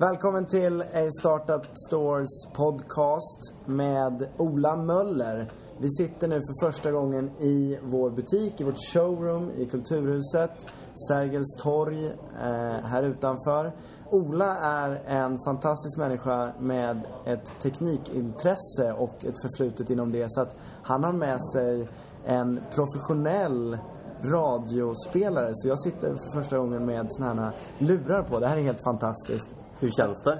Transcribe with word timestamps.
Välkommen 0.00 0.46
till 0.46 0.82
A 0.82 1.10
Startup 1.20 1.66
Stores 1.88 2.28
podcast 2.54 3.54
med 3.66 4.28
Ola 4.36 4.76
Möller. 4.76 5.52
Vi 5.80 5.90
sitter 5.90 6.28
nu 6.28 6.34
för 6.34 6.66
första 6.66 6.90
gången 6.90 7.30
i 7.40 7.78
vår 7.82 8.10
butik, 8.10 8.60
i 8.60 8.64
vårt 8.64 8.78
showroom 8.92 9.50
i 9.50 9.66
Kulturhuset, 9.66 10.66
Sergels 11.08 11.56
torg, 11.62 12.06
eh, 12.06 12.84
här 12.84 13.02
utanför. 13.02 13.76
Ola 14.10 14.56
är 14.56 15.02
en 15.06 15.38
fantastisk 15.44 15.98
människa 15.98 16.52
med 16.60 17.06
ett 17.26 17.60
teknikintresse 17.62 18.92
och 18.98 19.24
ett 19.24 19.42
förflutet 19.42 19.90
inom 19.90 20.12
det. 20.12 20.24
Så 20.28 20.40
att 20.40 20.56
han 20.82 21.04
har 21.04 21.12
med 21.12 21.42
sig 21.42 21.88
en 22.24 22.60
professionell 22.74 23.78
radiospelare. 24.22 25.50
Så 25.52 25.68
jag 25.68 25.80
sitter 25.80 26.08
för 26.16 26.42
första 26.42 26.58
gången 26.58 26.86
med 26.86 27.06
såna 27.08 27.44
här 27.44 27.52
lurar 27.78 28.22
på. 28.22 28.38
Det 28.38 28.46
här 28.46 28.56
är 28.56 28.62
helt 28.62 28.84
fantastiskt. 28.84 29.56
Hur 29.80 29.90
känns 29.90 30.22
det? 30.22 30.38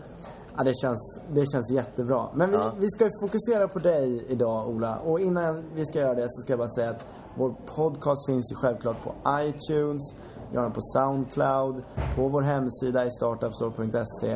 Ja, 0.57 0.65
det 0.65 0.73
känns, 0.83 1.21
det 1.33 1.47
känns 1.53 1.71
jättebra. 1.73 2.29
Men 2.35 2.51
vi, 2.51 2.57
Ja. 2.57 2.73
vi 2.79 2.89
ska 2.89 3.09
fokusera 3.23 3.69
på 3.69 3.79
dig 3.79 4.25
idag, 4.29 4.69
Ola. 4.69 4.99
Och 4.99 5.21
innan 5.21 5.65
vi 5.75 5.85
ska 5.85 5.99
göra 5.99 6.15
det 6.15 6.23
så 6.29 6.43
ska 6.43 6.53
jag 6.53 6.59
bara 6.59 6.69
säga 6.69 6.91
att 6.91 7.05
vår 7.37 7.51
podcast 7.77 8.27
finns 8.27 8.53
ju 8.53 8.57
självklart 8.57 8.97
på 9.05 9.15
iTunes, 9.41 10.03
vi 10.51 10.57
har 10.57 10.65
den 10.65 10.73
på 10.73 10.81
Soundcloud, 10.81 11.85
på 12.17 12.29
vår 12.29 12.43
hemsida 12.43 13.07
i 13.07 13.11
startupstore.se. 13.11 14.33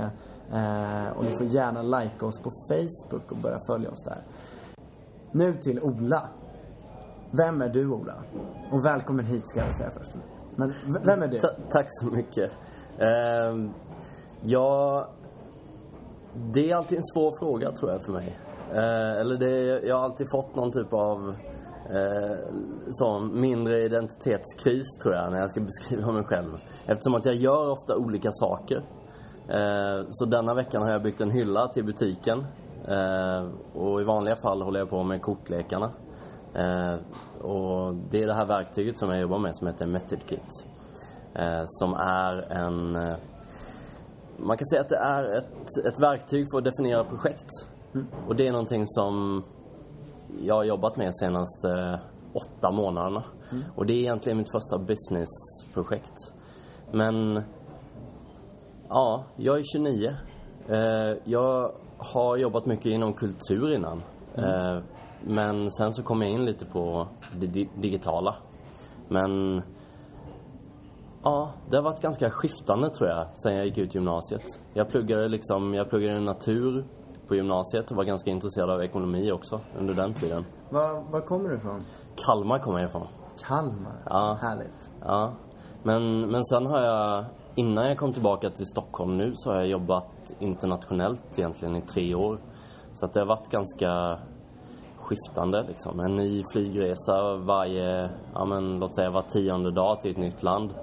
Eh, 0.53 1.09
och 1.17 1.25
ni 1.25 1.37
får 1.39 1.47
gärna 1.47 1.83
likea 1.83 2.29
oss 2.29 2.39
på 2.39 2.51
Facebook 2.69 3.33
och 3.33 3.37
börja 3.39 3.59
följa 3.67 3.91
oss 3.91 4.03
där. 4.05 4.23
Nu 5.33 5.55
till 5.55 5.81
Ola. 5.83 6.29
Vem 7.31 7.63
är 7.63 7.69
du, 7.69 7.91
Ola? 7.91 8.15
Och 8.73 8.85
välkommen 8.85 9.25
hit 9.25 9.49
ska 9.49 9.61
jag 9.61 9.75
säga 9.77 9.91
först. 9.91 10.13
Men 10.57 10.75
vem 11.07 11.23
är 11.23 11.29
du? 11.29 11.39
Ta- 11.41 11.57
tack 11.71 11.87
så 11.89 12.07
mycket. 12.07 12.51
Ehm, 12.99 13.71
ja, 14.43 15.07
det 16.35 16.71
är 16.71 16.77
alltid 16.77 16.99
en 16.99 17.05
svår 17.05 17.39
fråga 17.39 17.73
tror 17.73 17.91
jag 17.91 18.05
för 18.05 18.13
mig. 18.13 18.39
Eh, 18.71 19.21
eller 19.21 19.37
det, 19.37 19.87
jag 19.87 19.97
har 19.97 20.05
alltid 20.05 20.27
fått 20.31 20.57
någon 20.57 20.73
typ 20.73 20.93
av 20.93 21.35
eh, 21.91 22.37
sån 22.91 23.41
mindre 23.41 23.83
identitetskris 23.83 24.87
tror 25.03 25.15
jag 25.15 25.33
när 25.33 25.39
jag 25.39 25.51
ska 25.51 25.61
beskriva 25.61 26.13
mig 26.13 26.25
själv. 26.25 26.53
Eftersom 26.87 27.15
att 27.15 27.25
jag 27.25 27.35
gör 27.35 27.71
ofta 27.71 27.97
olika 27.97 28.29
saker. 28.33 28.77
Eh, 29.49 30.07
så 30.11 30.25
denna 30.25 30.55
veckan 30.55 30.83
har 30.83 30.91
jag 30.91 31.03
byggt 31.03 31.21
en 31.21 31.31
hylla 31.31 31.69
till 31.69 31.85
butiken. 31.85 32.47
Eh, 32.89 33.49
och 33.75 34.01
i 34.01 34.05
vanliga 34.05 34.37
fall 34.37 34.63
håller 34.63 34.79
jag 34.79 34.91
på 34.91 35.03
med 35.03 35.23
kortlekarna. 35.23 35.91
Eh, 36.55 36.95
och 37.41 37.95
det 38.11 38.23
är 38.23 38.27
det 38.27 38.35
här 38.35 38.47
verktyget 38.47 38.99
som 38.99 39.11
jag 39.11 39.21
jobbar 39.21 39.39
med 39.39 39.57
som 39.57 39.67
heter 39.67 39.87
MethodKit. 39.87 40.67
Eh, 41.35 41.63
som 41.67 41.95
är 41.95 42.53
en... 42.53 42.97
Eh, 42.97 43.17
man 44.37 44.57
kan 44.57 44.67
säga 44.67 44.81
att 44.81 44.89
det 44.89 44.97
är 44.99 45.25
ett, 45.39 45.87
ett 45.87 46.01
verktyg 46.01 46.47
för 46.51 46.59
att 46.59 46.65
definiera 46.65 47.05
projekt. 47.05 47.49
Och 48.29 48.37
det 48.37 48.49
är 48.49 48.53
någonting 48.53 48.87
som 48.87 49.45
jag 50.43 50.55
har 50.55 50.65
jobbat 50.65 50.97
med 50.97 51.07
de 51.07 51.13
senaste 51.13 52.01
åtta 52.33 52.71
månaderna. 52.71 53.25
Och 53.77 53.87
det 53.87 53.93
är 53.93 53.97
egentligen 53.97 54.39
mitt 54.39 54.51
första 54.53 54.79
businessprojekt. 54.79 56.35
Men 56.93 57.43
ja, 58.89 59.25
jag 59.37 59.59
är 59.59 59.63
29. 59.73 60.17
Eh, 60.69 61.19
jag 61.25 61.73
har 61.99 62.37
jobbat 62.37 62.67
mycket 62.67 62.87
inom 62.87 63.15
kultur 63.15 63.75
innan. 63.75 64.03
Eh, 64.35 64.79
men 65.25 65.71
sen 65.71 65.95
så 65.95 66.03
kom 66.03 66.23
jag 66.23 66.31
in 66.31 66.45
lite 66.45 66.65
på 66.67 67.09
det 67.41 67.47
di- 67.47 67.69
digitala. 67.81 68.37
Men 69.09 69.63
Ja, 71.25 71.53
det 71.71 71.77
har 71.77 71.83
varit 71.83 72.01
ganska 72.01 72.31
skiftande 72.31 72.91
tror 72.91 73.11
jag 73.11 73.27
sen 73.35 73.55
jag 73.55 73.67
gick 73.67 73.79
ut 73.79 73.95
gymnasiet. 73.95 74.43
Jag 74.75 74.89
pluggade 74.89 75.29
liksom, 75.29 75.75
jag 75.75 75.91
pluggade 75.91 76.21
natur 76.21 76.85
på 77.29 77.35
gymnasiet 77.35 77.91
och 77.91 77.97
var 77.97 78.05
ganska 78.05 78.31
intresserad 78.31 78.71
av 78.71 78.83
ekonomi 78.83 79.33
också 79.33 79.61
under 79.79 79.95
den 79.95 80.15
tiden. 80.15 80.45
Var, 80.71 81.13
var 81.13 81.21
kommer 81.21 81.49
du 81.49 81.57
ifrån? 81.57 81.83
Kalmar 82.27 82.59
kommer 82.59 82.79
jag 82.79 82.89
ifrån. 82.89 83.07
Kalmar. 83.49 84.03
Ja. 84.05 84.39
Härligt. 84.41 84.93
Ja. 85.01 85.33
Men, 85.83 86.31
men 86.31 86.45
sen 86.45 86.67
har 86.67 86.81
jag, 86.81 87.25
innan 87.55 87.89
jag 87.89 87.99
kom 87.99 88.13
tillbaka 88.13 88.51
till 88.51 88.67
Stockholm 88.67 89.19
nu 89.19 89.33
så 89.35 89.51
har 89.51 89.57
jag 89.57 89.69
jobbat 89.69 90.33
internationellt 90.39 91.39
egentligen 91.39 91.77
i 91.77 91.81
tre 91.83 92.15
år. 92.15 92.41
Så 92.93 93.07
att 93.07 93.15
det 93.15 93.21
har 93.21 93.27
varit 93.27 93.51
ganska 93.51 94.19
skiftande 94.97 95.63
liksom. 95.63 96.01
En 96.01 96.17
ny 96.17 96.45
flygresa 96.53 97.37
varje, 97.37 98.11
ja 98.35 98.45
men 98.45 98.79
låt 98.79 98.95
säga 98.95 99.11
var 99.11 99.23
tionde 99.23 99.71
dag 99.71 100.01
till 100.01 100.11
ett 100.11 100.17
nytt 100.17 100.43
land. 100.43 100.75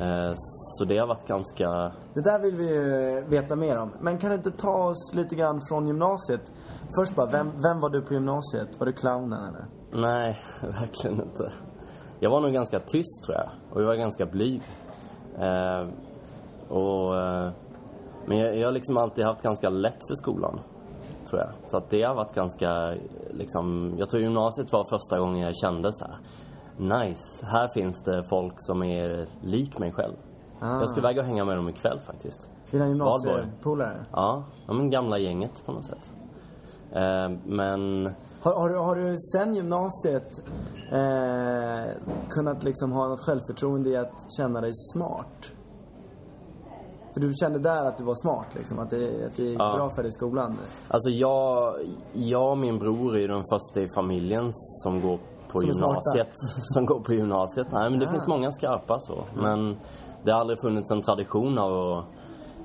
Eh, 0.00 0.32
Så 0.78 0.84
det 0.84 0.98
har 0.98 1.06
varit 1.06 1.26
ganska 1.26 1.68
Det 2.14 2.20
där 2.20 2.42
vill 2.42 2.54
vi 2.56 2.74
ju 2.74 3.24
veta 3.28 3.56
mer 3.56 3.78
om. 3.78 3.92
Men 4.00 4.18
kan 4.18 4.30
du 4.30 4.36
inte 4.36 4.50
ta 4.50 4.88
oss 4.88 5.14
lite 5.14 5.34
grann 5.34 5.60
från 5.68 5.86
gymnasiet? 5.86 6.52
Först 6.98 7.14
bara, 7.16 7.26
vem, 7.30 7.46
vem 7.62 7.80
var 7.80 7.90
du 7.90 8.02
på 8.02 8.14
gymnasiet? 8.14 8.80
Var 8.80 8.86
du 8.86 8.92
clownen 8.92 9.38
eller? 9.48 9.66
Nej, 9.92 10.38
verkligen 10.62 11.22
inte. 11.22 11.52
Jag 12.20 12.30
var 12.30 12.40
nog 12.40 12.52
ganska 12.52 12.80
tyst 12.80 13.24
tror 13.24 13.36
jag. 13.36 13.50
Och 13.72 13.82
jag 13.82 13.86
var 13.86 13.94
ganska 13.94 14.26
blyg. 14.26 14.62
Eh, 15.38 15.88
och, 16.68 17.16
eh, 17.16 17.50
men 18.26 18.38
jag, 18.38 18.56
jag 18.58 18.66
har 18.66 18.72
liksom 18.72 18.96
alltid 18.96 19.24
haft 19.24 19.42
ganska 19.42 19.68
lätt 19.68 20.06
för 20.08 20.14
skolan. 20.14 20.60
Tror 21.30 21.40
jag. 21.40 21.50
Så 21.66 21.76
att 21.76 21.90
det 21.90 22.02
har 22.02 22.14
varit 22.14 22.34
ganska, 22.34 22.94
liksom, 23.30 23.94
jag 23.98 24.10
tror 24.10 24.22
gymnasiet 24.22 24.72
var 24.72 24.84
första 24.98 25.18
gången 25.18 25.38
jag 25.38 25.56
kände 25.56 25.92
så 25.92 26.04
här. 26.04 26.18
Nice, 26.78 27.46
här 27.46 27.68
finns 27.68 28.02
det 28.02 28.24
folk 28.28 28.54
som 28.56 28.82
är 28.82 29.28
lik 29.42 29.78
mig 29.78 29.92
själv. 29.92 30.14
Ah. 30.60 30.80
Jag 30.80 30.90
ska 30.90 31.00
väga 31.00 31.20
och 31.20 31.26
hänga 31.26 31.44
med 31.44 31.56
dem 31.56 31.68
ikväll 31.68 32.00
faktiskt. 32.06 32.50
Dina 32.70 32.88
gymnasiepolare? 32.88 34.04
Ja, 34.12 34.44
ja 34.66 34.72
men 34.72 34.90
gamla 34.90 35.18
gänget 35.18 35.62
på 35.66 35.72
något 35.72 35.84
sätt. 35.84 36.12
Eh, 36.92 37.30
men 37.44 38.04
Har, 38.40 38.54
har, 38.54 38.68
du, 38.68 38.78
har 38.78 38.96
du 38.96 39.16
sen 39.18 39.54
gymnasiet 39.54 40.40
eh, 40.92 41.92
kunnat 42.28 42.64
liksom 42.64 42.92
ha 42.92 43.08
något 43.08 43.20
självförtroende 43.20 43.90
i 43.90 43.96
att 43.96 44.32
känna 44.36 44.60
dig 44.60 44.70
smart? 44.74 45.52
För 47.14 47.20
du 47.20 47.32
kände 47.40 47.58
där 47.58 47.84
att 47.84 47.98
du 47.98 48.04
var 48.04 48.14
smart 48.14 48.46
liksom, 48.54 48.78
att 48.78 48.90
det, 48.90 49.26
att 49.26 49.36
det 49.36 49.42
gick 49.42 49.60
Ja. 49.60 49.76
bra 49.76 49.90
för 49.90 50.02
dig 50.02 50.08
i 50.08 50.12
skolan? 50.12 50.56
Alltså 50.88 51.10
jag, 51.10 51.74
jag 52.12 52.50
och 52.50 52.58
min 52.58 52.78
bror 52.78 53.16
är 53.16 53.20
ju 53.20 53.26
den 53.26 53.44
första 53.52 53.80
i 53.80 53.88
familjen 53.94 54.50
som 54.52 55.00
går 55.00 55.18
på 55.52 55.58
Som 55.58 55.68
gymnasiet. 55.70 56.32
Som 56.74 56.86
går 56.86 57.00
på 57.00 57.12
gymnasiet. 57.12 57.66
Nej 57.72 57.90
men 57.90 57.98
det 58.00 58.06
Ah. 58.06 58.10
finns 58.10 58.26
många 58.26 58.50
skarpa 58.50 58.98
så. 58.98 59.24
Men 59.34 59.76
det 60.24 60.32
har 60.32 60.40
aldrig 60.40 60.60
funnits 60.60 60.90
en 60.90 61.02
tradition 61.02 61.58
av 61.58 61.72
att 61.72 62.04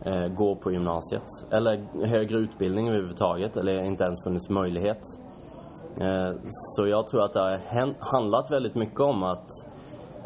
eh, 0.08 0.28
gå 0.28 0.56
på 0.56 0.72
gymnasiet. 0.72 1.24
Eller 1.52 2.06
högre 2.08 2.38
utbildning 2.38 2.88
överhuvudtaget. 2.88 3.58
Eller 3.58 3.84
inte 3.84 4.04
ens 4.04 4.24
funnits 4.24 4.50
möjlighet. 4.50 5.02
Eh, 5.98 6.32
så 6.52 6.88
jag 6.88 7.08
tror 7.08 7.22
att 7.24 7.34
det 7.34 7.40
har 7.40 7.58
hänt, 7.58 7.98
handlat 8.00 8.52
väldigt 8.52 8.76
mycket 8.76 9.00
om 9.00 9.24
att 9.24 9.48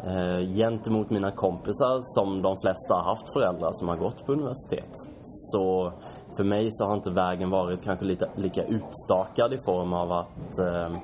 eh, 0.04 0.46
gentemot 0.56 1.10
mina 1.10 1.30
kompisar 1.30 1.98
som 2.00 2.42
de 2.42 2.56
flesta 2.60 2.94
har 2.94 3.02
haft 3.04 3.32
föräldrar 3.32 3.70
som 3.72 3.88
har 3.88 3.96
gått 3.96 4.26
på 4.26 4.32
universitet. 4.32 4.90
Så 5.22 5.92
för 6.36 6.44
mig 6.44 6.68
så 6.70 6.84
har 6.86 6.94
inte 6.94 7.10
vägen 7.10 7.50
varit 7.50 7.84
kanske 7.84 8.04
lite, 8.04 8.28
lika 8.34 8.62
utstakad 8.64 9.52
i 9.52 9.58
form 9.64 9.92
av 9.92 10.12
att 10.12 10.58
eh, 10.58 10.96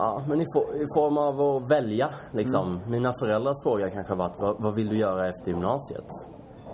Ja, 0.00 0.22
men 0.28 0.40
i, 0.40 0.44
for, 0.52 0.76
i 0.76 0.86
form 0.94 1.18
av 1.18 1.40
att 1.40 1.70
välja 1.70 2.10
liksom. 2.32 2.80
Mina 2.86 3.12
föräldrars 3.20 3.62
fråga 3.62 3.90
kanske 3.90 4.12
har 4.12 4.18
varit 4.18 4.36
vad, 4.38 4.62
vad 4.62 4.74
vill 4.74 4.88
du 4.88 4.98
göra 4.98 5.28
efter 5.28 5.50
gymnasiet? 5.50 6.06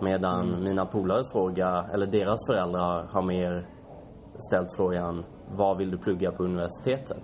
Medan 0.00 0.62
mina 0.64 0.86
polares 0.86 1.32
fråga, 1.32 1.86
eller 1.92 2.06
deras 2.06 2.46
föräldrar 2.46 3.06
har 3.10 3.22
mer 3.22 3.66
ställt 4.48 4.68
frågan 4.76 5.24
vad 5.56 5.76
vill 5.76 5.90
du 5.90 5.98
plugga 5.98 6.32
på 6.32 6.44
universitetet? 6.44 7.22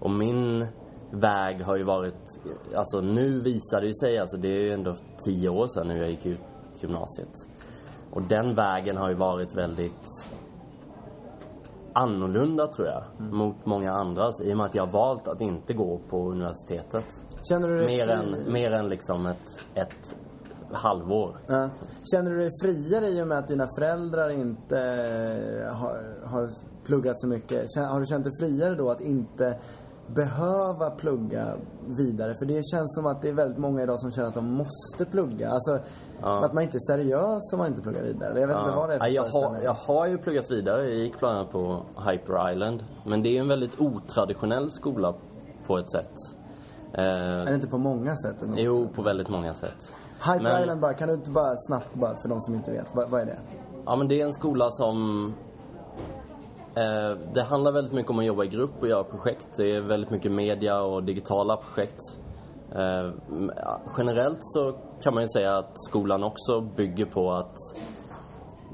Och 0.00 0.10
min 0.10 0.66
väg 1.10 1.64
har 1.64 1.76
ju 1.76 1.84
varit, 1.84 2.40
alltså 2.74 3.00
nu 3.00 3.40
visar 3.40 3.80
det 3.80 3.86
ju 3.86 3.94
sig, 3.94 4.18
alltså 4.18 4.36
det 4.36 4.48
är 4.48 4.60
ju 4.60 4.72
ändå 4.72 4.96
tio 5.24 5.48
år 5.48 5.66
sedan 5.66 5.88
nu 5.88 5.98
jag 5.98 6.10
gick 6.10 6.26
ut 6.26 6.40
gymnasiet. 6.80 7.32
Och 8.10 8.22
den 8.22 8.54
vägen 8.54 8.96
har 8.96 9.08
ju 9.08 9.14
varit 9.14 9.56
väldigt 9.56 10.06
annorlunda 11.96 12.66
tror 12.66 12.86
jag, 12.88 13.04
mot 13.32 13.66
många 13.66 13.92
andras 13.92 14.40
i 14.40 14.52
och 14.52 14.56
med 14.56 14.66
att 14.66 14.74
jag 14.74 14.86
har 14.86 14.92
valt 14.92 15.28
att 15.28 15.40
inte 15.40 15.74
gå 15.74 16.00
på 16.10 16.30
universitetet. 16.30 17.04
Känner 17.48 17.68
du 17.68 17.76
dig 17.76 17.86
Mer 17.86 18.10
än, 18.10 18.52
mer 18.52 18.70
än 18.70 18.88
liksom 18.88 19.26
ett, 19.26 19.64
ett 19.74 20.16
halvår. 20.72 21.36
Ja. 21.46 21.70
Känner 22.12 22.30
du 22.30 22.38
dig 22.38 22.50
friare 22.62 23.08
i 23.08 23.22
och 23.22 23.28
med 23.28 23.38
att 23.38 23.48
dina 23.48 23.66
föräldrar 23.78 24.28
inte 24.30 24.78
eh, 24.78 25.76
har, 25.76 26.26
har 26.26 26.48
pluggat 26.86 27.20
så 27.20 27.28
mycket? 27.28 27.64
Har 27.76 28.00
du 28.00 28.06
känt 28.06 28.24
dig 28.24 28.32
friare 28.40 28.74
då 28.74 28.90
att 28.90 29.00
inte 29.00 29.58
behöva 30.14 30.90
plugga 30.90 31.54
vidare? 31.86 32.34
För 32.38 32.46
det 32.46 32.62
känns 32.66 32.94
som 32.94 33.06
att 33.06 33.22
det 33.22 33.28
är 33.28 33.32
väldigt 33.32 33.58
många 33.58 33.82
idag 33.82 34.00
som 34.00 34.10
känner 34.10 34.28
att 34.28 34.34
de 34.34 34.52
måste 34.52 35.04
plugga. 35.10 35.50
Alltså 35.50 35.78
Ja. 36.22 36.44
att 36.44 36.52
man 36.54 36.62
inte 36.62 36.76
är 36.76 36.92
seriös 36.96 37.52
om 37.52 37.58
man 37.58 37.66
inte 37.68 37.82
pluggar 37.82 38.02
vidare. 38.02 38.40
Jag 38.40 38.46
vet 38.48 38.56
inte 38.56 38.70
vad 38.70 38.88
det 38.88 38.94
är 38.94 38.98
för 38.98 39.06
Ja, 39.06 39.28
jag, 39.32 39.48
har, 39.48 39.60
jag 39.62 39.74
har 39.74 40.06
ju 40.06 40.18
pluggat 40.18 40.50
vidare. 40.50 40.84
Jag 40.84 40.94
gick 40.94 41.18
bland 41.18 41.38
annat 41.38 41.52
på 41.52 41.82
Hyper 42.10 42.52
Island. 42.52 42.84
Men 43.06 43.22
det 43.22 43.36
är 43.36 43.40
en 43.40 43.48
väldigt 43.48 43.80
otraditionell 43.80 44.70
skola 44.72 45.14
på 45.66 45.78
ett 45.78 45.90
sätt. 45.90 46.12
Eh, 46.92 47.04
Är 47.04 47.46
det 47.46 47.54
inte 47.54 47.68
på 47.68 47.78
många 47.78 48.16
sätt 48.16 48.42
ändå? 48.42 48.56
jo, 48.58 48.88
på 48.94 49.02
väldigt 49.02 49.28
många 49.28 49.54
sätt. 49.54 49.76
Hyper 50.32 50.42
Men- 50.42 50.60
Island 50.62 50.80
bara, 50.80 50.94
kan 50.94 51.08
du 51.08 51.14
inte 51.14 51.30
bara 51.30 51.52
snabbt 51.56 51.94
bara 51.94 52.16
för 52.16 52.28
de 52.28 52.40
som 52.40 52.54
inte 52.54 52.70
vet, 52.70 52.94
vad, 52.94 53.10
vad 53.10 53.20
är 53.20 53.26
det? 53.26 53.38
Ja, 53.86 53.96
men 53.96 54.08
det 54.08 54.20
är 54.20 54.26
en 54.26 54.32
skola 54.34 54.70
som... 54.70 55.32
Eh, 56.76 57.18
det 57.34 57.42
handlar 57.42 57.72
väldigt 57.72 57.92
mycket 57.92 58.10
om 58.10 58.18
att 58.18 58.24
jobba 58.24 58.44
i 58.44 58.48
grupp 58.48 58.70
och 58.80 58.88
göra 58.88 59.04
projekt. 59.04 59.48
Det 59.56 59.76
är 59.76 59.80
väldigt 59.80 60.10
mycket 60.10 60.32
media 60.32 60.80
och 60.80 61.04
digitala 61.04 61.56
projekt. 61.56 62.00
Eh, 62.72 63.12
generellt 63.98 64.38
så 64.40 64.72
kan 65.02 65.14
man 65.14 65.22
ju 65.22 65.28
säga 65.28 65.56
att 65.56 65.72
skolan 65.88 66.24
också 66.24 66.60
bygger 66.60 67.06
på 67.06 67.32
att... 67.32 67.56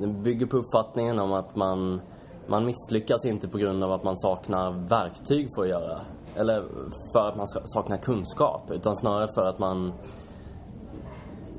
Den 0.00 0.22
bygger 0.22 0.46
på 0.46 0.56
uppfattningen 0.56 1.18
om 1.18 1.32
att 1.32 1.56
man, 1.56 2.00
man 2.46 2.64
misslyckas 2.64 3.24
inte 3.24 3.48
på 3.48 3.58
grund 3.58 3.84
av 3.84 3.92
att 3.92 4.04
man 4.04 4.16
saknar 4.16 4.88
verktyg 4.88 5.48
för 5.56 5.62
att 5.62 5.68
göra. 5.68 6.00
Eller 6.36 6.64
för 7.12 7.28
att 7.28 7.36
man 7.36 7.46
saknar 7.46 7.96
kunskap. 7.96 8.70
Utan 8.70 8.96
snarare 8.96 9.28
för 9.34 9.44
att 9.44 9.58
man 9.58 9.92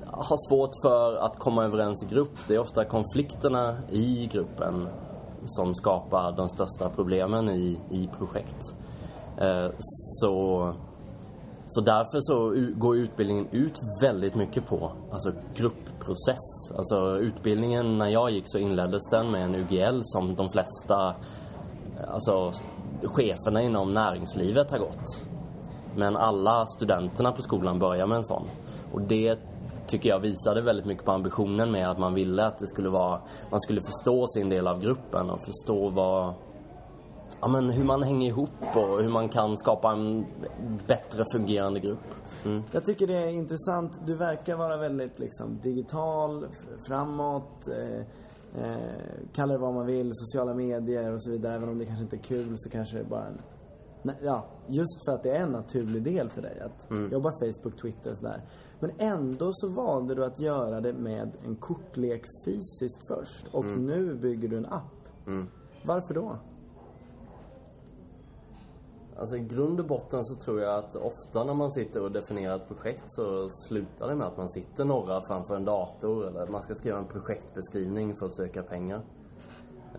har 0.06 0.50
svårt 0.50 0.72
för 0.86 1.25
att 1.25 1.40
komma 1.40 1.66
överens 1.66 2.04
i 2.04 2.13
grupp. 2.13 2.31
Det 2.48 2.56
är 2.56 2.60
ofta 2.60 2.86
konflikterna 2.86 3.78
i 3.90 4.30
gruppen 4.31 4.90
som 5.45 5.75
skapar 5.75 6.31
de 6.31 6.50
största 6.50 6.90
problemen 6.95 7.50
i, 7.50 7.80
i 7.90 8.10
projekt. 8.18 8.75
Eh, 9.38 9.69
så, 10.22 10.74
så 11.68 11.81
därför 11.81 12.19
så 12.19 12.54
går 12.80 12.98
utbildningen 12.98 13.48
ut 13.51 13.80
väldigt 14.01 14.36
mycket 14.36 14.68
på 14.68 14.92
alltså 15.12 15.31
gruppprocess. 15.56 16.72
Alltså 16.78 17.18
utbildningen 17.18 17.98
när 17.98 18.07
jag 18.07 18.31
gick 18.31 18.44
så 18.48 18.57
inleddes 18.57 19.10
den 19.12 19.31
med 19.31 19.44
en 19.44 19.56
UGL 19.56 20.01
som 20.04 20.36
de 20.36 20.50
flesta 20.50 21.16
alltså, 22.07 22.51
cheferna 23.04 23.62
inom 23.62 23.94
näringslivet 23.94 24.72
har 24.72 24.80
gått. 24.80 25.22
Men 25.95 26.16
alla 26.16 26.66
studenterna 26.66 27.31
på 27.31 27.42
skolan 27.42 27.80
börjar 27.80 28.07
med 28.07 28.18
en 28.18 28.24
sån. 28.24 28.48
Och 28.94 29.01
det 29.01 29.40
tycker 29.94 30.10
jag 30.10 30.19
visade 30.19 30.62
väldigt 30.62 30.86
mycket 30.86 31.06
på 31.06 31.12
ambitionen 31.12 31.72
med 31.72 31.90
att 31.90 32.00
man 32.00 32.13
ville 32.13 32.45
att 32.45 32.60
det 32.60 32.68
skulle 32.68 32.90
vara, 32.90 33.22
man 33.51 33.62
skulle 33.62 33.81
förstå 33.81 34.28
sin 34.28 34.50
del 34.50 34.68
av 34.68 34.80
gruppen 34.80 35.30
och 35.30 35.40
förstå 35.45 35.90
vad, 35.90 36.34
ja 37.42 37.48
men 37.48 37.69
hur 37.69 37.84
man 37.84 38.04
hänger 38.04 38.28
ihop 38.28 38.50
och 38.75 39.01
hur 39.01 39.10
man 39.10 39.30
kan 39.30 39.57
skapa 39.57 39.92
en 39.92 40.25
bättre 40.88 41.24
fungerande 41.34 41.80
grupp. 41.80 42.00
Mm. 42.45 42.63
Jag 42.72 42.86
tycker 42.86 43.07
det 43.07 43.18
är 43.18 43.28
intressant. 43.28 44.00
Du 44.06 44.16
verkar 44.16 44.56
vara 44.56 44.78
väldigt 44.78 45.19
liksom 45.19 45.60
digital, 45.63 46.48
framåt, 46.88 47.68
eh, 47.68 48.00
eh, 48.63 48.78
kalla 49.36 49.54
det 49.54 49.60
vad 49.60 49.74
man 49.74 49.86
vill, 49.86 50.10
sociala 50.13 50.54
medier 50.54 51.13
och 51.13 51.24
så 51.24 51.31
vidare. 51.31 51.56
Även 51.56 51.69
om 51.69 51.78
det 51.80 51.86
kanske 51.86 52.04
inte 52.04 52.16
är 52.16 52.24
kul 52.34 52.54
så 52.56 52.69
kanske 52.69 52.95
det 52.95 53.01
är 53.01 53.10
bara 53.10 53.25
en... 53.25 53.42
Ja, 54.21 54.45
just 54.67 55.05
för 55.05 55.11
att 55.11 55.23
det 55.23 55.29
är 55.31 55.44
en 55.44 55.51
naturlig 55.51 56.03
del 56.03 56.29
för 56.29 56.41
dig 56.41 56.59
att 56.59 57.11
jobba 57.11 57.31
Facebook, 57.31 57.81
Twitter 57.81 58.09
och 58.09 58.17
sådär. 58.17 58.41
Men 58.79 58.91
ändå 58.97 59.50
så 59.53 59.69
valde 59.69 60.15
du 60.15 60.25
att 60.25 60.39
göra 60.39 60.81
det 60.81 60.94
med 60.94 61.31
en 61.45 61.55
kortlek 61.55 62.25
fysiskt 62.45 63.07
först. 63.07 63.53
Och 63.53 63.65
nu 63.65 64.15
bygger 64.15 64.47
du 64.47 64.57
en 64.57 64.65
app. 64.65 65.07
Varför 65.85 66.13
då? 66.13 66.38
Alltså 69.17 69.35
i 69.35 69.39
grund 69.39 69.79
och 69.79 69.88
botten 69.88 70.23
så 70.23 70.35
tror 70.35 70.61
jag 70.61 70.75
att 70.75 70.95
ofta 70.95 71.44
när 71.44 71.53
man 71.53 71.71
sitter 71.71 72.03
och 72.03 72.11
definierar 72.11 72.56
ett 72.56 72.67
projekt 72.67 73.03
så 73.06 73.49
slutar 73.49 74.07
det 74.07 74.15
med 74.15 74.27
att 74.27 74.38
man 74.38 74.49
sitter 74.49 74.85
några 74.85 75.21
framför 75.21 75.56
en 75.56 75.65
dator 75.65 76.27
eller 76.27 76.47
man 76.47 76.61
ska 76.61 76.73
skriva 76.73 76.97
en 76.97 77.07
projektbeskrivning 77.07 78.15
för 78.15 78.25
att 78.25 78.35
söka 78.35 78.63
pengar. 78.63 79.01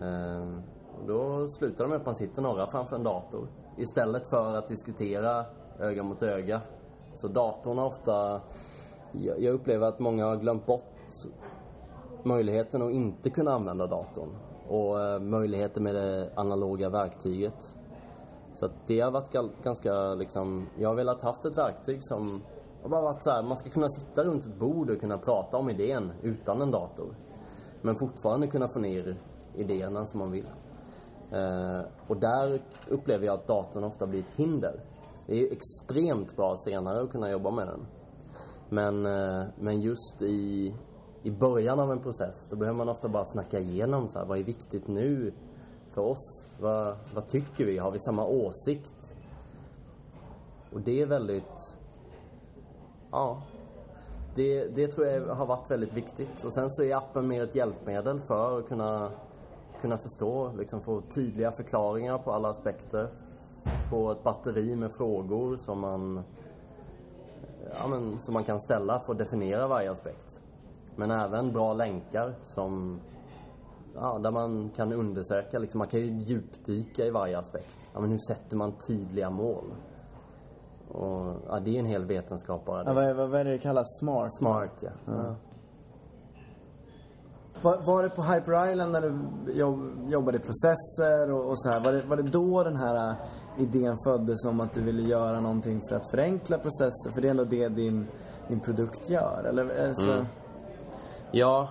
Ehm, 0.01 0.61
då 1.07 1.47
slutar 1.47 1.83
det 1.83 1.89
med 1.89 1.99
att 1.99 2.05
man 2.05 2.15
sitter 2.15 2.41
några 2.41 2.67
framför 2.67 2.95
en 2.95 3.03
dator 3.03 3.47
istället 3.77 4.27
för 4.27 4.55
att 4.55 4.67
diskutera 4.67 5.45
öga 5.79 6.03
mot 6.03 6.23
öga. 6.23 6.61
Så 7.13 7.27
datorn 7.27 7.77
har 7.77 7.85
ofta... 7.85 8.41
Jag 9.11 9.53
upplever 9.53 9.87
att 9.87 9.99
många 9.99 10.25
har 10.25 10.35
glömt 10.35 10.65
bort 10.65 10.95
möjligheten 12.23 12.81
att 12.81 12.91
inte 12.91 13.29
kunna 13.29 13.53
använda 13.53 13.87
datorn 13.87 14.29
och 14.67 15.01
eh, 15.01 15.19
möjligheten 15.19 15.83
med 15.83 15.95
det 15.95 16.31
analoga 16.35 16.89
verktyget. 16.89 17.75
Så 18.53 18.65
att 18.65 18.87
det 18.87 18.99
har 18.99 19.11
varit 19.11 19.63
ganska 19.63 20.13
liksom, 20.13 20.67
jag 20.77 20.89
har 20.89 20.95
velat 20.95 21.21
haft 21.21 21.45
ett 21.45 21.57
verktyg 21.57 22.03
som 22.03 22.41
har 22.81 22.89
bara 22.89 23.01
varit 23.01 23.23
så 23.23 23.31
här, 23.31 23.43
man 23.43 23.57
ska 23.57 23.69
kunna 23.69 23.89
sitta 23.89 24.23
runt 24.23 24.45
ett 24.45 24.59
bord 24.59 24.89
och 24.89 24.99
kunna 24.99 25.17
prata 25.17 25.57
om 25.57 25.69
idén 25.69 26.11
utan 26.21 26.61
en 26.61 26.71
dator. 26.71 27.15
Men 27.81 27.95
fortfarande 27.95 28.47
kunna 28.47 28.67
få 28.67 28.79
ner 28.79 29.15
idéerna 29.55 30.05
som 30.05 30.19
man 30.19 30.31
vill. 30.31 30.47
Eh, 31.35 31.81
och 32.07 32.17
där 32.17 32.59
upplever 32.89 33.25
jag 33.25 33.33
att 33.33 33.47
datorn 33.47 33.83
ofta 33.83 34.07
blir 34.07 34.19
ett 34.19 34.35
hinder. 34.35 34.79
Det 35.25 35.33
är 35.33 35.37
ju 35.37 35.47
extremt 35.47 36.35
bra 36.35 36.55
senare 36.57 37.03
att 37.03 37.11
kunna 37.11 37.31
jobba 37.31 37.51
med 37.51 37.67
den. 37.67 37.85
Men, 38.69 39.05
eh, 39.05 39.45
men 39.59 39.81
just 39.81 40.21
i, 40.21 40.75
i 41.23 41.31
början 41.31 41.79
av 41.79 41.91
en 41.91 41.99
process, 41.99 42.49
då 42.49 42.55
behöver 42.55 42.77
man 42.77 42.89
ofta 42.89 43.07
bara 43.07 43.25
snacka 43.25 43.59
igenom 43.59 44.07
så 44.07 44.19
här, 44.19 44.25
vad 44.25 44.37
är 44.37 44.43
viktigt 44.43 44.87
nu 44.87 45.33
för 45.91 46.01
oss? 46.01 46.47
Vad, 46.59 46.97
vad 47.13 47.27
tycker 47.27 47.65
vi? 47.65 47.77
Har 47.77 47.91
vi 47.91 47.99
samma 47.99 48.25
åsikt? 48.25 49.15
Och 50.73 50.81
det 50.81 51.01
är 51.01 51.05
väldigt... 51.05 51.77
Ja. 53.11 53.41
Det, 54.35 54.67
det 54.67 54.87
tror 54.87 55.07
jag 55.07 55.35
har 55.35 55.45
varit 55.45 55.71
väldigt 55.71 55.93
viktigt. 55.93 56.43
Och 56.43 56.53
sen 56.53 56.71
så 56.71 56.83
är 56.83 56.95
appen 56.95 57.27
mer 57.27 57.43
ett 57.43 57.55
hjälpmedel 57.55 58.19
för 58.19 58.59
att 58.59 58.67
kunna, 58.67 59.11
kunna 59.81 59.97
förstå, 59.97 60.51
liksom 60.57 60.81
få 60.81 61.01
tydliga 61.01 61.51
förklaringar 61.51 62.17
på 62.17 62.31
alla 62.31 62.49
aspekter. 62.49 63.09
Få 63.89 64.11
ett 64.11 64.23
batteri 64.23 64.75
med 64.75 64.91
frågor 64.91 65.55
som 65.57 65.79
man, 65.79 66.23
ja, 67.79 67.87
men, 67.87 68.19
som 68.19 68.33
man 68.33 68.43
kan 68.43 68.59
ställa 68.59 68.99
för 68.99 69.11
att 69.11 69.19
definiera 69.19 69.67
varje 69.67 69.91
aspekt. 69.91 70.41
Men 70.95 71.11
även 71.11 71.51
bra 71.51 71.73
länkar 71.73 72.33
som 72.43 72.99
ja, 73.95 74.19
där 74.19 74.31
man 74.31 74.69
kan 74.69 74.93
undersöka, 74.93 75.59
liksom, 75.59 75.79
man 75.79 75.87
kan 75.87 75.99
ju 75.99 76.05
djupdyka 76.05 77.05
i 77.05 77.09
varje 77.09 77.37
aspekt. 77.37 77.77
Ja, 77.93 77.99
men 77.99 78.11
hur 78.11 78.19
sätter 78.27 78.57
man 78.57 78.73
tydliga 78.87 79.29
mål? 79.29 79.73
Och, 80.91 81.35
ja, 81.47 81.59
det 81.59 81.75
är 81.75 81.79
en 81.79 81.85
hel 81.85 82.05
vetenskap 82.05 82.65
bara. 82.65 82.83
Ja, 82.85 82.93
vad, 82.93 83.29
vad 83.29 83.39
är 83.39 83.45
det 83.45 83.51
det 83.51 83.57
kallas? 83.57 83.99
Smart? 83.99 84.33
Smart, 84.33 84.83
ja. 84.83 84.89
ja. 85.05 85.35
Var, 87.61 87.85
var 87.85 88.03
det 88.03 88.09
på 88.09 88.21
Hyper 88.21 88.71
Island 88.71 88.91
när 88.91 89.01
du 89.01 89.13
jobb, 89.53 89.79
jobbade 90.09 90.37
i 90.37 90.41
processer 90.41 91.31
och, 91.31 91.49
och 91.49 91.59
så 91.59 91.69
här? 91.69 91.83
Var 91.83 91.91
det, 91.91 92.01
var 92.01 92.17
det 92.17 92.23
då 92.23 92.63
den 92.63 92.75
här 92.75 93.09
äh, 93.09 93.15
idén 93.63 93.97
föddes 94.05 94.45
om 94.45 94.59
att 94.59 94.73
du 94.73 94.81
ville 94.81 95.01
göra 95.01 95.39
någonting 95.39 95.81
för 95.89 95.95
att 95.95 96.09
förenkla 96.11 96.57
processer? 96.57 97.11
För 97.13 97.21
det 97.21 97.27
är 97.27 97.31
ändå 97.31 97.43
det 97.43 97.67
din, 97.67 98.07
din 98.47 98.59
produkt 98.59 99.09
gör, 99.09 99.43
eller? 99.49 99.87
Alltså, 99.87 100.11
Mm. 100.11 100.25
Ja, 101.31 101.69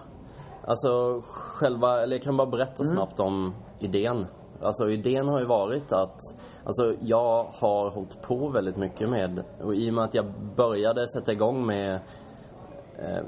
alltså 0.66 1.22
själva, 1.30 2.02
eller 2.02 2.16
jag 2.16 2.22
kan 2.22 2.36
bara 2.36 2.50
berätta 2.50 2.84
snabbt 2.84 3.20
om 3.20 3.54
idén. 3.78 4.26
Alltså 4.62 4.90
idén 4.90 5.28
har 5.28 5.40
ju 5.40 5.46
varit 5.46 5.92
att, 5.92 6.18
alltså 6.64 6.94
jag 7.00 7.44
har 7.44 7.90
hållit 7.90 8.22
på 8.22 8.48
väldigt 8.48 8.76
mycket 8.76 9.08
med, 9.08 9.44
och 9.62 9.74
i 9.74 9.90
och 9.90 9.94
med 9.94 10.04
att 10.04 10.14
jag 10.14 10.32
började 10.56 11.08
sätta 11.08 11.32
igång 11.32 11.66
med 11.66 12.00
eh, 12.98 13.22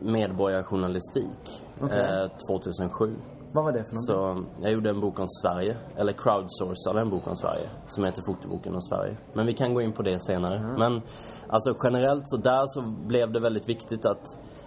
medborgarjournalistik 0.00 1.62
Eh, 1.82 2.30
2007. 2.46 3.16
Vad 3.54 3.64
var 3.64 3.72
det 3.72 3.84
för 3.84 3.94
någonting? 3.94 4.52
Så 4.56 4.62
jag 4.62 4.72
gjorde 4.72 4.90
en 4.90 5.00
bok 5.00 5.18
om 5.18 5.28
Sverige, 5.28 5.76
eller 5.96 6.12
crowdsourcade 6.12 7.00
en 7.00 7.10
bok 7.10 7.26
om 7.26 7.36
Sverige, 7.36 7.66
som 7.86 8.04
heter 8.04 8.22
Fotoboken 8.26 8.74
om 8.74 8.82
Sverige. 8.82 9.16
Men 9.34 9.46
vi 9.46 9.54
kan 9.54 9.74
gå 9.74 9.80
in 9.80 9.92
på 9.92 10.02
det 10.02 10.18
senare. 10.20 10.60
Men 10.78 11.02
alltså 11.48 11.76
generellt 11.84 12.22
så 12.24 12.36
där 12.36 12.62
så 12.66 12.82
blev 13.06 13.32
det 13.32 13.40
väldigt 13.40 13.68
viktigt 13.68 14.06
att, 14.06 14.24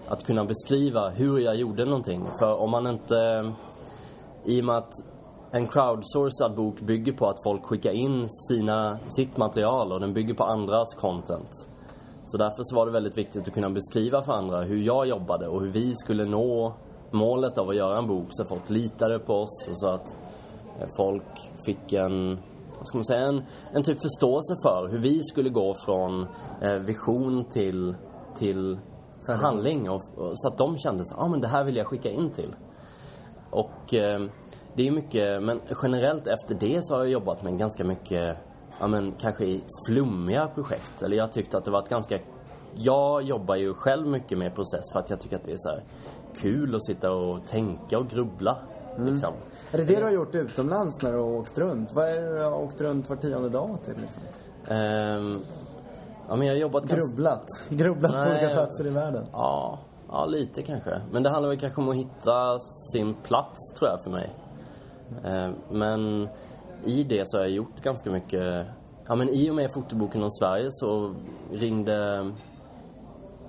att 0.08 0.24
kunna 0.24 0.46
beskriva 0.46 1.10
hur 1.10 1.40
jag 1.40 1.56
gjorde 1.56 1.86
någonting. 1.86 2.28
För 2.40 2.54
om 2.56 2.72
man 2.72 2.88
inte, 2.88 3.16
i 4.46 4.62
och 4.62 4.66
med 4.66 4.78
att 4.78 4.94
en 5.52 5.68
crowdsourcad 5.68 6.56
bok 6.56 6.82
bygger 6.82 7.14
på 7.14 7.28
att 7.28 7.44
folk 7.44 7.66
skickar 7.66 7.92
in 7.92 8.30
sina, 8.30 9.00
sitt 9.08 9.38
material 9.38 9.92
och 9.92 10.00
den 10.00 10.14
bygger 10.14 10.34
på 10.34 10.44
andras 10.44 10.96
content. 10.96 11.68
Så 12.26 12.38
därför 12.38 12.64
så 12.64 12.76
var 12.76 12.86
det 12.86 12.92
väldigt 12.92 13.18
viktigt 13.18 13.48
att 13.48 13.54
kunna 13.54 13.70
beskriva 13.70 14.24
för 14.24 14.34
andra 14.34 14.62
hur 14.62 14.82
jag 14.82 15.08
jobbade 15.08 15.48
och 15.48 15.62
hur 15.62 15.72
vi 15.72 15.96
skulle 15.96 16.26
nå 16.26 16.76
målet 17.16 17.58
av 17.58 17.70
att 17.70 17.76
göra 17.76 17.98
en 17.98 18.08
bok 18.08 18.28
så 18.30 18.46
folk 18.46 18.70
litade 18.70 19.20
på 19.20 19.34
oss 19.34 19.68
och 19.70 19.80
så 19.80 19.90
att 19.90 20.18
eh, 20.80 20.88
folk 20.98 21.24
fick 21.66 21.94
en, 21.94 22.40
vad 22.78 22.88
ska 22.88 22.98
man 22.98 23.06
säga, 23.06 23.22
en, 23.22 23.44
en 23.74 23.84
typ 23.84 24.02
förståelse 24.02 24.56
för 24.64 24.88
hur 24.92 25.02
vi 25.02 25.24
skulle 25.24 25.50
gå 25.50 25.76
från 25.86 26.28
eh, 26.62 26.80
vision 26.80 27.46
till, 27.46 27.96
till 28.38 28.80
handling 29.42 29.90
och, 29.90 30.02
och, 30.18 30.32
så 30.36 30.48
att 30.48 30.58
de 30.58 30.78
kände 30.78 31.06
så 31.06 31.16
ah, 31.18 31.28
men 31.28 31.42
det 31.42 31.48
här 31.48 31.64
vill 31.64 31.76
jag 31.76 31.88
skicka 31.88 32.10
in 32.10 32.32
till. 32.32 32.56
Och 33.50 33.94
eh, 33.94 34.20
det 34.76 34.88
är 34.88 34.92
mycket, 34.92 35.44
men 35.44 35.62
generellt 35.84 36.28
efter 36.28 36.56
det 36.56 36.86
så 36.86 36.96
har 36.96 37.04
jag 37.04 37.12
jobbat 37.12 37.44
med 37.44 37.58
ganska 37.58 37.84
mycket, 37.84 38.38
ja 38.80 38.88
men 38.88 39.12
kanske 39.12 39.60
flummiga 39.88 40.48
projekt. 40.48 41.04
Eller 41.04 41.18
jag 41.18 41.32
tyckte 41.32 41.58
att 41.58 41.66
det 41.66 41.72
var 41.72 41.80
ett 41.84 41.90
ganska, 41.90 42.20
jag 42.76 43.24
jobbar 43.24 43.56
ju 43.56 43.74
själv 43.74 44.08
mycket 44.08 44.38
med 44.38 44.56
process 44.56 44.84
för 44.94 45.00
att 45.00 45.10
jag 45.10 45.22
tycker 45.22 45.36
att 45.36 45.44
det 45.44 45.52
är 45.52 45.58
så 45.58 45.70
här 45.70 45.84
kul 46.42 46.76
att 46.76 46.86
sitta 46.86 47.12
och 47.12 47.46
tänka 47.48 48.00
och 48.00 48.08
grubbla. 48.10 48.58
Liksom. 49.00 49.34
Är 49.72 49.78
det 49.78 49.84
det 49.84 49.96
du 49.96 50.04
har 50.04 50.12
gjort 50.12 50.36
utomlands 50.36 51.02
när 51.02 51.12
du 51.12 51.18
har 51.18 51.26
åkt 51.26 51.58
runt? 51.58 51.94
Vad 51.94 52.10
är 52.10 52.22
det 52.22 52.38
du 52.38 52.44
har 52.44 52.54
åkt 52.54 52.82
runt 52.82 53.10
var 53.10 53.16
tionde 53.16 53.50
dag 53.50 53.78
till 53.84 53.98
liksom? 54.02 54.22
Ehm, 54.68 55.40
Ja, 56.28 56.36
men 56.36 56.48
jag 56.48 56.54
har 56.54 56.60
jobbat 56.60 56.84
ganska... 56.84 56.98
Grubblat? 56.98 57.46
Grubblat 57.70 58.12
på 58.12 58.18
Nej. 58.18 58.30
olika 58.30 58.48
platser 58.54 58.88
i 58.88 58.90
världen? 58.90 59.26
Ja, 59.32 59.80
ja, 60.08 60.26
lite 60.26 60.62
kanske. 60.62 61.02
Men 61.12 61.24
det 61.24 61.30
handlar 61.30 61.50
väl 61.50 61.60
kanske 61.60 61.82
om 61.82 61.90
att 61.90 61.96
hitta 61.96 62.60
sin 62.94 63.14
plats, 63.14 63.74
tror 63.80 63.90
jag, 63.90 64.04
för 64.04 64.12
mig. 64.12 64.36
Eh, 65.24 65.52
men 65.72 66.28
i 66.86 67.04
det 67.04 67.24
så 67.26 67.38
har 67.38 67.42
jag 67.42 67.52
gjort 67.52 67.82
ganska 67.84 68.12
mycket... 68.12 68.66
Ja, 69.08 69.16
men 69.16 69.30
i 69.30 69.50
och 69.52 69.56
med 69.56 69.74
fotoboken 69.74 70.24
om 70.24 70.32
Sverige 70.32 70.68
så 70.72 71.16
ringde 71.52 72.32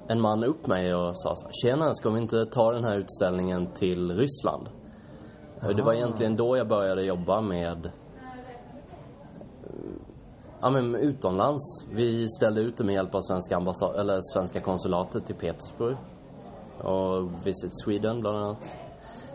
en 0.09 0.21
man 0.21 0.45
upp 0.45 0.67
mig 0.67 0.95
och 0.95 1.19
sa 1.19 1.37
så 1.37 1.45
här, 1.45 1.53
Tjena, 1.53 1.95
ska 1.95 2.11
vi 2.11 2.21
inte 2.21 2.45
ta 2.45 2.73
den 2.73 2.85
här 2.85 2.99
utställningen 2.99 3.67
till 3.75 4.11
Ryssland? 4.11 4.69
Och 5.69 5.77
det 5.77 5.83
var 5.83 5.95
egentligen 5.95 6.37
då 6.37 6.57
jag 6.57 6.69
började 6.69 7.03
jobba 7.03 7.41
med 7.41 7.91
Ja 10.61 10.71
men 10.71 10.95
utomlands. 10.95 11.85
Vi 11.93 12.29
ställde 12.29 12.61
ut 12.61 12.77
det 12.77 12.85
med 12.85 12.95
hjälp 12.95 13.15
av 13.15 13.21
svenska 13.21 13.57
ambassad 13.57 14.01
eller 14.01 14.21
svenska 14.21 14.61
konsulatet 14.61 15.31
i 15.31 15.35
Petersburg. 15.35 15.97
Och 16.79 17.47
Visit 17.47 17.71
Sweden 17.85 18.21
bland 18.21 18.37
annat. 18.37 18.59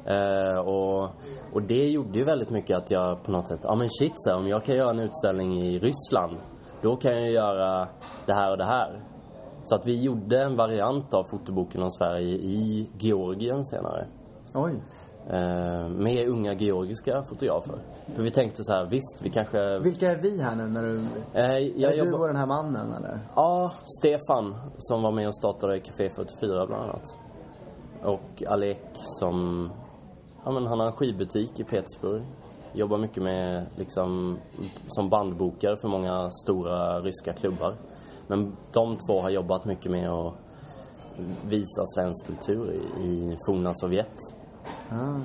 Eh, 0.06 0.60
och, 0.60 1.04
och 1.54 1.62
det 1.68 1.90
gjorde 1.90 2.20
ju 2.20 2.26
väldigt 2.26 2.50
mycket 2.50 2.78
att 2.78 2.92
jag 2.92 3.24
på 3.24 3.32
något 3.32 3.48
sätt, 3.48 3.60
ja 3.64 3.76
men 3.76 3.90
shit 3.90 4.14
så 4.16 4.30
här, 4.30 4.38
om 4.38 4.48
jag 4.48 4.64
kan 4.64 4.76
göra 4.76 4.90
en 4.90 5.00
utställning 5.00 5.62
i 5.62 5.80
Ryssland, 5.80 6.38
då 6.82 6.96
kan 6.96 7.12
jag 7.12 7.32
göra 7.32 7.88
det 8.26 8.34
här 8.34 8.52
och 8.52 8.58
det 8.58 8.66
här. 8.66 9.11
Så 9.64 9.76
att 9.76 9.86
vi 9.86 10.04
gjorde 10.04 10.44
en 10.44 10.56
variant 10.56 11.14
av 11.14 11.24
fotoboken 11.24 11.84
om 11.84 11.92
Sverige 11.92 12.36
i 12.36 12.90
Georgien 13.00 13.66
senare. 13.66 14.08
Oj. 14.54 14.74
Eh, 15.28 15.90
med 15.90 16.28
unga 16.28 16.54
georgiska 16.54 17.24
fotografer. 17.30 17.80
För 18.16 18.24
vi 18.24 18.32
tänkte 18.32 18.64
så 18.64 18.74
här, 18.74 18.86
visst 18.86 19.22
vi 19.22 19.30
kanske... 19.30 19.80
Vilka 19.80 20.12
är 20.12 20.22
vi 20.22 20.42
här 20.42 20.56
nu 20.56 20.68
när 20.68 20.84
du... 20.84 20.96
Eh, 21.34 21.82
jag 21.82 21.94
är 21.94 21.98
du 21.98 22.06
jobbar- 22.06 22.20
och 22.20 22.28
den 22.28 22.36
här 22.36 22.46
mannen 22.48 22.92
eller? 22.98 23.20
Ja, 23.36 23.72
Stefan 24.00 24.56
som 24.78 25.02
var 25.02 25.12
med 25.12 25.28
och 25.28 25.36
startade 25.36 25.80
Café 25.80 26.10
44 26.16 26.66
bland 26.68 26.84
annat. 26.84 27.18
Och 28.04 28.44
Alek 28.48 28.86
som, 29.20 29.70
ja 30.46 30.52
men 30.52 30.66
han 30.68 30.80
har 30.80 30.88
en 30.88 30.94
skivbutik 30.94 31.60
i 31.60 31.64
Petersburg. 31.64 32.24
Jobbar 32.74 32.98
mycket 32.98 33.24
med, 33.24 33.66
liksom, 33.76 34.38
som 34.88 35.10
bandbokare 35.10 35.78
för 35.82 35.88
många 35.88 36.30
stora 36.32 37.00
ryska 37.02 37.34
klubbar. 37.34 37.76
Men 38.32 38.56
de 38.74 38.98
två 38.98 39.22
har 39.22 39.30
jobbat 39.30 39.66
mycket 39.66 39.92
med 39.92 40.10
att 40.10 40.34
visa 41.46 41.86
svensk 41.96 42.28
kultur 42.28 42.74
i, 43.02 43.38
forna 43.48 43.74
Sovjet. 43.74 44.18
Ah. 44.90 45.20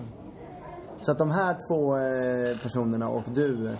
Så 1.00 1.12
att 1.12 1.18
de 1.18 1.30
här 1.30 1.56
två 1.68 1.96
eh, 1.96 2.62
personerna 2.62 3.08
och 3.08 3.24
du 3.34 3.76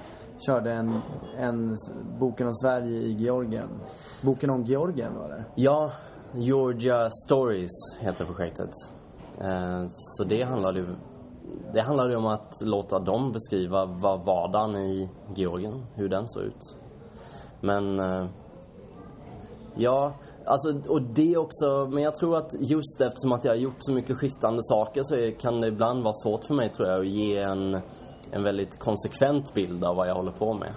körde 0.46 0.72
en, 0.72 1.00
en 1.38 1.76
Boken 2.20 2.46
om 2.46 2.54
Sverige 2.54 2.98
i 2.98 3.12
Georgien. 3.12 3.68
Boken 4.22 4.50
om 4.50 4.64
Georgien 4.64 5.18
var 5.18 5.28
det? 5.28 5.44
Ja, 5.54 5.90
Georgia 6.34 7.10
Stories 7.26 7.96
heter 8.00 8.24
projektet. 8.24 8.70
Eh, 9.40 9.84
Så 9.88 10.24
det 10.24 10.42
handlade 10.42 10.78
ju 10.78 10.86
det 11.72 11.82
handlade 11.82 12.16
om 12.16 12.26
att 12.26 12.52
låta 12.60 12.98
dem 12.98 13.32
beskriva 13.32 13.86
vad 13.86 14.24
vardagen 14.24 14.76
i 14.76 15.10
Georgien, 15.34 15.86
hur 15.94 16.08
den 16.08 16.28
såg 16.28 16.42
ut. 16.42 16.76
Men 17.60 18.00
eh, 18.00 18.26
ja, 19.76 20.14
alltså 20.44 20.92
och 20.92 21.02
det 21.02 21.36
också, 21.36 21.88
men 21.90 22.02
jag 22.02 22.14
tror 22.14 22.36
att 22.36 22.54
just 22.60 23.00
eftersom 23.00 23.32
att 23.32 23.44
jag 23.44 23.52
har 23.52 23.58
gjort 23.58 23.76
så 23.78 23.92
mycket 23.92 24.16
skiftande 24.16 24.62
saker 24.62 25.00
så 25.02 25.40
kan 25.40 25.60
det 25.60 25.66
ibland 25.66 26.02
vara 26.02 26.12
svårt 26.12 26.44
för 26.44 26.54
mig 26.54 26.70
tror 26.70 26.88
jag 26.88 27.00
att 27.00 27.08
ge 27.08 27.38
en, 27.38 27.80
en 28.30 28.42
väldigt 28.42 28.78
konsekvent 28.78 29.54
bild 29.54 29.84
av 29.84 29.96
vad 29.96 30.08
jag 30.08 30.14
håller 30.14 30.32
på 30.32 30.54
med. 30.54 30.74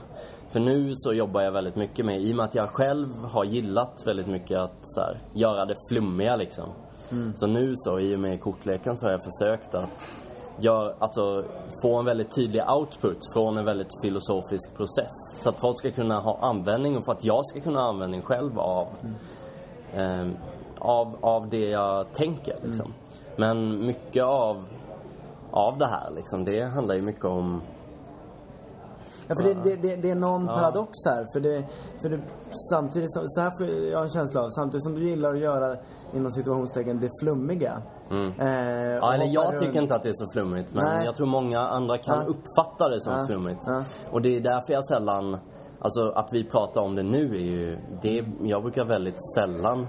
För 0.51 0.59
nu 0.59 0.91
så 0.95 1.13
jobbar 1.13 1.41
jag 1.41 1.51
väldigt 1.51 1.75
mycket 1.75 2.05
med, 2.05 2.21
i 2.21 2.31
och 2.31 2.35
med 2.35 2.45
att 2.45 2.55
jag 2.55 2.69
själv 2.69 3.07
har 3.23 3.45
gillat 3.45 4.03
väldigt 4.05 4.27
mycket 4.27 4.57
att 4.57 4.79
så 4.81 5.01
här, 5.01 5.21
göra 5.33 5.65
det 5.65 5.75
flummiga 5.89 6.35
liksom. 6.35 6.69
Så 7.35 7.47
nu 7.47 7.71
så, 7.75 7.99
i 7.99 8.15
och 8.15 8.19
med 8.19 8.41
kortleken 8.41 8.97
så 8.97 9.05
har 9.05 9.11
jag 9.11 9.21
försökt 9.23 9.75
att 9.75 10.09
gör, 10.59 10.95
alltså, 10.99 11.43
få 11.81 11.95
en 11.95 12.05
väldigt 12.05 12.35
tydlig 12.35 12.63
output 12.69 13.17
från 13.33 13.57
en 13.57 13.65
väldigt 13.65 14.01
filosofisk 14.01 14.77
process. 14.77 15.11
Så 15.43 15.49
att 15.49 15.59
folk 15.59 15.77
ska 15.77 15.91
kunna 15.91 16.19
ha 16.19 16.39
användning 16.41 16.97
och 16.97 17.05
för 17.05 17.11
att 17.11 17.23
jag 17.23 17.45
ska 17.45 17.59
kunna 17.59 17.79
ha 17.79 17.89
användning 17.89 18.21
själv 18.21 18.59
av, 18.59 18.87
eh, 19.93 20.27
av, 20.79 21.17
av 21.21 21.49
det 21.49 21.69
jag 21.69 22.13
tänker. 22.13 22.59
Liksom. 22.63 22.93
Men 23.35 23.85
mycket 23.85 24.23
av, 24.23 24.67
av 25.51 25.77
det 25.77 25.87
här, 25.87 26.11
liksom, 26.15 26.45
det 26.45 26.63
handlar 26.63 26.95
ju 26.95 27.01
mycket 27.01 27.25
om 27.25 27.61
Ja, 29.29 29.35
för 29.35 29.43
det, 29.43 29.53
det, 29.63 29.75
det, 29.81 29.95
det 30.01 30.09
är 30.11 30.15
någon 30.15 30.47
paradox 30.47 30.91
här. 31.05 31.25
För 31.33 31.39
det, 31.39 31.63
för 32.01 32.09
det, 32.09 32.19
samtidigt 32.73 33.13
som, 33.13 33.23
så 33.25 33.41
här 33.41 33.51
får 33.57 33.65
jag 33.91 34.01
en 34.01 34.09
känsla 34.09 34.41
av, 34.41 34.49
samtidigt 34.49 34.83
som 34.83 34.95
du 34.95 35.09
gillar 35.09 35.29
att 35.33 35.39
göra 35.39 35.75
inom 36.13 36.31
situationstecken 36.31 36.99
det 36.99 37.09
flummiga. 37.21 37.81
Eh, 38.11 38.15
Mm. 38.17 38.33
Ja, 38.37 39.07
och 39.07 39.13
eller 39.13 39.25
jag 39.25 39.53
runt- 39.53 39.59
tycker 39.61 39.81
inte 39.81 39.95
att 39.95 40.03
det 40.03 40.09
är 40.09 40.13
så 40.13 40.27
flummigt 40.33 40.73
men 40.73 40.85
Nej. 40.85 41.05
jag 41.05 41.15
tror 41.15 41.27
många 41.27 41.59
andra 41.59 41.97
kan 41.97 42.17
Ja. 42.19 42.25
uppfatta 42.33 42.89
det 42.89 43.01
som 43.01 43.13
Ja. 43.13 43.25
flummigt. 43.27 43.61
Ja. 43.65 43.83
Och 44.11 44.21
det 44.21 44.29
är 44.37 44.41
därför 44.41 44.73
jag 44.73 44.85
sällan, 44.85 45.37
alltså 45.79 46.09
att 46.09 46.29
vi 46.31 46.43
pratar 46.49 46.81
om 46.81 46.95
det 46.95 47.03
nu 47.03 47.35
är 47.35 47.39
ju, 47.39 47.77
det, 48.01 48.23
jag 48.43 48.61
brukar 48.61 48.85
väldigt 48.85 49.17
sällan 49.35 49.87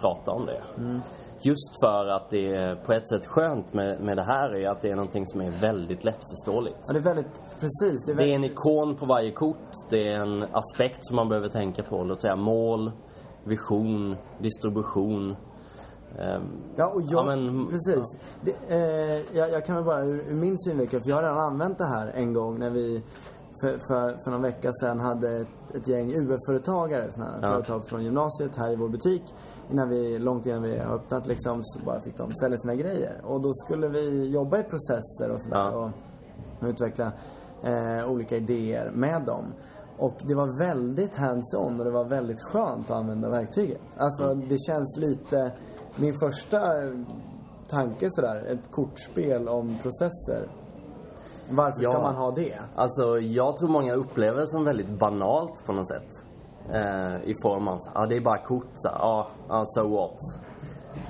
prata 0.00 0.30
om 0.32 0.46
det. 0.46 0.60
Mm. 0.78 1.00
Just 1.42 1.80
för 1.82 2.06
att 2.06 2.30
det 2.30 2.54
är 2.54 2.76
på 2.76 2.92
ett 2.92 3.08
sätt 3.08 3.26
skönt 3.26 3.72
med, 3.74 4.00
med 4.00 4.16
det 4.16 4.22
här 4.22 4.54
är 4.54 4.68
att 4.68 4.82
det 4.82 4.90
är 4.90 4.96
någonting 4.96 5.26
som 5.26 5.40
är 5.40 5.50
väldigt 5.50 6.04
lättförståeligt. 6.04 6.78
Ja, 6.86 6.92
det 6.92 6.98
är 6.98 7.02
väldigt, 7.02 7.42
precis. 7.60 8.04
Det 8.06 8.12
är 8.12 8.16
Det 8.16 8.22
är 8.22 8.26
väldigt, 8.32 8.50
en 8.50 8.56
ikon 8.56 8.96
på 8.96 9.06
varje 9.06 9.32
kort. 9.32 9.56
Det 9.90 10.08
är 10.12 10.16
en 10.20 10.42
aspekt 10.42 10.98
som 11.00 11.16
man 11.16 11.28
behöver 11.28 11.48
tänka 11.48 11.82
på. 11.82 12.04
Låt 12.04 12.20
säga 12.22 12.36
mål, 12.36 12.92
vision, 13.44 14.16
distribution. 14.40 15.36
Ehm, 16.18 16.42
Ja, 16.76 16.86
och 16.86 17.02
jag, 17.02 17.24
Ja, 17.30 17.36
men- 17.36 17.66
precis. 17.66 18.04
Det, 18.40 18.74
eh, 18.74 19.36
jag, 19.38 19.50
jag 19.50 19.64
kan 19.64 19.74
väl 19.76 19.84
bara 19.84 20.04
ur, 20.04 20.24
ur 20.28 20.34
min 20.34 20.58
synvinkel, 20.58 21.00
för 21.02 21.08
jag 21.08 21.16
har 21.16 21.22
redan 21.22 21.38
använt 21.38 21.78
det 21.78 21.86
här 21.86 22.08
en 22.14 22.32
gång 22.32 22.58
när 22.58 22.70
vi 22.70 23.02
för, 23.60 23.70
för, 23.70 24.24
för 24.24 24.30
någon 24.30 24.42
vecka 24.42 24.70
sedan 24.72 25.00
hade 25.00 25.36
ett, 25.40 25.48
ett 25.74 25.88
gäng 25.88 26.12
UF-företagare, 26.14 27.08
här 27.16 27.38
Ja. 27.42 27.48
företag 27.48 27.86
från 27.86 28.04
gymnasiet 28.04 28.56
här 28.56 28.72
i 28.72 28.76
vår 28.76 28.88
butik. 28.88 29.22
Innan 29.70 29.88
vi, 29.88 30.18
långt 30.18 30.46
innan 30.46 30.62
vi 30.62 30.78
har 30.78 30.94
öppnat 30.94 31.26
liksom, 31.26 31.60
så 31.62 31.80
bara 31.84 32.00
fick 32.00 32.16
de 32.16 32.34
sälja 32.34 32.58
sina 32.58 32.74
grejer. 32.74 33.20
Och 33.24 33.40
då 33.40 33.52
skulle 33.52 33.88
vi 33.88 34.28
jobba 34.28 34.58
i 34.58 34.62
processer 34.62 35.30
och 35.32 35.42
sådär. 35.42 35.56
Ja. 35.72 35.92
Och, 36.60 36.68
utveckla 36.68 37.12
eh, 37.62 38.10
olika 38.10 38.36
idéer 38.36 38.90
med 38.94 39.22
dem. 39.26 39.44
Och 39.98 40.14
det 40.28 40.34
var 40.34 40.58
väldigt 40.58 41.14
hands-on 41.14 41.78
och 41.78 41.84
det 41.84 41.90
var 41.90 42.04
väldigt 42.04 42.40
skönt 42.40 42.90
att 42.90 42.96
använda 42.96 43.30
verktyget. 43.30 43.80
Alltså 43.96 44.24
Mm. 44.24 44.48
det 44.48 44.58
känns 44.58 44.96
lite, 44.98 45.52
min 45.96 46.18
första 46.20 46.60
tanke 47.68 48.06
sådär, 48.10 48.46
ett 48.52 48.70
kortspel 48.70 49.48
om 49.48 49.78
processer. 49.82 50.48
Varför 51.50 51.80
ska 51.82 51.92
Ja. 51.92 52.02
man 52.02 52.14
ha 52.14 52.30
det? 52.30 52.58
Alltså, 52.76 53.18
jag 53.18 53.56
tror 53.56 53.68
många 53.68 53.94
upplever 53.94 54.40
det 54.40 54.48
som 54.48 54.64
väldigt 54.64 54.98
banalt 54.98 55.66
på 55.66 55.72
något 55.72 55.88
sätt. 55.88 56.08
Eh, 56.72 57.24
I 57.24 57.34
form 57.42 57.68
av, 57.68 57.78
ja 57.94 58.06
det 58.06 58.16
är 58.16 58.20
bara 58.20 58.38
kort 58.38 58.66
så 58.74 58.88
ja, 58.92 59.26
ja, 59.48 59.62
so 59.64 59.88
what. 59.88 60.16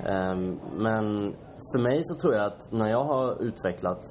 Ehm, 0.05 0.59
men 0.77 1.35
för 1.73 1.79
mig 1.79 2.01
så 2.03 2.15
tror 2.15 2.33
jag 2.35 2.45
att 2.45 2.71
när 2.71 2.89
jag 2.89 3.03
har 3.03 3.41
utvecklat 3.41 4.01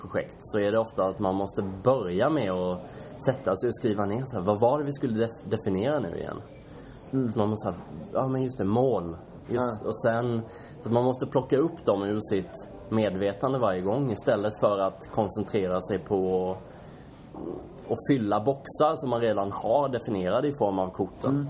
projekt 0.00 0.36
så 0.40 0.58
är 0.58 0.72
det 0.72 0.78
ofta 0.78 1.06
att 1.06 1.18
man 1.18 1.34
måste 1.34 1.62
börja 1.84 2.30
med 2.30 2.50
att 2.52 2.80
sätta 3.26 3.56
sig 3.56 3.68
och 3.68 3.74
skriva 3.76 4.04
ner 4.04 4.22
så 4.24 4.36
här, 4.38 4.44
vad 4.46 4.60
var 4.60 4.78
det 4.78 4.84
vi 4.84 4.92
skulle 4.92 5.26
def- 5.26 5.48
definiera 5.50 5.98
nu 6.00 6.16
igen? 6.18 6.40
Så 7.32 7.38
man 7.38 7.48
måste 7.48 7.68
ha, 7.68 7.74
ja 8.12 8.28
men 8.28 8.42
just 8.42 8.58
det, 8.58 8.64
mål. 8.64 9.16
Just, 9.48 9.80
Ja. 9.82 9.88
Och 9.88 10.00
sen, 10.00 10.42
så 10.82 10.88
att 10.88 10.92
man 10.92 11.04
måste 11.04 11.26
plocka 11.26 11.56
upp 11.56 11.84
dem 11.86 12.02
ur 12.02 12.20
sitt 12.30 12.68
medvetande 12.92 13.58
varje 13.58 13.80
gång 13.80 14.12
istället 14.12 14.52
för 14.60 14.78
att 14.78 15.10
koncentrera 15.14 15.80
sig 15.82 15.98
på 15.98 16.50
att 17.88 17.98
fylla 18.10 18.40
boxar 18.40 18.96
som 18.96 19.10
man 19.10 19.20
redan 19.20 19.52
har 19.52 19.88
definierade 19.88 20.48
i 20.48 20.52
form 20.52 20.78
av 20.78 20.90
korten. 20.90 21.30
Mm. 21.30 21.46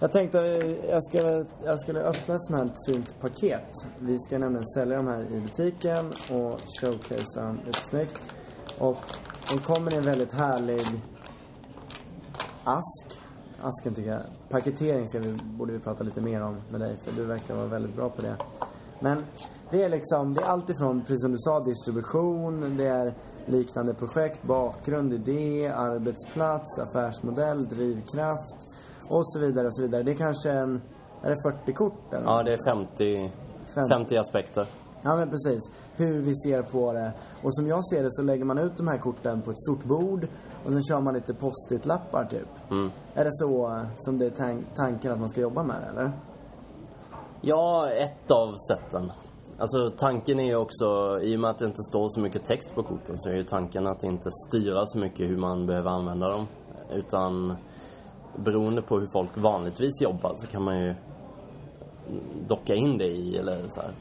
Jag 0.00 0.12
tänkte 0.12 0.38
jag 0.88 1.04
skulle, 1.04 1.46
jag 1.64 1.80
skulle 1.80 2.00
öppna 2.00 2.34
ett 2.34 2.42
sånt 2.42 2.58
här 2.58 2.68
fint 2.86 3.20
paket. 3.20 3.70
Vi 3.98 4.18
ska 4.18 4.38
nämligen 4.38 4.66
sälja 4.66 4.96
de 4.96 5.06
här 5.06 5.22
i 5.32 5.40
butiken 5.40 6.06
och 6.08 6.60
showcasea 6.80 7.44
dem 7.44 7.60
lite 7.66 7.80
snyggt. 7.80 8.34
Och 8.78 8.98
de 9.50 9.58
kommer 9.58 9.92
i 9.92 9.96
en 9.96 10.02
väldigt 10.02 10.32
härlig 10.32 10.86
ask. 12.64 13.20
Asken 13.62 13.94
tycker 13.94 14.10
jag. 14.10 14.20
Paketering 14.48 15.08
ska 15.08 15.18
vi, 15.18 15.32
borde 15.32 15.72
vi 15.72 15.78
prata 15.78 16.04
lite 16.04 16.20
mer 16.20 16.42
om 16.42 16.56
med 16.70 16.80
dig 16.80 16.96
för 16.96 17.12
du 17.12 17.24
verkar 17.24 17.54
vara 17.54 17.66
väldigt 17.66 17.96
bra 17.96 18.08
på 18.08 18.22
det. 18.22 18.36
Men 19.00 19.24
det 19.74 19.82
är 19.82 19.88
liksom, 19.88 20.34
det 20.34 20.40
är 20.42 20.46
allt 20.46 20.70
ifrån, 20.70 21.00
precis 21.00 21.20
som 21.22 21.32
du 21.32 21.38
sa, 21.38 21.60
distribution, 21.60 22.76
det 22.76 22.86
är 22.86 23.14
liknande 23.46 23.94
projekt, 23.94 24.42
bakgrund, 24.42 25.12
idé, 25.12 25.68
arbetsplats, 25.68 26.78
affärsmodell, 26.78 27.64
drivkraft 27.68 28.68
och 29.08 29.26
så 29.32 29.40
vidare 29.40 29.66
och 29.66 29.76
så 29.76 29.82
vidare. 29.82 30.02
Det 30.02 30.12
är 30.12 30.16
kanske 30.16 30.50
en, 30.50 30.82
är 31.22 31.30
det 31.30 31.36
40 31.42 31.72
kort 31.72 32.12
eller? 32.12 32.24
Ja, 32.26 32.42
det 32.42 32.52
är 32.52 32.70
50, 32.70 33.32
Fem- 33.74 33.88
50 33.88 34.16
aspekter. 34.16 34.66
Ja 35.02 35.16
men 35.16 35.30
precis. 35.30 35.62
Hur 35.96 36.20
vi 36.22 36.34
ser 36.36 36.62
på 36.62 36.92
det. 36.92 37.12
Och 37.42 37.54
som 37.54 37.66
jag 37.66 37.84
ser 37.86 38.02
det 38.02 38.10
så 38.10 38.22
lägger 38.22 38.44
man 38.44 38.58
ut 38.58 38.76
de 38.76 38.88
här 38.88 38.98
korten 38.98 39.42
på 39.42 39.50
ett 39.50 39.58
stort 39.58 39.84
bord 39.84 40.26
och 40.64 40.72
sen 40.72 40.82
kör 40.82 41.00
man 41.00 41.14
lite 41.14 41.34
post-it-lappar 41.34 42.24
typ. 42.24 42.70
Mm. 42.70 42.90
Är 43.14 43.24
det 43.24 43.32
så 43.32 43.80
som 43.96 44.18
det 44.18 44.26
är 44.26 44.30
tan- 44.30 44.64
tanken 44.74 45.12
att 45.12 45.18
man 45.20 45.28
ska 45.28 45.40
jobba 45.40 45.62
med 45.62 45.76
det 45.82 45.88
eller? 46.00 46.12
Ja, 47.40 47.90
ett 47.90 48.30
av 48.30 48.54
sätten. 48.70 49.12
Alltså 49.58 49.90
tanken 49.90 50.40
är 50.40 50.46
ju 50.46 50.56
också, 50.56 51.18
i 51.22 51.36
och 51.36 51.40
med 51.40 51.50
att 51.50 51.58
det 51.58 51.64
inte 51.64 51.82
står 51.82 52.08
så 52.08 52.20
mycket 52.20 52.44
text 52.44 52.74
på 52.74 52.82
korten 52.82 53.18
så 53.18 53.28
är 53.28 53.34
ju 53.34 53.44
tanken 53.44 53.86
att 53.86 54.04
inte 54.04 54.28
styra 54.30 54.86
så 54.86 54.98
mycket 54.98 55.30
hur 55.30 55.36
man 55.36 55.66
behöver 55.66 55.90
använda 55.90 56.28
dem. 56.28 56.46
Utan 56.92 57.56
beroende 58.36 58.82
på 58.82 58.98
hur 58.98 59.08
folk 59.12 59.36
vanligtvis 59.36 60.02
jobbar 60.02 60.32
så 60.34 60.46
kan 60.46 60.62
man 60.62 60.80
ju 60.80 60.94
docka 62.48 62.74
in 62.74 62.98
det 62.98 63.06
i 63.06 63.36
eller 63.36 63.68
så 63.68 63.80
här, 63.80 63.92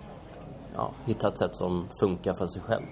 ja, 0.76 0.92
hitta 1.06 1.28
ett 1.28 1.38
sätt 1.38 1.56
som 1.56 1.88
funkar 2.00 2.34
för 2.34 2.48
sig 2.48 2.62
själv. 2.62 2.86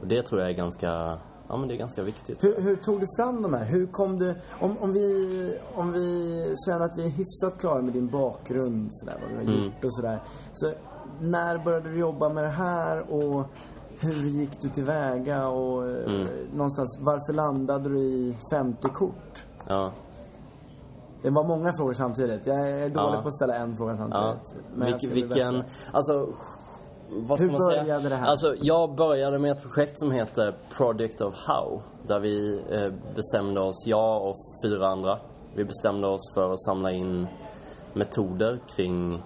Och 0.00 0.06
det 0.06 0.22
tror 0.22 0.40
jag 0.40 0.50
är 0.50 0.54
ganska, 0.54 1.18
ja 1.48 1.56
men 1.56 1.68
det 1.68 1.74
är 1.74 1.78
ganska 1.78 2.02
viktigt. 2.02 2.44
Hur, 2.44 2.60
hur 2.60 2.76
tog 2.76 3.00
du 3.00 3.06
fram 3.18 3.42
de 3.42 3.54
här? 3.54 3.64
Hur 3.64 3.86
kom 3.86 4.18
du... 4.18 4.34
Om, 4.60 4.76
om, 4.80 4.92
vi, 4.92 5.58
om 5.74 5.92
vi 5.92 6.54
känner 6.66 6.84
att 6.84 6.98
vi 6.98 7.06
är 7.06 7.10
hyfsat 7.10 7.60
klara 7.60 7.82
med 7.82 7.92
din 7.92 8.08
bakgrund, 8.08 8.88
sådär, 8.90 9.16
vad 9.22 9.30
du 9.30 9.36
har 9.36 9.42
Mm. 9.54 9.64
gjort 9.64 9.84
och 9.84 9.94
sådär. 9.94 10.22
Så 10.52 10.72
när 11.20 11.58
började 11.64 11.90
du 11.90 11.98
jobba 11.98 12.28
med 12.28 12.44
det 12.44 12.50
här 12.50 13.12
och 13.12 13.44
hur 14.00 14.28
gick 14.28 14.60
du 14.60 14.68
tillväga 14.68 15.48
och 15.48 15.82
Mm. 15.84 16.28
någonstans, 16.54 16.98
varför 17.00 17.32
landade 17.32 17.88
du 17.88 17.98
i 17.98 18.36
50 18.52 18.88
kort? 18.88 19.46
Ja. 19.66 19.92
Det 21.22 21.30
var 21.30 21.44
många 21.44 21.72
frågor 21.72 21.92
samtidigt. 21.92 22.46
Jag 22.46 22.70
är 22.70 22.88
dålig 22.88 23.16
Ja. 23.16 23.22
på 23.22 23.28
att 23.28 23.34
ställa 23.34 23.54
en 23.56 23.76
fråga 23.76 23.92
Ja. 23.92 23.96
samtidigt. 23.96 24.54
Men 24.76 24.88
jag 24.90 25.00
ska 25.00 25.08
Vilk, 25.14 25.28
bli 25.28 25.34
vilken, 25.36 25.62
alltså, 25.92 26.28
vad 27.10 27.38
ska 27.38 27.46
Hur 27.46 27.52
man 27.52 27.70
säga? 27.70 27.82
började 27.82 28.08
det 28.08 28.16
här? 28.16 28.26
Alltså, 28.26 28.54
jag 28.60 28.94
började 28.94 29.38
med 29.38 29.50
ett 29.52 29.62
projekt 29.62 29.98
som 29.98 30.10
heter 30.10 30.56
Project 30.76 31.20
of 31.20 31.34
How. 31.46 31.82
Där 32.06 32.20
vi 32.20 32.62
eh, 32.70 33.14
bestämde 33.16 33.60
oss, 33.60 33.86
jag 33.86 34.22
och 34.28 34.36
fyra 34.64 34.86
andra, 34.88 35.18
vi 35.54 35.64
bestämde 35.64 36.06
oss 36.08 36.32
för 36.34 36.52
att 36.52 36.60
samla 36.64 36.92
in 36.92 37.26
metoder 37.94 38.60
kring 38.76 39.22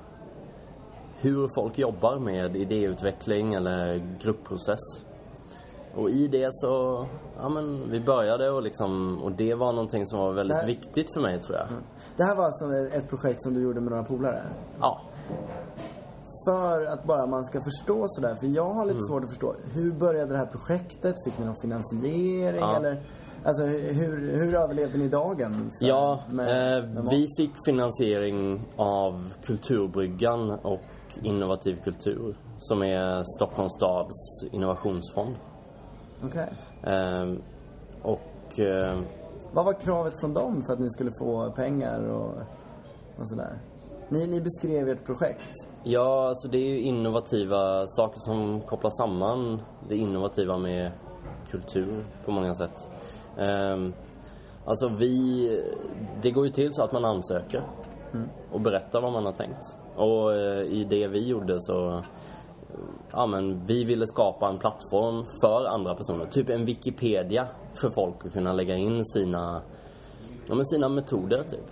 hur 1.17 1.49
folk 1.55 1.79
jobbar 1.79 2.19
med 2.19 2.57
idéutveckling 2.57 3.55
eller 3.55 3.97
gruppprocess. 4.23 4.81
Och 5.95 6.11
i 6.11 6.29
det 6.29 6.49
så, 6.51 7.07
ja 7.37 7.49
men 7.49 7.91
vi 7.91 8.01
började 8.01 8.51
och 8.51 8.63
liksom, 8.63 9.23
och 9.23 9.33
det 9.33 9.55
var 9.55 9.73
någonting 9.73 10.07
som 10.07 10.19
var 10.19 10.33
väldigt 10.33 10.57
Där- 10.59 10.67
viktigt 10.67 11.07
för 11.15 11.21
mig 11.21 11.41
tror 11.41 11.57
jag. 11.59 11.67
Det 12.17 12.23
här 12.25 12.37
var 12.37 12.45
alltså 12.45 12.65
ett 12.97 13.09
projekt 13.11 13.43
som 13.43 13.55
du 13.55 13.63
gjorde 13.63 13.81
med 13.81 13.91
några 13.91 14.05
polare? 14.05 14.43
Ja. 14.81 15.01
För 16.47 16.85
att 16.87 17.05
bara 17.05 17.27
man 17.27 17.45
ska 17.45 17.63
förstå 17.63 18.05
sådär, 18.07 18.35
för 18.35 18.47
jag 18.47 18.69
har 18.75 18.85
lite 18.85 18.95
Mm. 18.97 19.03
svårt 19.05 19.25
att 19.25 19.29
förstå. 19.31 19.55
Hur 19.75 19.93
började 19.93 20.33
det 20.33 20.39
här 20.39 20.47
projektet? 20.47 21.15
Fick 21.25 21.39
ni 21.39 21.45
någon 21.47 21.61
finansiering 21.63 22.61
Ja. 22.61 22.77
eller? 22.77 23.03
Alltså 23.45 23.63
hur, 23.65 24.33
hur 24.33 24.55
överlevde 24.55 24.99
ni 24.99 25.09
dagen? 25.09 25.71
Ja, 25.81 26.21
med- 26.31 26.79
eh, 26.79 26.89
med 26.89 27.05
vi 27.11 27.27
fick 27.39 27.53
finansiering 27.65 28.63
av 28.77 29.33
Kulturbryggan 29.47 30.51
och 30.51 30.81
Innovativ 31.23 31.77
kultur 31.85 32.37
som 32.59 32.83
är 32.83 33.23
Stockholms 33.37 33.73
stads 33.73 34.45
innovationsfond. 34.53 35.37
Okej. 36.25 36.49
Eh, 36.83 37.33
och 38.03 38.59
eh, 38.61 39.01
Vad 39.53 39.65
var 39.65 39.81
kravet 39.81 40.21
från 40.21 40.35
dem 40.35 40.63
för 40.67 40.73
att 40.73 40.79
ni 40.81 40.91
skulle 40.91 41.11
få 41.19 41.51
pengar 41.51 42.09
och, 42.09 42.35
och 43.19 43.29
sådär? 43.29 43.59
Ni, 44.13 44.27
ni 44.27 44.41
beskrev 44.41 44.89
ert 44.89 45.07
projekt. 45.07 45.69
ja, 45.85 46.29
alltså 46.29 46.49
det 46.49 46.59
är 46.59 46.69
ju 46.69 46.81
innovativa 46.81 47.87
saker 47.87 48.19
som 48.21 48.61
kopplar 48.61 48.91
samman 48.91 49.63
det 49.89 49.97
innovativa 49.97 50.59
med 50.59 50.93
kultur 51.51 52.05
på 52.25 52.31
många 52.31 52.55
sätt. 52.55 52.91
Um, 53.39 53.95
alltså 54.65 54.89
vi, 54.89 55.49
det 56.23 56.31
går 56.31 56.47
ju 56.47 56.53
till 56.53 56.73
så 56.73 56.83
att 56.83 56.93
man 56.93 57.05
ansöker 57.05 57.63
och 58.53 58.61
berättar 58.61 59.01
vad 59.01 59.13
man 59.13 59.25
har 59.25 59.33
tänkt. 59.33 59.79
Och 59.97 60.31
uh, 60.31 60.73
i 60.73 60.87
det 60.91 61.09
vi 61.09 61.29
gjorde 61.29 61.61
så 61.61 61.89
eh, 61.89 62.05
ja, 63.13 63.27
men 63.27 63.67
vi 63.67 63.85
ville 63.85 64.07
skapa 64.07 64.49
en 64.49 64.59
plattform 64.59 65.25
för 65.41 65.67
andra 65.67 65.95
personer. 65.95 66.27
Typ 66.27 66.49
en 66.49 66.65
Wikipedia 66.65 67.47
för 67.81 67.91
folk 67.91 68.27
att 68.27 68.33
kunna 68.33 68.53
lägga 68.53 68.77
in 68.77 69.05
sina, 69.05 69.63
ja, 70.49 70.55
men 70.55 70.67
sina 70.67 70.89
metoder 70.89 71.45
typ. 71.51 71.67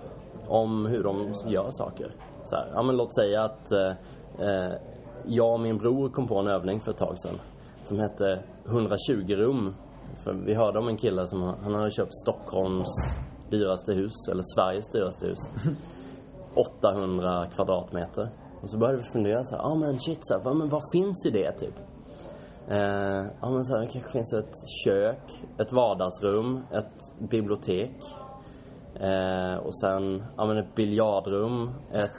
Om 0.49 0.87
hur 0.87 1.03
de 1.03 1.35
gör 1.47 1.71
saker. 1.71 2.15
Så 2.51 2.57
här, 2.57 2.71
ja, 2.75 2.83
men 2.83 2.97
låt 2.97 3.15
säga 3.15 3.45
att 3.45 3.73
eh, 3.73 3.91
eh, 4.47 4.73
jag 5.27 5.53
och 5.53 5.61
min 5.61 5.79
bror 5.79 6.11
kom 6.11 6.29
på 6.29 6.39
en 6.39 6.47
övning 6.47 6.81
för 6.81 6.91
ett 6.91 6.99
tag 6.99 7.19
sedan. 7.19 7.39
Som 7.83 7.99
hette 7.99 8.43
120 8.67 9.35
rum. 9.35 9.75
För 10.25 10.33
vi 10.33 10.55
hörde 10.55 10.79
om 10.79 10.89
en 10.89 10.97
kille 10.97 11.27
som 11.27 11.43
han 11.43 11.75
hade 11.75 11.91
köpt 11.91 12.15
Stockholms 12.15 13.21
dyraste 13.51 13.93
hus, 13.93 14.29
eller 14.31 14.43
Sveriges 14.55 14.91
dyraste 14.91 15.27
hus. 15.27 15.39
800 16.83 17.47
kvadratmeter. 17.55 18.31
Och 18.63 18.71
så 18.71 18.79
började 18.79 18.99
vi 18.99 19.05
fundera 19.13 19.45
så 19.45 19.57
här, 19.57 19.63
ah, 19.63 19.75
men 19.75 19.99
shit, 19.99 20.19
så 20.23 20.35
här, 20.35 20.45
vad, 20.45 20.57
men 20.57 20.69
vad 20.69 20.83
finns 20.93 21.27
i 21.27 21.31
det 21.31 21.53
typ? 21.53 21.75
Eh, 22.69 23.27
ja 23.41 23.51
men 23.51 23.65
så 23.65 23.75
här, 23.75 23.81
det 23.81 23.89
kanske 23.93 24.13
finns 24.13 24.33
ett 24.33 24.55
kök, 24.85 25.23
ett 25.59 25.73
vardagsrum, 25.73 26.61
ett 26.73 27.29
bibliotek. 27.31 27.97
Eh, 29.01 29.57
och 29.67 29.79
sen, 29.81 30.23
ja 30.37 30.47
men 30.47 30.57
ett 30.57 30.75
biljardrum, 30.75 31.71
ett 31.93 32.11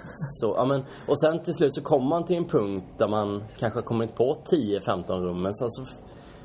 så, 0.42 0.54
ja 0.58 0.66
men, 0.66 0.84
och 1.08 1.20
sen 1.20 1.44
till 1.44 1.54
slut 1.54 1.76
så 1.76 1.82
kommer 1.82 2.10
man 2.10 2.26
till 2.26 2.36
en 2.38 2.48
punkt 2.48 2.86
där 2.98 3.08
man 3.08 3.44
kanske 3.60 3.78
har 3.80 3.84
kommit 3.84 4.16
på 4.16 4.38
10-15 4.86 5.22
rum. 5.22 5.42
Men 5.42 5.54
sen 5.54 5.70
så, 5.72 5.84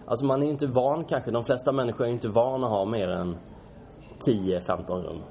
alltså 0.07 0.25
man 0.27 0.43
är 0.43 0.47
ju 0.47 0.53
inte 0.53 0.67
van 0.67 1.05
kanske, 1.05 1.31
de 1.31 1.45
flesta 1.45 1.73
människor 1.73 2.05
är 2.05 2.09
ju 2.09 2.15
inte 2.15 2.29
van 2.29 2.65
att 2.65 2.71
ha 2.71 2.85
mer 2.85 3.09
än 3.09 3.37
10-15 4.27 5.03
rum. 5.03 5.23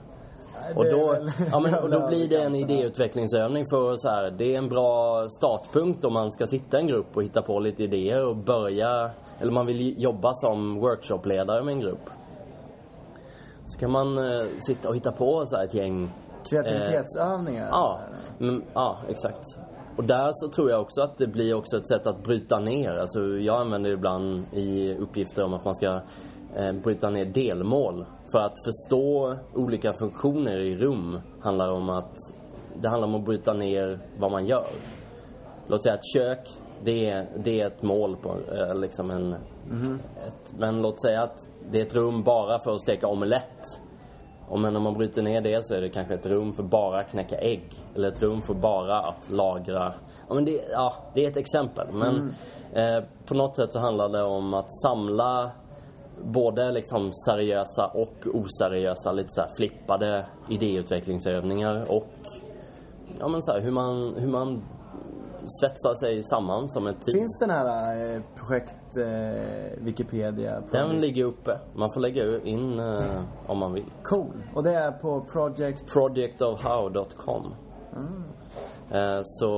Och 0.76 0.86
då, 0.86 1.08
väl- 1.12 1.30
ja, 1.52 1.60
men, 1.60 1.84
och 1.84 1.90
då 1.90 2.08
blir 2.10 2.30
det 2.30 2.44
en 2.44 2.56
idéutvecklingsövning 2.56 3.66
för 3.70 3.96
så 3.96 4.10
här, 4.10 4.32
det 4.32 4.54
är 4.54 4.58
en 4.58 4.70
bra 4.70 5.26
startpunkt 5.30 6.06
om 6.06 6.14
man 6.14 6.32
ska 6.32 6.48
sitta 6.48 6.78
i 6.78 6.82
en 6.82 6.88
grupp 6.88 7.18
och 7.18 7.24
hitta 7.24 7.42
på 7.42 7.60
lite 7.60 7.84
idéer 7.84 8.26
och 8.26 8.36
börja, 8.38 9.10
eller 9.40 9.52
man 9.52 9.66
vill 9.66 10.04
jobba 10.04 10.34
som 10.34 10.80
workshopledare 10.80 11.64
med 11.64 11.72
en 11.74 11.80
grupp. 11.80 12.10
Så 13.66 13.80
kan 13.80 13.92
man 13.92 14.18
eh, 14.18 14.46
sitta 14.68 14.90
och 14.90 14.96
hitta 14.96 15.12
på 15.12 15.46
så 15.46 15.56
här 15.56 15.64
ett 15.64 15.74
gäng 15.74 16.12
Kreativitetsövningar? 16.50 17.68
Ja, 17.72 18.00
men, 18.38 18.64
ja, 18.74 18.98
exakt. 19.10 19.42
Och 19.98 20.04
där 20.04 20.30
så 20.32 20.50
tror 20.50 20.70
jag 20.70 20.82
också 20.82 21.02
att 21.02 21.18
det 21.18 21.28
blir 21.28 21.54
också 21.54 21.78
ett 21.78 21.88
sätt 21.88 22.08
att 22.08 22.24
bryta 22.24 22.60
ner. 22.60 22.90
Alltså 22.90 23.20
jag 23.20 23.62
använder 23.62 23.90
ibland 23.90 24.46
i 24.54 24.96
uppgifter 24.96 25.44
om 25.44 25.54
att 25.54 25.66
man 25.66 25.76
ska 25.76 26.02
eh, 26.56 26.72
bryta 26.84 27.10
ner 27.10 27.26
delmål. 27.26 28.06
För 28.32 28.40
att 28.40 28.54
förstå 28.66 29.36
olika 29.54 29.94
funktioner 29.94 30.60
i 30.60 30.76
rum 30.76 31.20
handlar 31.42 31.72
om 31.72 31.90
att 31.90 32.16
det 32.82 32.90
handlar 32.90 33.08
om 33.08 33.16
att 33.16 33.26
bryta 33.26 33.54
ner 33.54 34.00
vad 34.20 34.32
man 34.32 34.46
gör. 34.46 34.68
Låt 35.68 35.84
säga 35.84 35.96
ett 35.96 36.14
kök, 36.14 36.50
det 36.84 37.10
är, 37.10 37.28
det 37.44 37.62
är 37.62 37.68
ett 37.68 37.82
mål 37.82 38.16
på 38.16 38.30
eh, 38.30 38.76
liksom 38.76 39.12
en... 39.12 39.34
Ett, 40.28 40.54
men 40.58 40.82
låt 40.82 41.02
säga 41.02 41.24
att 41.24 41.48
det 41.72 41.82
är 41.82 41.86
ett 41.86 41.96
rum 41.96 42.24
bara 42.24 42.60
för 42.60 42.72
att 42.72 42.82
steka 42.82 43.08
omelett. 43.08 43.82
Och 44.48 44.60
men 44.60 44.76
om 44.76 44.84
man 44.84 44.94
bryter 44.94 45.22
ner 45.22 45.42
det 45.42 45.66
så 45.66 45.76
är 45.76 45.82
det 45.82 45.90
kanske 45.90 46.14
ett 46.14 46.26
rum 46.26 46.54
för 46.54 46.64
bara 46.64 47.00
att 47.00 47.12
knäcka 47.12 47.38
ägg. 47.38 47.70
Eller 47.96 48.08
ett 48.08 48.22
rum 48.22 48.42
för 48.42 48.54
bara 48.54 49.00
att 49.00 49.30
lagra. 49.30 49.94
Ja, 50.28 50.34
men 50.36 50.46
det, 50.46 50.62
ja, 50.72 50.94
det 51.14 51.26
är 51.26 51.30
ett 51.30 51.38
exempel. 51.38 51.88
Men 51.92 52.36
eh, 52.74 53.04
på 53.26 53.34
något 53.34 53.56
sätt 53.56 53.74
så 53.74 53.80
handlar 53.80 54.10
det 54.10 54.24
om 54.24 54.54
att 54.54 54.72
samla 54.72 55.52
både 56.24 56.72
liksom 56.72 57.12
seriösa 57.14 57.88
och 57.88 58.28
oseriösa, 58.34 59.12
lite 59.12 59.30
så 59.30 59.46
flippade 59.58 60.26
idéutvecklingsövningar 60.50 61.92
och 61.92 62.08
ja, 63.20 63.28
men 63.28 63.42
så 63.42 63.52
här, 63.52 63.62
hur, 63.62 63.72
man, 63.72 64.16
hur 64.18 64.28
man 64.28 64.64
svetsar 65.48 65.94
sig 65.94 66.24
samman 66.24 66.68
som 66.70 66.88
ett 66.88 67.02
team. 67.02 67.18
Finns 67.20 67.40
den 67.40 67.50
här 67.50 67.66
eh, 68.16 68.22
projekt 68.36 68.98
eh, 68.98 69.84
Wikipedia? 69.86 70.62
Den 70.72 71.02
ligger 71.02 71.24
uppe. 71.26 71.60
Man 71.76 71.90
får 71.94 72.02
lägga 72.02 72.42
in 72.42 72.80
eh, 72.80 73.22
om 73.48 73.58
man 73.58 73.74
vill. 73.74 73.86
Cool. 74.04 74.44
Och 74.56 74.64
det 74.64 74.74
är 74.74 74.92
på 74.92 75.22
Project... 75.22 75.94
Projectofhow.com. 75.94 77.54
Eh, 78.92 79.20
så 79.24 79.50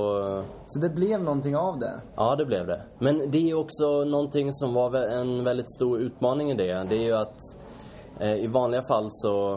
Så 0.66 0.80
det 0.80 0.88
blev 0.90 1.22
någonting 1.22 1.56
av 1.56 1.78
det? 1.78 2.00
ja, 2.16 2.36
det 2.36 2.44
blev 2.46 2.66
det. 2.66 2.82
Men 2.98 3.30
det 3.30 3.50
är 3.50 3.54
också 3.54 4.04
någonting 4.04 4.52
som 4.52 4.74
var 4.74 4.94
en 4.94 5.44
väldigt 5.44 5.74
stor 5.74 6.00
utmaning 6.00 6.50
i 6.50 6.54
det. 6.54 6.84
Det 6.88 6.96
är 6.96 7.04
ju 7.04 7.14
att 7.14 7.38
eh, 8.20 8.34
i 8.34 8.46
vanliga 8.46 8.82
fall 8.82 9.06
så... 9.10 9.54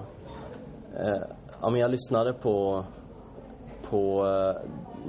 Eh, 1.00 1.22
ja, 1.62 1.70
men 1.70 1.80
jag 1.80 1.92
lyssnade 1.92 2.34
på, 2.34 2.86
på 3.90 4.26
eh, 4.28 4.62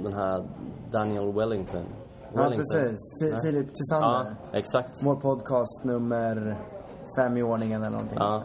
den 0.03 0.13
här 0.13 0.43
Daniel 0.91 1.33
Wellington. 1.33 1.85
Ja, 2.33 2.43
Wellington. 2.43 2.57
precis. 2.57 2.99
Nej. 3.21 3.39
Filip 3.41 3.67
Ja, 3.67 3.73
Tysander. 3.73 4.35
exakt. 4.53 4.91
Vår 5.05 5.15
podcast 5.15 5.83
nummer 5.83 6.57
fem 7.17 7.37
i 7.37 7.43
ordningen 7.43 7.81
eller 7.81 7.91
någonting. 7.91 8.17
Ja. 8.19 8.43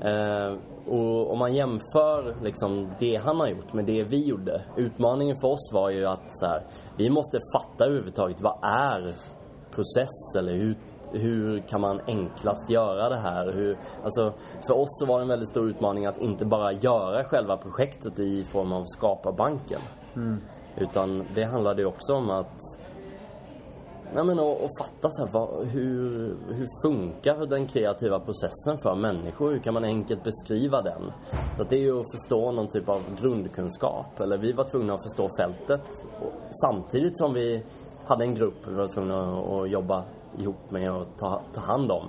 Eh, 0.00 0.56
och 0.86 1.32
om 1.32 1.38
man 1.38 1.54
jämför 1.54 2.36
liksom 2.42 2.90
det 2.98 3.16
han 3.16 3.40
har 3.40 3.48
gjort 3.48 3.72
med 3.72 3.84
det 3.84 4.04
vi 4.04 4.28
gjorde. 4.28 4.62
Utmaningen 4.76 5.36
för 5.40 5.48
oss 5.48 5.70
var 5.72 5.90
ju 5.90 6.06
att 6.06 6.22
så 6.38 6.46
här, 6.46 6.66
vi 6.98 7.10
måste 7.10 7.38
fatta 7.56 7.84
överhuvudtaget 7.84 8.40
vad 8.40 8.58
är 8.62 9.00
process 9.74 10.34
eller 10.38 10.52
hur, 10.54 10.76
hur 11.12 11.58
kan 11.68 11.80
man 11.80 12.00
enklast 12.06 12.70
göra 12.70 13.08
det 13.08 13.20
här? 13.20 13.52
Hur, 13.52 13.78
alltså, 14.04 14.32
för 14.66 14.74
oss 14.74 14.98
så 15.00 15.06
var 15.06 15.18
det 15.18 15.22
en 15.24 15.28
väldigt 15.28 15.48
stor 15.48 15.68
utmaning 15.68 16.06
att 16.06 16.18
inte 16.18 16.44
bara 16.46 16.72
göra 16.72 17.24
själva 17.24 17.56
projektet 17.56 18.18
i 18.18 18.44
form 18.52 18.72
av 18.72 18.84
skapa 18.84 19.32
banken. 19.32 19.80
Utan 20.76 21.24
det 21.34 21.44
handlade 21.44 21.82
ju 21.82 21.88
också 21.88 22.14
om 22.14 22.30
att 22.30 22.60
Ja, 24.16 24.24
men 24.24 24.38
och, 24.38 24.64
och 24.64 24.70
fatta 24.78 25.10
så 25.10 25.24
här, 25.24 25.32
vad, 25.32 25.66
hur, 25.66 26.36
hur 26.48 26.68
funkar 26.82 27.46
den 27.46 27.66
kreativa 27.66 28.20
processen 28.20 28.78
för 28.78 28.94
människor? 28.94 29.50
Hur 29.50 29.58
kan 29.58 29.74
man 29.74 29.84
enkelt 29.84 30.24
beskriva 30.24 30.82
den? 30.82 31.12
Så 31.56 31.62
att 31.62 31.70
det 31.70 31.76
är 31.76 31.80
ju 31.80 32.00
att 32.00 32.10
förstå 32.10 32.52
någon 32.52 32.68
typ 32.68 32.88
av 32.88 33.00
grundkunskap. 33.20 34.20
Eller 34.20 34.38
vi 34.38 34.52
var 34.52 34.64
tvungna 34.64 34.94
att 34.94 35.02
förstå 35.02 35.28
fältet 35.38 35.80
och, 36.20 36.32
samtidigt 36.62 37.18
som 37.18 37.34
vi 37.34 37.62
hade 38.04 38.24
en 38.24 38.34
grupp 38.34 38.66
vi 38.68 38.74
var 38.74 38.88
tvungna 38.88 39.38
att, 39.38 39.70
jobba 39.70 40.04
ihop 40.38 40.70
med 40.70 40.92
och 40.92 41.06
ta, 41.18 41.42
ta 41.54 41.60
hand 41.60 41.90
om. 41.90 42.08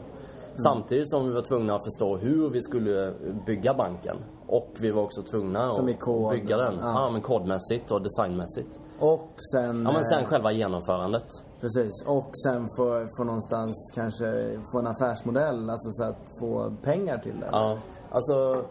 Samtidigt 0.55 1.09
som 1.09 1.27
vi 1.27 1.33
var 1.33 1.41
tvungna 1.41 1.75
att 1.75 1.83
förstå 1.83 2.17
hur 2.17 2.49
vi 2.49 2.61
skulle 2.61 3.13
bygga 3.45 3.73
banken. 3.73 4.17
Och 4.47 4.69
vi 4.79 4.91
var 4.91 5.03
också 5.03 5.21
tvungna 5.23 5.73
Som 5.73 5.87
att 5.89 5.99
kod. 5.99 6.31
bygga 6.31 6.57
den. 6.57 6.73
Ja. 6.81 6.91
Ja. 6.93 7.09
men 7.11 7.21
kodmässigt 7.21 7.91
och 7.91 8.01
designmässigt. 8.01 8.79
Och 8.99 9.29
sen... 9.53 9.83
Ja, 9.83 9.91
men 9.91 10.05
sen 10.05 10.19
eh, 10.19 10.25
själva 10.25 10.51
genomförandet. 10.51 11.27
Precis. 11.61 12.05
Och 12.07 12.29
sen 12.43 12.67
få, 12.77 13.07
få 13.17 13.23
någonstans 13.23 13.91
kanske 13.95 14.59
få 14.71 14.79
en 14.79 14.87
affärsmodell, 14.87 15.69
alltså 15.69 15.91
så 15.91 16.03
att 16.03 16.39
få 16.39 16.75
pengar 16.83 17.17
till 17.17 17.39
det. 17.39 17.49
Ja, 17.51 17.79
alltså 18.11 18.65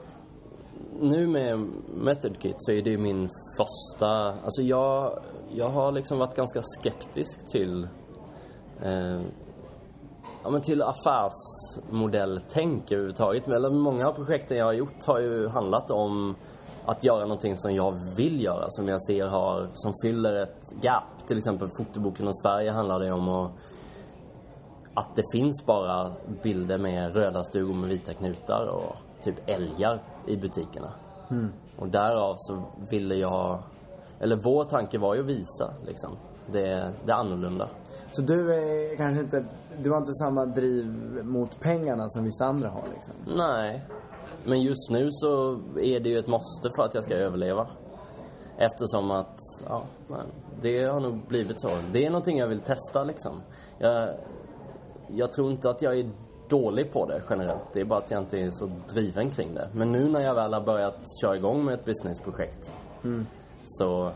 nu 1.00 1.26
med 1.26 1.58
MethodKit 1.88 2.56
så 2.58 2.72
är 2.72 2.82
det 2.82 2.90
ju 2.90 2.98
min 2.98 3.28
första... 3.58 4.08
Alltså 4.44 4.62
jag, 4.62 5.18
jag 5.50 5.68
har 5.70 5.92
liksom 5.92 6.18
varit 6.18 6.36
ganska 6.36 6.60
skeptisk 6.62 7.50
till 7.50 7.88
eh, 8.82 9.20
ja, 10.44 10.50
men 10.50 10.62
till 10.62 10.82
affärsmodelltänk 10.82 12.92
överhuvudtaget. 12.92 13.46
Men 13.46 13.78
många 13.78 14.08
av 14.08 14.12
projekten 14.12 14.56
jag 14.56 14.64
har 14.64 14.72
gjort 14.72 15.04
har 15.06 15.20
ju 15.20 15.48
handlat 15.48 15.90
om 15.90 16.34
att 16.84 17.04
göra 17.04 17.20
någonting 17.20 17.58
som 17.58 17.74
jag 17.74 18.14
vill 18.16 18.44
göra, 18.44 18.66
som 18.68 18.88
jag 18.88 19.02
ser 19.02 19.26
har, 19.26 19.70
som 19.74 19.94
fyller 20.02 20.42
ett 20.42 20.82
gap. 20.82 21.28
Till 21.28 21.38
exempel 21.38 21.68
fotoboken 21.78 22.26
om 22.26 22.34
Sverige 22.34 22.72
handlar 22.72 23.00
det 23.00 23.12
om 23.12 23.28
att 23.28 23.52
att 24.94 25.16
det 25.16 25.22
finns 25.32 25.66
bara 25.66 26.12
bilder 26.42 26.78
med 26.78 27.14
röda 27.14 27.44
stugor 27.44 27.74
med 27.74 27.88
vita 27.88 28.14
knutar 28.14 28.66
och 28.66 28.96
typ 29.24 29.34
älgar 29.46 30.02
i 30.26 30.36
butikerna. 30.36 30.92
Och 31.78 31.88
därav 31.88 32.34
så 32.38 32.62
ville 32.90 33.14
jag, 33.14 33.62
eller 34.20 34.36
vår 34.36 34.64
tanke 34.64 34.98
var 34.98 35.14
ju 35.14 35.20
att 35.20 35.26
visa 35.26 35.74
liksom, 35.86 36.16
det, 36.52 36.92
det 37.06 37.14
annorlunda. 37.14 37.68
Så 38.12 38.22
du 38.22 38.54
är 38.54 38.96
kanske 38.96 39.20
inte... 39.20 39.44
Du 39.82 39.90
har 39.90 39.98
inte 39.98 40.12
samma 40.12 40.46
driv 40.46 40.86
mot 41.24 41.60
pengarna 41.60 42.08
som 42.08 42.24
vissa 42.24 42.44
andra 42.44 42.68
har 42.68 42.82
liksom? 42.94 43.14
Nej, 43.36 43.84
men 44.44 44.62
just 44.62 44.90
nu 44.90 45.08
så 45.10 45.52
är 45.78 46.00
det 46.00 46.08
ju 46.08 46.18
ett 46.18 46.26
måste 46.26 46.70
för 46.76 46.82
att 46.82 46.94
jag 46.94 47.04
ska 47.04 47.14
överleva. 47.14 47.66
Eftersom 48.58 49.10
att, 49.10 49.38
ja, 49.68 49.82
det 50.62 50.84
har 50.84 51.00
nog 51.00 51.18
blivit 51.28 51.60
så. 51.60 51.68
Det 51.92 52.06
är 52.06 52.10
någonting 52.10 52.38
jag 52.38 52.48
vill 52.48 52.60
testa 52.60 53.04
liksom. 53.04 53.42
Jag, 53.78 54.08
jag 55.08 55.32
tror 55.32 55.50
inte 55.50 55.70
att 55.70 55.82
jag 55.82 55.98
är 55.98 56.10
dålig 56.48 56.92
på 56.92 57.06
det 57.06 57.22
generellt. 57.30 57.64
Det 57.72 57.80
är 57.80 57.84
bara 57.84 57.98
att 57.98 58.10
jag 58.10 58.22
inte 58.22 58.38
är 58.38 58.50
så 58.50 58.70
driven 58.88 59.30
kring 59.30 59.54
det. 59.54 59.68
Men 59.72 59.92
nu 59.92 60.08
när 60.08 60.20
jag 60.20 60.34
väl 60.34 60.54
har 60.54 60.60
börjat 60.60 60.98
köra 61.22 61.36
igång 61.36 61.64
med 61.64 61.74
ett 61.74 61.84
businessprojekt 61.84 62.72
så, 63.66 64.10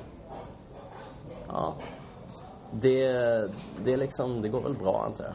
ja. 1.48 1.74
Det, 2.72 3.12
det 3.84 3.96
liksom, 3.96 4.42
det 4.42 4.48
går 4.48 4.60
väl 4.60 4.74
bra 4.74 5.04
antar 5.04 5.24
jag. 5.24 5.34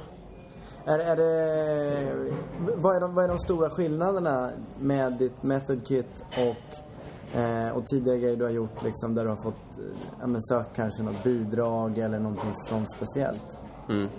Är, 0.86 1.00
är 1.00 1.16
det... 1.16 2.34
Vad 2.76 2.96
är, 2.96 3.00
de, 3.00 3.16
vad 3.16 3.24
är 3.24 3.28
de 3.28 3.38
stora 3.38 3.70
skillnaderna 3.70 4.52
med 4.80 5.14
ditt 5.14 5.44
Method 5.44 5.88
Kit 5.88 6.24
och, 6.30 7.40
eh, 7.40 7.70
och 7.70 7.88
tidigare 7.88 8.20
grejer 8.20 8.36
du 8.36 8.44
har 8.44 8.52
gjort 8.52 8.84
liksom 8.84 9.16
där 9.16 9.24
du 9.24 9.30
har 9.30 9.44
fått, 9.44 9.78
eh, 9.80 9.86
ja 10.20 10.28
men 10.28 10.42
sökt 10.42 10.76
kanske 10.76 11.04
något 11.04 11.24
bidrag 11.24 11.98
eller 11.98 12.20
någonting 12.20 12.54
sånt 12.54 12.92
speciellt? 12.92 13.58
Mm. 13.90 14.10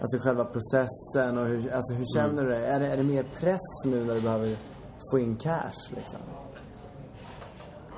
Alltså 0.00 0.18
själva 0.18 0.44
processen 0.44 1.38
och 1.38 1.46
hur, 1.46 1.72
alltså 1.72 1.94
hur 1.94 2.04
känner 2.14 2.44
du 2.44 2.50
det? 2.50 2.66
Är, 2.66 2.80
det? 2.80 2.86
är 2.86 2.96
det 2.96 3.02
mer 3.02 3.26
press 3.40 3.84
nu 3.84 4.04
när 4.04 4.14
du 4.14 4.20
behöver 4.20 4.56
få 5.10 5.18
in 5.18 5.36
cash 5.36 5.94
liksom? 5.96 6.20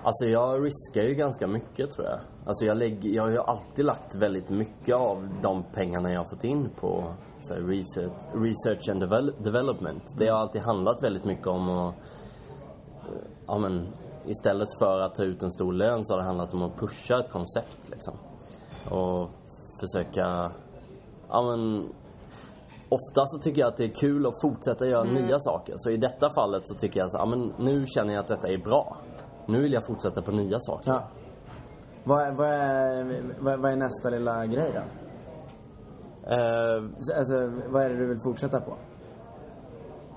Alltså 0.02 0.24
jag 0.24 0.64
riskar 0.64 1.02
ju 1.02 1.14
ganska 1.14 1.46
mycket 1.46 1.90
tror 1.90 2.06
jag. 2.06 2.20
Alltså 2.46 2.64
jag, 2.64 2.76
lägger, 2.76 3.10
jag 3.10 3.22
har 3.22 3.30
ju 3.30 3.38
alltid 3.38 3.84
lagt 3.84 4.14
väldigt 4.14 4.50
mycket 4.50 4.94
av 4.94 5.28
de 5.42 5.64
pengarna 5.74 6.12
jag 6.12 6.20
har 6.20 6.28
fått 6.30 6.44
in 6.44 6.70
på 6.80 7.14
så 7.40 7.54
här, 7.54 7.60
research, 7.60 8.12
research 8.34 8.88
and 8.90 9.00
devel, 9.00 9.34
development. 9.38 10.02
Det 10.18 10.28
har 10.28 10.38
alltid 10.38 10.62
handlat 10.62 11.02
väldigt 11.02 11.24
mycket 11.24 11.46
om 11.46 11.68
att, 11.68 11.94
eh, 11.94 13.28
ja 13.46 13.58
men 13.58 13.86
istället 14.26 14.68
för 14.78 15.00
att 15.00 15.14
ta 15.14 15.24
ut 15.24 15.42
en 15.42 15.50
stor 15.50 15.72
lön 15.72 16.04
så 16.04 16.14
har 16.14 16.18
det 16.18 16.26
handlat 16.26 16.54
om 16.54 16.62
att 16.62 16.76
pusha 16.76 17.20
ett 17.20 17.30
koncept 17.30 17.90
liksom. 17.90 18.14
Och 18.90 19.30
försöka, 19.80 20.52
ja 21.28 21.42
men 21.42 21.88
Ofta 22.90 23.26
så 23.26 23.38
tycker 23.38 23.60
jag 23.60 23.68
att 23.68 23.76
det 23.76 23.84
är 23.84 23.94
kul 23.94 24.26
att 24.26 24.40
fortsätta 24.42 24.86
göra 24.86 25.04
nya 25.04 25.38
saker. 25.38 25.74
Så 25.76 25.90
i 25.90 25.96
detta 25.96 26.30
fallet 26.30 26.66
så 26.66 26.74
tycker 26.74 27.00
jag 27.00 27.10
så, 27.10 27.16
ja 27.16 27.26
men 27.26 27.52
nu 27.58 27.86
känner 27.86 28.14
jag 28.14 28.20
att 28.20 28.28
detta 28.28 28.48
är 28.48 28.58
bra. 28.58 28.96
Nu 29.48 29.62
vill 29.62 29.72
jag 29.72 29.86
fortsätta 29.86 30.22
på 30.22 30.30
nya 30.30 30.58
saker. 30.60 30.90
Ja. 30.90 31.02
Vad, 32.04 32.20
är- 32.22 32.32
vad, 32.32 32.48
är, 32.48 33.22
vad, 33.40 33.60
vad 33.60 33.72
är 33.72 33.76
nästa 33.76 34.10
lilla 34.10 34.46
grej 34.46 34.70
då? 34.74 34.80
Så- 36.98 37.18
Alltså, 37.18 37.52
vad 37.68 37.82
är 37.82 37.88
det 37.88 37.96
du 37.96 38.06
vill 38.06 38.18
fortsätta 38.24 38.60
på? 38.60 38.76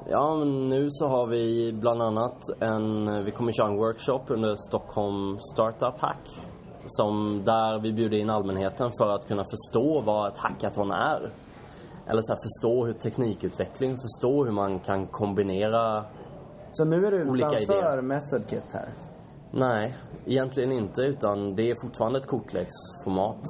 ja, 0.10 0.36
men 0.36 0.70
nu 0.70 0.88
så 0.91 1.08
har 1.08 1.28
vi 1.28 1.74
bland 1.74 2.02
annat 2.02 2.38
en... 2.60 3.24
Vi 3.26 3.32
kommer 3.32 3.52
köra 3.52 3.67
en 3.67 3.78
workshop 3.78 4.22
under 4.28 4.56
Stockholm 4.56 5.39
Startup 5.54 6.00
Hack. 6.02 6.30
Som 6.86 7.41
där 7.46 7.80
vi 7.80 7.94
bjuder 7.94 8.17
in 8.17 8.30
allmänheten 8.30 8.91
för 8.98 9.08
att 9.15 9.28
kunna 9.28 9.44
förstå 9.44 10.02
vad 10.06 10.28
ett 10.32 10.38
hackathon 10.38 10.91
är. 10.91 11.32
Eller 12.08 12.22
så 12.22 12.34
här, 12.34 12.39
förstå 12.41 12.86
hur 12.86 12.94
teknikutveckling, 12.94 13.98
förstå 13.98 14.44
hur 14.46 14.52
man 14.52 14.80
kan 14.80 15.08
kombinera... 15.08 16.06
Så 16.72 16.86
nu 16.86 17.06
är 17.06 17.12
du 17.12 17.30
Olika 17.30 17.48
utanför 17.48 17.74
idéer. 17.74 18.02
Method 18.02 18.48
Kit 18.50 18.74
här? 18.74 18.89
Nej, 19.51 19.97
egentligen 20.25 20.71
inte. 20.71 21.01
Utan 21.01 21.55
det 21.55 21.71
är 21.71 21.75
fortfarande 21.81 22.19
ett 22.19 22.27
kortleksformat. 22.27 23.41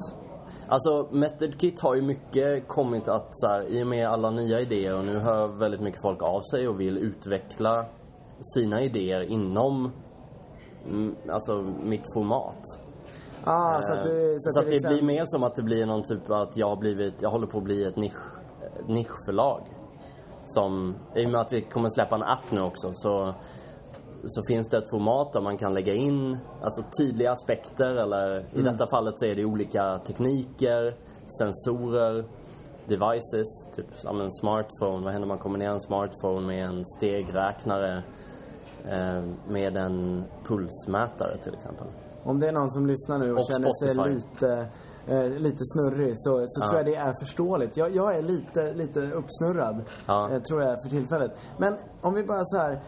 Alltså, 0.67 1.07
MethodKit 1.11 1.79
har 1.79 1.95
ju 1.95 2.01
mycket 2.01 2.67
kommit 2.67 3.07
att 3.07 3.27
så 3.31 3.47
här, 3.47 3.67
i 3.67 3.83
och 3.83 3.87
med 3.87 4.07
alla 4.09 4.31
nya 4.31 4.59
idéer 4.59 4.97
och 4.97 5.05
nu 5.05 5.19
hör 5.19 5.47
väldigt 5.47 5.81
mycket 5.81 6.01
folk 6.01 6.23
av 6.23 6.41
sig 6.41 6.67
och 6.67 6.79
vill 6.79 6.97
utveckla 6.97 7.85
sina 8.55 8.81
idéer 8.81 9.21
inom 9.21 9.91
mm, 10.87 11.15
alltså 11.29 11.61
mitt 11.83 12.13
format. 12.13 12.61
Ah, 13.43 13.81
så 13.81 13.93
att 13.93 14.03
du... 14.03 14.35
Så, 14.39 14.59
att 14.59 14.65
till 14.65 14.71
det 14.71 14.75
exempel- 14.75 14.97
blir 14.97 15.15
mer 15.15 15.23
som 15.25 15.43
att 15.43 15.55
det 15.55 15.63
blir 15.63 15.85
någon 15.85 16.03
typ 16.03 16.29
av 16.29 16.41
att 16.41 16.57
jag 16.57 16.69
har 16.69 16.75
blivit, 16.75 17.21
jag 17.21 17.29
håller 17.29 17.47
på 17.47 17.57
att 17.57 17.63
bli 17.63 17.83
ett 17.83 17.95
nisch, 17.95 18.21
ett 18.79 18.87
nischförlag. 18.87 19.61
Som, 20.45 20.95
i 21.15 21.25
och 21.25 21.29
med 21.29 21.41
att 21.41 21.51
vi 21.51 21.61
kommer 21.61 21.89
släppa 21.89 22.15
en 22.15 22.23
app 22.23 22.51
nu 22.51 22.61
också 22.61 22.89
så, 22.93 23.33
så 24.25 24.43
finns 24.47 24.69
det 24.69 24.77
ett 24.77 24.89
format 24.89 25.33
där 25.33 25.41
man 25.41 25.57
kan 25.57 25.73
lägga 25.73 25.93
in 25.93 26.37
alltså 26.63 26.83
tydliga 26.99 27.31
aspekter 27.31 27.85
eller 27.95 28.45
i 28.53 28.61
detta 28.61 28.87
fallet 28.87 29.13
så 29.19 29.25
är 29.25 29.35
det 29.35 29.45
olika 29.45 29.99
tekniker, 30.07 30.95
sensorer, 31.39 32.25
devices, 32.87 33.67
typ 33.75 33.85
som 34.01 34.21
en 34.21 34.31
smartphone. 34.31 35.03
Vad 35.03 35.11
händer 35.13 35.21
om 35.21 35.27
man 35.27 35.37
kombinerar 35.39 35.73
en 35.73 35.81
smartphone 35.81 36.47
med 36.47 36.65
en 36.65 36.85
stegräknare 36.85 38.03
eh, 38.85 39.23
med 39.49 39.77
en 39.77 40.23
pulsmätare 40.47 41.37
till 41.43 41.53
exempel. 41.53 41.87
Om 42.23 42.39
det 42.39 42.47
är 42.47 42.51
någon 42.53 42.69
som 42.71 42.85
lyssnar 42.85 43.19
nu 43.19 43.31
och, 43.31 43.37
Och 43.37 43.45
känner 43.51 43.69
sig 43.71 43.93
Spotify. 43.95 44.15
lite, 44.15 44.67
eh, 45.07 45.39
lite 45.41 45.63
snurrig 45.63 46.11
så, 46.15 46.43
så 46.47 46.61
Ja. 46.61 46.67
tror 46.67 46.77
jag 46.79 46.85
det 46.85 46.95
är 46.95 47.13
förståeligt. 47.19 47.77
Jag, 47.77 47.91
jag 47.95 48.15
är 48.15 48.21
lite, 48.21 48.73
lite 48.73 48.99
uppsnurrad, 49.11 49.83
Ja. 50.07 50.29
eh, 50.31 50.39
tror 50.41 50.61
jag, 50.63 50.81
för 50.83 50.89
tillfället. 50.89 51.31
Men 51.57 51.77
om 52.01 52.13
vi 52.13 52.23
bara 52.23 52.43
så 52.45 52.57
här... 52.57 52.79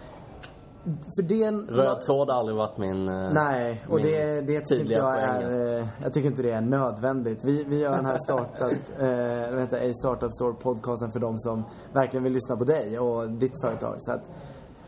För 1.15 1.21
det... 1.23 1.43
är 1.43 1.47
en- 1.47 1.67
Röd 1.67 2.01
tråd 2.01 2.29
har 2.29 2.39
aldrig 2.39 2.57
varit 2.57 2.77
min... 2.77 3.07
eh, 3.07 3.29
Nej, 3.33 3.83
och 3.89 3.95
min 3.95 4.05
det, 4.05 4.41
det 4.41 4.61
tycker 4.61 4.81
inte 4.81 4.93
jag 4.93 5.13
poäng, 5.15 5.29
alltså. 5.29 5.49
är... 5.59 5.79
eh, 5.79 5.85
Jag 6.03 6.13
tycker 6.13 6.29
inte 6.29 6.41
det 6.41 6.51
är 6.51 6.61
nödvändigt. 6.61 7.43
Vi, 7.45 7.63
vi 7.63 7.79
gör 7.79 7.95
den 7.95 8.05
här 8.05 8.17
startup, 8.17 8.71
eh, 8.97 9.67
det, 9.69 9.89
A 9.89 9.93
Startup 9.93 10.33
Store 10.33 10.53
podcasten 10.53 11.11
för 11.11 11.19
de 11.19 11.37
som 11.37 11.63
verkligen 11.93 12.23
vill 12.23 12.33
lyssna 12.33 12.55
på 12.57 12.63
dig 12.63 12.99
och 12.99 13.29
ditt 13.31 13.61
företag. 13.61 13.95
Så 13.97 14.11
att, 14.11 14.31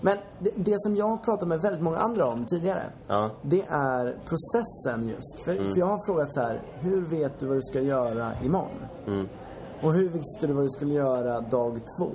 men 0.01 0.17
det, 0.39 0.51
det 0.55 0.73
som 0.79 0.95
jag 0.95 1.05
har 1.07 1.17
pratat 1.17 1.47
med 1.47 1.61
väldigt 1.61 1.81
många 1.81 1.97
andra 1.97 2.25
om 2.25 2.45
tidigare, 2.45 2.83
Ja. 3.07 3.29
det 3.41 3.61
är 3.69 4.05
processen 4.25 5.09
just. 5.09 5.39
För, 5.45 5.51
Mm. 5.55 5.73
för 5.73 5.79
jag 5.79 5.85
har 5.87 6.05
frågat 6.05 6.33
så 6.33 6.41
här, 6.41 6.61
hur 6.79 7.01
vet 7.05 7.39
du 7.39 7.47
vad 7.47 7.57
du 7.57 7.61
ska 7.61 7.81
göra 7.81 8.31
imorgon? 8.43 8.85
Mm. 9.07 9.27
Och 9.83 9.93
hur 9.93 10.09
visste 10.09 10.47
du 10.47 10.53
vad 10.53 10.63
du 10.63 10.69
skulle 10.69 10.93
göra 10.93 11.41
dag 11.41 11.79
två? 11.99 12.11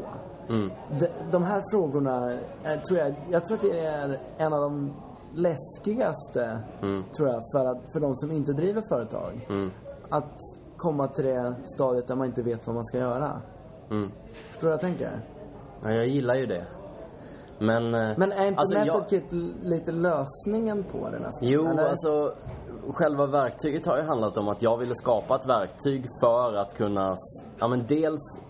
Mm. 0.50 0.70
De, 1.00 1.06
de 1.30 1.42
här 1.42 1.62
frågorna, 1.72 2.32
eh, 2.64 2.80
tror 2.88 2.98
jag, 2.98 3.14
jag 3.30 3.44
tror 3.44 3.56
att 3.56 3.62
det 3.62 3.78
är 3.80 4.18
en 4.38 4.52
av 4.52 4.60
de 4.60 4.92
läskigaste, 5.34 6.58
Mm. 6.82 7.04
tror 7.16 7.28
jag, 7.28 7.40
för, 7.54 7.64
att, 7.66 7.92
för 7.92 8.00
de 8.00 8.14
som 8.14 8.30
inte 8.32 8.52
driver 8.52 8.82
företag. 8.88 9.46
Mm. 9.48 9.70
Att 10.10 10.36
komma 10.76 11.06
till 11.08 11.24
det 11.24 11.54
stadiet 11.64 12.06
där 12.08 12.16
man 12.16 12.26
inte 12.26 12.42
vet 12.42 12.66
vad 12.66 12.74
man 12.74 12.84
ska 12.84 12.98
göra. 12.98 13.40
Mm. 13.90 14.10
Förstår 14.48 14.60
du 14.60 14.66
vad 14.66 14.72
jag 14.72 14.80
tänker? 14.80 15.20
Ja, 15.82 15.90
jag 15.92 16.06
gillar 16.08 16.34
ju 16.34 16.46
det. 16.46 16.66
Men... 17.58 17.94
eh, 17.94 18.18
Men 18.18 18.32
är 18.32 18.46
inte 18.48 18.60
alltså, 18.60 18.78
Method 18.78 19.04
jag- 19.10 19.32
lite 19.70 19.92
lösningen 19.92 20.84
på 20.92 21.10
det 21.10 21.18
nästan? 21.18 21.48
Jo, 21.48 21.66
Eller? 21.66 21.88
alltså 21.88 22.34
själva 22.92 23.26
verktyget 23.26 23.86
har 23.86 23.96
ju 23.96 24.02
handlat 24.02 24.36
om 24.36 24.48
att 24.48 24.62
jag 24.62 24.76
ville 24.78 24.94
skapa 24.94 25.36
ett 25.36 25.46
verktyg 25.48 26.06
för 26.22 26.54
att 26.54 26.74
kunna, 26.74 27.14
ja 27.58 27.68
men 27.68 27.86
dels 27.86 28.40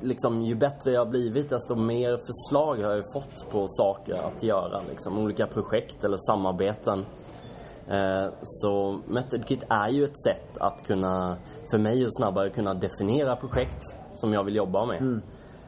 liksom 0.00 0.42
ju 0.42 0.54
bättre 0.54 0.92
jag 0.92 1.00
har 1.00 1.10
blivit 1.10 1.50
desto 1.50 1.74
mer 1.74 2.16
förslag 2.16 2.76
har 2.76 2.94
jag 2.94 3.12
fått 3.12 3.50
på 3.50 3.68
saker 3.68 4.14
att 4.14 4.42
göra 4.42 4.80
liksom. 4.88 5.18
Olika 5.18 5.46
projekt 5.46 6.04
eller 6.04 6.16
samarbeten. 6.16 7.04
Eh, 7.88 8.32
så 8.42 9.00
Method 9.06 9.46
Kit 9.46 9.62
är 9.68 9.88
ju 9.88 10.04
ett 10.04 10.22
sätt 10.22 10.58
att 10.60 10.86
kunna, 10.86 11.36
för 11.70 11.78
mig 11.78 12.06
att 12.06 12.16
snabbare 12.16 12.50
kunna 12.50 12.74
definiera 12.74 13.36
projekt 13.36 13.82
som 14.14 14.32
jag 14.32 14.44
vill 14.44 14.56
jobba 14.56 14.86
med. 14.86 15.20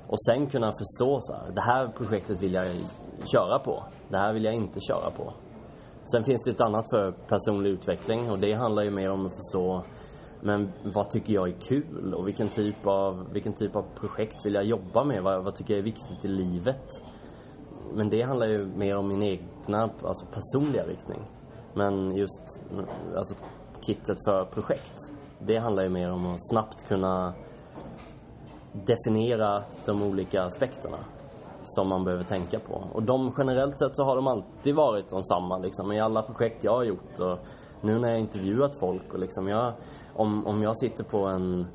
Och 0.07 0.25
sen 0.25 0.47
kunna 0.47 0.73
förstå 0.73 1.19
så 1.21 1.35
här, 1.35 1.53
det 1.55 1.61
här 1.61 1.89
projektet 1.89 2.41
vill 2.41 2.55
jag 2.55 2.67
köra 3.33 3.59
på. 3.59 3.85
Det 4.09 4.17
här 4.17 4.33
vill 4.33 4.45
jag 4.45 4.55
inte 4.55 4.81
köra 4.81 5.11
på. 5.17 5.33
Sen 6.13 6.25
finns 6.25 6.43
det 6.45 6.51
ett 6.51 6.61
annat 6.61 6.87
för 6.91 7.13
personlig 7.13 7.71
utveckling 7.71 8.31
och 8.31 8.39
det 8.39 8.53
handlar 8.53 8.83
ju 8.83 8.91
mer 8.91 9.11
om 9.11 9.27
att 9.27 9.33
förstå 9.33 9.85
men 10.41 10.73
vad 10.85 11.11
tycker 11.11 11.33
jag 11.33 11.49
är 11.49 11.61
kul 11.61 12.15
och 12.15 12.29
vilken 12.29 12.49
typ 12.49 12.87
av, 12.87 13.33
vilken 13.33 13.53
typ 13.53 13.77
av 13.77 13.85
projekt 14.01 14.47
vill 14.47 14.55
jag 14.55 14.65
jobba 14.65 15.05
med? 15.05 15.23
Vad, 15.23 15.45
vad 15.45 15.55
tycker 15.55 15.75
jag 15.75 15.79
är 15.79 15.85
viktigt 15.85 16.25
i 16.25 16.29
livet? 16.29 17.03
Men 17.95 18.11
det 18.11 18.23
handlar 18.23 18.47
ju 18.47 18.67
mer 18.67 18.97
om 18.97 19.09
min 19.09 19.23
egna, 19.23 19.91
alltså 20.03 20.27
personliga 20.27 20.87
riktning. 20.87 21.21
Men 21.75 22.17
just 22.17 22.63
alltså, 23.17 23.35
kittet 23.87 24.25
för 24.25 24.45
projekt, 24.45 24.95
det 25.39 25.59
handlar 25.59 25.83
ju 25.83 25.89
mer 25.89 26.13
om 26.13 26.27
att 26.27 26.49
snabbt 26.51 26.89
kunna 26.89 27.35
definiera 28.73 29.63
de 29.87 30.03
olika 30.03 30.43
aspekterna 30.43 30.99
som 31.63 31.89
man 31.89 32.05
behöver 32.05 32.25
tänka 32.25 32.59
på. 32.59 32.85
Och 32.93 33.03
de 33.03 33.35
generellt 33.39 33.79
sett 33.79 33.97
så 33.97 34.05
har 34.05 34.17
de 34.17 34.27
alltid 34.27 34.75
varit 34.75 35.11
de 35.11 35.25
samma 35.25 35.59
liksom 35.59 35.93
i 35.93 36.01
alla 36.01 36.23
projekt 36.23 36.65
jag 36.65 36.73
har 36.73 36.85
gjort 36.85 37.21
och 37.21 37.39
nu 37.81 37.99
när 37.99 38.09
jag 38.09 38.15
har 38.15 38.21
intervjuat 38.21 38.79
folk 38.81 39.13
och 39.13 39.19
liksom 39.19 39.49
jag, 39.49 39.73
om, 40.19 40.47
om 40.47 40.63
jag 40.63 40.77
sitter 40.77 41.05
på 41.05 41.27
en, 41.27 41.67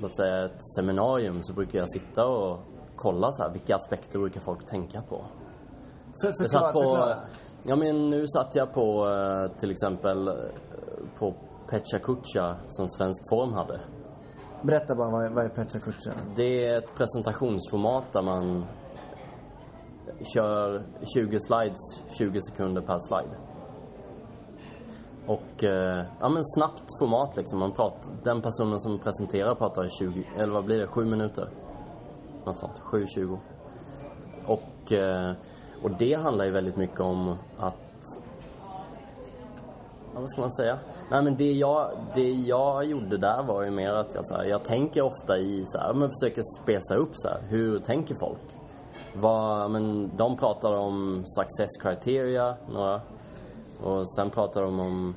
låt 0.00 0.16
säga 0.16 0.44
ett 0.44 0.60
seminarium 0.76 1.42
så 1.42 1.52
brukar 1.52 1.78
jag 1.78 1.90
sitta 1.90 2.26
och 2.26 2.58
kolla 2.96 3.32
så 3.32 3.42
här, 3.42 3.50
vilka 3.52 3.74
aspekter 3.74 4.18
brukar 4.18 4.40
folk 4.40 4.66
tänka 4.70 5.02
på. 5.02 5.24
För, 6.22 6.32
förklara, 6.42 6.64
satt 6.64 6.72
på, 6.72 6.80
förklara. 6.80 7.16
ja 7.62 7.76
men 7.76 8.10
nu 8.10 8.24
satt 8.26 8.54
jag 8.54 8.72
på 8.74 9.08
eh, 9.08 9.58
till 9.60 9.70
exempel 9.70 10.28
eh, 10.28 10.34
på 11.18 11.34
Pecha 11.70 11.98
Kucha 11.98 12.56
som 12.68 12.88
Svensk 12.88 13.28
Form 13.30 13.52
hade. 13.52 13.80
Berätta 14.62 14.94
bara, 14.94 15.10
vad, 15.10 15.24
är- 15.26 15.30
vad 15.30 15.44
är 15.44 15.48
Petra 15.48 15.80
Kutcher? 15.80 16.12
Det 16.36 16.66
är 16.66 16.78
ett 16.78 16.94
presentationsformat 16.94 18.04
där 18.12 18.22
man 18.22 18.64
kör 20.34 20.82
20 21.14 21.40
slides, 21.40 21.78
20 22.18 22.40
sekunder 22.42 22.82
per 22.82 22.98
slide. 22.98 23.36
Och, 25.26 25.64
eh, 25.64 26.04
ja 26.20 26.28
men 26.28 26.44
snabbt 26.44 26.98
format 27.00 27.36
liksom. 27.36 27.58
Man 27.58 27.72
pratar, 27.72 28.12
den 28.24 28.42
personen 28.42 28.80
som 28.80 28.98
presenterar 28.98 29.54
pratar 29.54 29.84
i 29.84 29.90
20, 29.90 30.24
eller 30.36 30.52
vad 30.52 30.64
blir 30.64 30.78
det, 30.78 30.86
7 30.86 31.04
minuter? 31.04 31.48
Något 32.44 32.58
sånt, 32.58 32.80
7-20. 32.92 33.38
Och, 34.46 34.92
eh, 34.92 35.32
och 35.82 35.90
det 35.98 36.14
handlar 36.14 36.44
ju 36.44 36.50
väldigt 36.50 36.76
mycket 36.76 37.00
om 37.00 37.36
att 37.58 37.76
Ja, 40.16 40.20
vad 40.20 40.30
ska 40.30 40.40
man 40.40 40.52
säga? 40.52 40.78
Nej 41.10 41.22
men 41.22 41.36
det 41.36 41.52
jag, 41.52 41.90
det 42.14 42.30
jag 42.30 42.84
gjorde 42.84 43.16
där 43.16 43.42
var 43.42 43.62
ju 43.62 43.70
mer 43.70 43.90
att 43.90 44.14
jag, 44.14 44.26
så 44.26 44.34
här, 44.34 44.44
jag 44.44 44.64
tänker 44.64 45.02
ofta 45.02 45.38
i 45.38 45.64
så 45.66 45.78
här, 45.78 45.94
men 45.94 46.10
försöker 46.20 46.42
spesa 46.62 46.94
upp 46.94 47.12
så 47.12 47.28
här, 47.28 47.40
hur 47.48 47.78
tänker 47.78 48.14
folk? 48.20 48.42
Vad, 49.14 49.70
men 49.70 50.16
de 50.16 50.36
pratar 50.36 50.72
om 50.72 51.24
success 51.26 51.76
criteria, 51.82 52.56
några. 52.68 53.00
Och 53.82 54.14
sen 54.14 54.30
pratar 54.30 54.62
de 54.62 54.80
om 54.80 55.14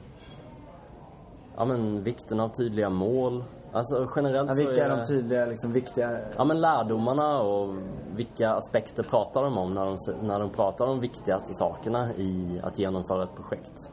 ja, 1.58 1.66
men 1.66 2.04
vikten 2.04 2.40
av 2.40 2.50
tydliga 2.50 2.90
mål. 2.90 3.44
Alltså 3.72 4.10
generellt 4.16 4.50
Ja, 4.50 4.56
vilka 4.56 4.86
är 4.86 4.90
är 4.90 4.98
de 4.98 5.06
tydliga, 5.06 5.46
liksom, 5.46 5.72
viktiga... 5.72 6.10
Ja 6.38 6.44
men 6.44 6.62
lärdomarna 6.62 7.42
och 7.42 7.76
vilka 8.16 8.50
aspekter 8.52 9.04
pratar 9.04 9.44
de 9.44 9.58
om 9.58 9.74
när 9.74 9.86
de, 9.86 9.98
när 10.28 10.40
de 10.40 10.50
pratar 10.50 10.88
om 10.88 11.00
viktigaste 11.00 11.54
sakerna 11.54 12.14
i 12.14 12.62
att 12.64 12.80
genomföra 12.80 13.24
ett 13.24 13.36
projekt. 13.36 13.92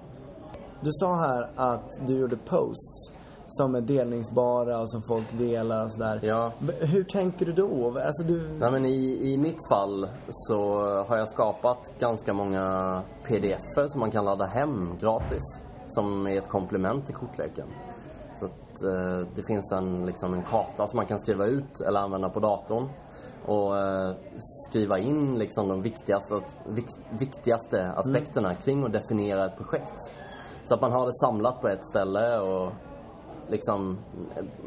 Du 0.80 0.90
sa 0.92 1.16
här 1.16 1.50
att 1.56 1.90
du 2.06 2.18
gjorde 2.18 2.36
posts 2.36 3.12
som 3.48 3.74
är 3.74 3.80
delningsbara 3.80 4.80
och 4.80 4.90
som 4.90 5.02
folk 5.02 5.38
delar 5.38 5.84
och 5.84 5.92
sådär. 5.92 6.20
Ja. 6.22 6.52
Hur 6.80 7.04
tänker 7.04 7.46
du 7.46 7.52
då? 7.52 7.98
Alltså 7.98 8.22
du... 8.22 8.48
Nej 8.58 8.70
men 8.70 8.84
i, 8.84 9.32
i 9.32 9.38
mitt 9.38 9.68
fall 9.68 10.08
så 10.28 10.80
har 11.08 11.16
jag 11.16 11.28
skapat 11.28 11.92
ganska 11.98 12.32
många 12.32 13.02
pdf-er 13.24 13.88
som 13.88 14.00
man 14.00 14.10
kan 14.10 14.24
ladda 14.24 14.44
hem 14.44 14.96
gratis. 15.00 15.42
Som 15.86 16.26
är 16.26 16.38
ett 16.38 16.48
komplement 16.48 17.06
till 17.06 17.14
kortleken. 17.14 17.66
Så 18.34 18.44
att 18.44 18.82
eh, 18.82 19.28
det 19.34 19.42
finns 19.46 19.72
en, 19.72 20.06
liksom 20.06 20.34
en 20.34 20.42
karta 20.42 20.86
som 20.86 20.96
man 20.96 21.06
kan 21.06 21.18
skriva 21.18 21.46
ut 21.46 21.80
eller 21.80 22.00
använda 22.00 22.28
på 22.28 22.40
datorn. 22.40 22.88
Och 23.46 23.78
eh, 23.78 24.14
skriva 24.68 24.98
in 24.98 25.38
liksom 25.38 25.68
de 25.68 25.82
viktigaste, 25.82 26.40
vik, 26.66 26.86
viktigaste 27.18 27.92
aspekterna 27.96 28.54
kring 28.54 28.84
att 28.84 28.92
definiera 28.92 29.46
ett 29.46 29.56
projekt. 29.56 30.14
Så 30.64 30.74
att 30.74 30.80
man 30.80 30.92
har 30.92 31.06
det 31.06 31.14
samlat 31.14 31.60
på 31.60 31.68
ett 31.68 31.84
ställe 31.84 32.38
och 32.38 32.72
liksom 33.48 33.98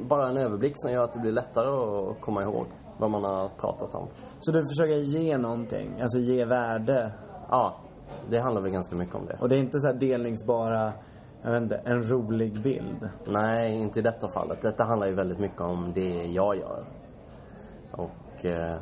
bara 0.02 0.30
en 0.30 0.38
överblick 0.38 0.74
som 0.76 0.92
gör 0.92 1.04
att 1.04 1.14
det 1.14 1.20
blir 1.20 1.32
lättare 1.32 1.68
att 1.68 2.22
komma 2.22 2.44
ihåg 2.44 2.66
vad 2.98 3.12
man 3.12 3.24
har 3.24 3.50
pratat 3.50 3.96
om. 3.96 4.08
Så 4.40 4.52
du 4.52 4.68
försöker 4.68 4.96
ge 4.96 5.38
någonting, 5.38 6.02
alltså 6.02 6.18
ge 6.18 6.46
värde. 6.46 7.12
Ja, 7.50 7.80
det 8.30 8.40
handlar 8.40 8.62
väl 8.62 8.72
ganska 8.72 8.96
mycket 8.96 9.16
om 9.16 9.26
det. 9.26 9.38
Och 9.42 9.50
det 9.50 9.56
är 9.56 9.60
inte 9.60 9.80
så 9.80 9.92
delningsbara, 9.92 10.94
jag 11.42 11.52
vet 11.52 11.62
inte, 11.62 11.76
en 11.76 12.04
rolig 12.04 12.62
bild. 12.62 13.10
Nej, 13.28 13.76
inte 13.76 14.00
i 14.00 14.02
detta 14.02 14.30
fallet. 14.30 14.62
Detta 14.62 14.84
handlar 14.84 15.08
ju 15.08 15.14
väldigt 15.14 15.40
mycket 15.40 15.62
om 15.62 15.92
det 15.96 16.26
jag 16.26 16.58
gör. 16.58 16.84
Och... 17.92 18.46
Eh, 18.46 18.80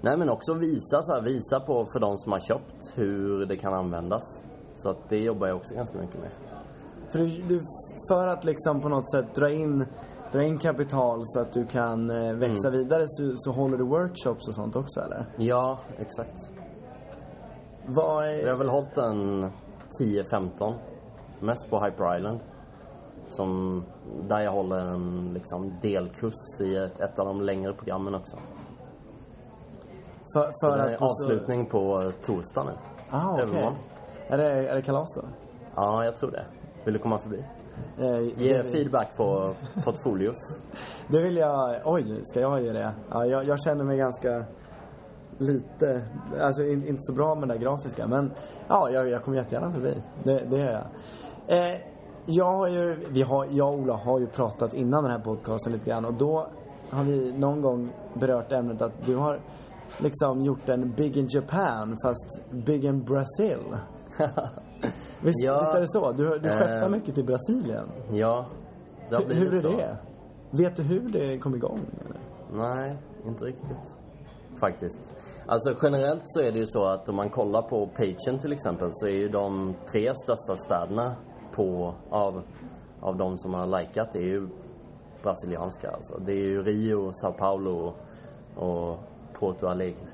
nej 0.00 0.16
men 0.16 0.28
också 0.28 0.54
visa 0.54 1.02
så 1.02 1.12
här, 1.12 1.20
visa 1.20 1.60
på 1.60 1.86
för 1.92 2.00
de 2.00 2.18
som 2.18 2.32
har 2.32 2.40
köpt 2.40 2.92
hur 2.94 3.46
det 3.46 3.56
kan 3.56 3.74
användas. 3.74 4.44
Så 4.74 4.90
att 4.90 5.08
det 5.08 5.18
jobbar 5.18 5.46
jag 5.46 5.56
också 5.56 5.74
ganska 5.74 5.98
mycket 5.98 6.20
med. 6.20 6.30
För, 7.10 7.18
du, 7.18 7.26
du, 7.26 7.66
för 8.08 8.26
att 8.28 8.44
liksom 8.44 8.80
på 8.80 8.88
något 8.88 9.10
sätt 9.10 9.34
dra 9.34 9.50
in, 9.50 9.86
dra 10.32 10.42
in 10.42 10.58
kapital 10.58 11.20
så 11.24 11.40
att 11.40 11.52
du 11.52 11.66
kan 11.66 12.10
eh, 12.10 12.32
växa 12.34 12.68
Mm. 12.68 12.80
vidare 12.80 13.04
så, 13.06 13.32
så 13.36 13.52
håller 13.52 13.76
du 13.76 13.84
workshops 13.84 14.48
och 14.48 14.54
sånt 14.54 14.76
också 14.76 15.00
eller? 15.00 15.26
Ja, 15.36 15.78
exakt. 15.98 16.52
Vad 17.86 18.26
Jag 18.28 18.40
är... 18.40 18.50
har 18.50 18.56
väl 18.56 18.68
hållit 18.68 18.98
en 18.98 19.50
10-15. 20.00 20.74
Mest 21.40 21.70
på 21.70 21.80
Hyper 21.84 22.16
Island. 22.16 22.40
Som, 23.28 23.82
där 24.28 24.40
jag 24.40 24.52
håller 24.52 24.78
en 24.86 25.30
liksom, 25.34 25.72
delkurs 25.82 26.60
i 26.60 26.76
ett, 26.76 27.00
ett 27.00 27.18
av 27.18 27.26
de 27.26 27.40
längre 27.40 27.72
programmen 27.72 28.14
också. 28.14 28.36
För, 30.32 30.52
Så 30.54 30.66
för 30.70 30.76
det 30.78 30.84
att 30.84 30.90
är 31.00 31.04
avslutning 31.04 31.66
på 31.66 32.12
torsdag 32.24 32.64
nu. 32.64 32.72
Ah. 33.10 33.38
Övermorgon. 33.38 33.74
Är 34.28 34.38
det, 34.38 34.68
är 34.68 34.74
det 34.76 34.82
kalas 34.82 35.14
då? 35.14 35.22
Ja, 35.74 36.04
jag 36.04 36.16
tror 36.16 36.30
det. 36.30 36.44
Vill 36.84 36.94
du 36.94 37.00
komma 37.00 37.18
förbi? 37.18 37.44
Eh, 37.98 38.42
Ge 38.42 38.62
feedback 38.62 39.16
på 39.16 39.54
portfolios. 39.84 40.62
det 41.08 41.22
vill 41.22 41.36
jag... 41.36 41.80
Oj, 41.84 42.20
ska 42.22 42.40
jag 42.40 42.62
ge 42.62 42.72
det? 42.72 42.92
Ja, 43.10 43.26
jag, 43.26 43.44
jag 43.44 43.62
känner 43.62 43.84
mig 43.84 43.98
ganska 43.98 44.44
lite... 45.38 46.02
Alltså 46.40 46.62
in, 46.62 46.88
inte 46.88 47.02
så 47.02 47.12
bra 47.12 47.34
med 47.34 47.48
det 47.48 47.58
grafiska. 47.58 48.06
Men 48.06 48.32
ja, 48.68 48.90
jag, 48.90 49.08
jag 49.08 49.24
kommer 49.24 49.38
jättegärna 49.38 49.72
förbi. 49.72 49.94
Det, 50.22 50.44
det 50.50 50.58
gör 50.58 50.72
jag. 50.72 50.86
Eh, 51.58 51.80
jag 52.26 52.52
har 52.52 52.68
ju... 52.68 53.04
Vi 53.10 53.22
har, 53.22 53.46
jag 53.50 53.68
och 53.68 53.78
Ola 53.78 53.94
har 53.94 54.20
ju 54.20 54.26
pratat 54.26 54.74
innan 54.74 55.02
den 55.02 55.12
här 55.12 55.18
podcasten 55.18 55.72
lite 55.72 55.90
grann. 55.90 56.04
Och 56.04 56.14
då 56.14 56.46
har 56.90 57.04
vi 57.04 57.32
någon 57.32 57.62
gång 57.62 57.92
berört 58.14 58.52
ämnet 58.52 58.82
att 58.82 59.06
du 59.06 59.16
har 59.16 59.40
liksom 59.98 60.44
gjort 60.44 60.68
en 60.68 60.92
Big 60.92 61.16
in 61.16 61.28
Japan 61.30 61.98
fast 62.02 62.50
Big 62.50 62.84
in 62.84 63.04
Brazil. 63.04 63.58
Visst, 65.22 65.44
Ja. 65.44 65.58
visst 65.58 65.74
är 65.74 65.80
det 65.80 65.88
så? 65.88 66.12
Du, 66.12 66.24
du 66.38 66.48
skeppar 66.48 66.82
Eh. 66.82 66.88
mycket 66.88 67.14
till 67.14 67.24
Brasilien. 67.24 67.88
Ja, 68.12 68.46
det 69.08 69.14
har 69.14 69.22
Hur, 69.22 69.28
blivit 69.28 69.52
hur 69.52 69.56
är 69.58 69.60
så. 69.62 69.76
det? 69.76 69.96
Vet 70.50 70.76
du 70.76 70.82
hur 70.82 71.08
det 71.08 71.38
kom 71.38 71.54
igång? 71.54 71.80
Eller? 72.04 72.20
Nej, 72.74 72.96
inte 73.26 73.44
riktigt. 73.44 73.98
Faktiskt. 74.60 75.14
Alltså 75.46 75.74
generellt 75.82 76.22
så 76.24 76.40
är 76.40 76.52
det 76.52 76.58
ju 76.58 76.66
så 76.66 76.84
att 76.84 77.08
om 77.08 77.16
man 77.16 77.30
kollar 77.30 77.62
på 77.62 77.86
Pagen 77.86 78.38
till 78.38 78.52
exempel 78.52 78.88
så 78.92 79.06
är 79.06 79.10
ju 79.12 79.28
de 79.28 79.74
tre 79.92 80.12
största 80.14 80.56
städerna 80.56 81.14
på, 81.54 81.94
av, 82.10 82.42
av 83.00 83.16
de 83.16 83.38
som 83.38 83.54
har 83.54 83.66
likat 83.80 84.14
är 84.14 84.20
ju 84.20 84.48
brasilianska 85.22 85.90
alltså. 85.90 86.18
Det 86.26 86.32
är 86.32 86.44
ju 86.44 86.62
Rio, 86.62 87.12
Sao 87.12 87.32
Paulo 87.32 87.92
och 88.56 88.98
Porto 89.38 89.66
Alegre. 89.66 90.08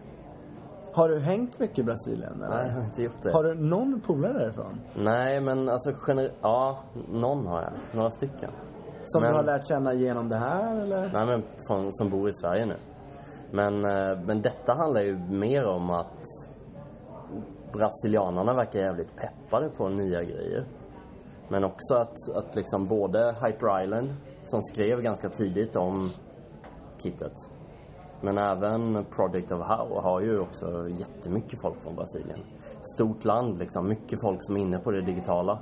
Har 0.92 1.09
du 1.09 1.20
hängt 1.20 1.59
mycket 1.59 1.79
i 1.79 1.83
Brasilien? 1.83 2.42
Eller? 2.42 2.57
Nej, 2.57 2.66
jag 2.66 2.74
har 2.74 2.85
inte 2.85 3.03
gjort 3.03 3.22
det. 3.22 3.33
Har 3.33 3.44
du 3.44 3.55
någon 3.55 4.00
polare 4.00 4.33
därifrån? 4.33 4.81
Nej, 4.96 5.40
men 5.40 5.68
alltså 5.68 5.92
gener... 5.92 6.33
Ja, 6.40 6.79
någon 7.12 7.46
har 7.46 7.62
jag. 7.62 7.72
Några 7.92 8.11
stycken. 8.11 8.50
Som 9.05 9.22
Men- 9.22 9.31
du 9.31 9.37
har 9.37 9.44
lärt 9.44 9.68
känna 9.68 9.94
genom 9.94 10.29
det 10.29 10.37
här 10.37 10.81
eller? 10.81 11.11
Nej, 11.12 11.26
men 11.26 11.42
från, 11.66 11.92
som 11.92 12.11
bor 12.11 12.29
i 12.29 12.33
Sverige 12.33 12.66
nu. 12.66 12.76
Men, 13.50 13.85
eh, 13.85 14.18
men 14.26 14.42
detta 14.42 14.74
handlar 14.74 15.00
ju 15.00 15.18
mer 15.18 15.66
om 15.66 15.90
att 15.90 16.16
brasilianarna 17.72 18.55
verkar 18.55 18.81
jävligt 18.81 19.16
peppade 19.16 19.68
på 19.68 19.88
nya 19.88 20.22
grejer. 20.22 20.64
Men 21.48 21.64
också 21.64 21.94
att, 21.94 22.16
att 22.35 22.55
liksom 22.57 22.85
både 22.87 23.35
Hyper 23.44 23.83
Island, 23.85 24.14
som 24.42 24.62
skrev 24.62 25.03
ganska 25.03 25.29
tidigt 25.29 25.76
om 25.76 26.11
kittet. 27.03 27.33
Men 28.20 28.38
även 28.38 29.04
Project 29.04 29.52
of 29.52 29.62
How 29.62 30.00
har 30.00 30.20
ju 30.20 30.40
också 30.40 30.88
jättemycket 30.88 31.61
folk 31.62 31.83
från 31.83 31.96
Brasilien. 31.96 32.38
Stort 32.94 33.24
land 33.24 33.59
liksom, 33.59 33.88
mycket 33.88 34.20
folk 34.20 34.38
som 34.40 34.56
är 34.56 34.61
inne 34.61 34.78
på 34.78 34.90
det 34.90 35.02
digitala. 35.02 35.59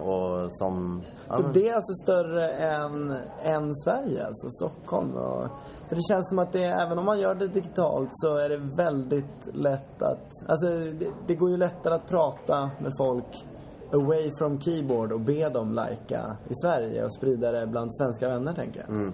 Och 0.00 0.52
som... 0.52 1.02
ja, 1.28 1.34
Så 1.34 1.42
men- 1.42 1.52
det 1.52 1.68
är 1.68 1.74
alltså 1.74 1.92
större 2.04 2.48
än, 2.50 3.14
än 3.42 3.74
Sverige, 3.74 4.26
alltså 4.26 4.48
Stockholm 4.48 5.14
och... 5.14 5.48
För 5.88 5.96
det 5.96 6.02
känns 6.08 6.28
som 6.28 6.38
att 6.38 6.52
det, 6.52 6.64
även 6.64 6.98
om 6.98 7.04
man 7.04 7.20
gör 7.20 7.34
det 7.34 7.48
digitalt 7.48 8.08
så 8.12 8.36
är 8.36 8.48
det 8.48 8.56
väldigt 8.56 9.48
lätt 9.54 10.02
att... 10.02 10.28
Alltså 10.48 10.66
det, 10.68 11.06
det 11.26 11.34
går 11.34 11.50
ju 11.50 11.56
lättare 11.56 11.94
att 11.94 12.08
prata 12.08 12.70
med 12.80 12.92
folk 12.98 13.46
away 13.92 14.30
from 14.38 14.60
keyboard 14.60 15.12
och 15.12 15.20
be 15.20 15.48
dem 15.48 15.72
lajka 15.72 16.36
i 16.48 16.54
Sverige 16.64 17.04
och 17.04 17.14
sprida 17.14 17.52
det 17.52 17.66
bland 17.66 17.96
svenska 17.96 18.28
vänner 18.28 18.52
tänker 18.52 18.80
jag. 18.80 18.88
Mm. 18.88 19.12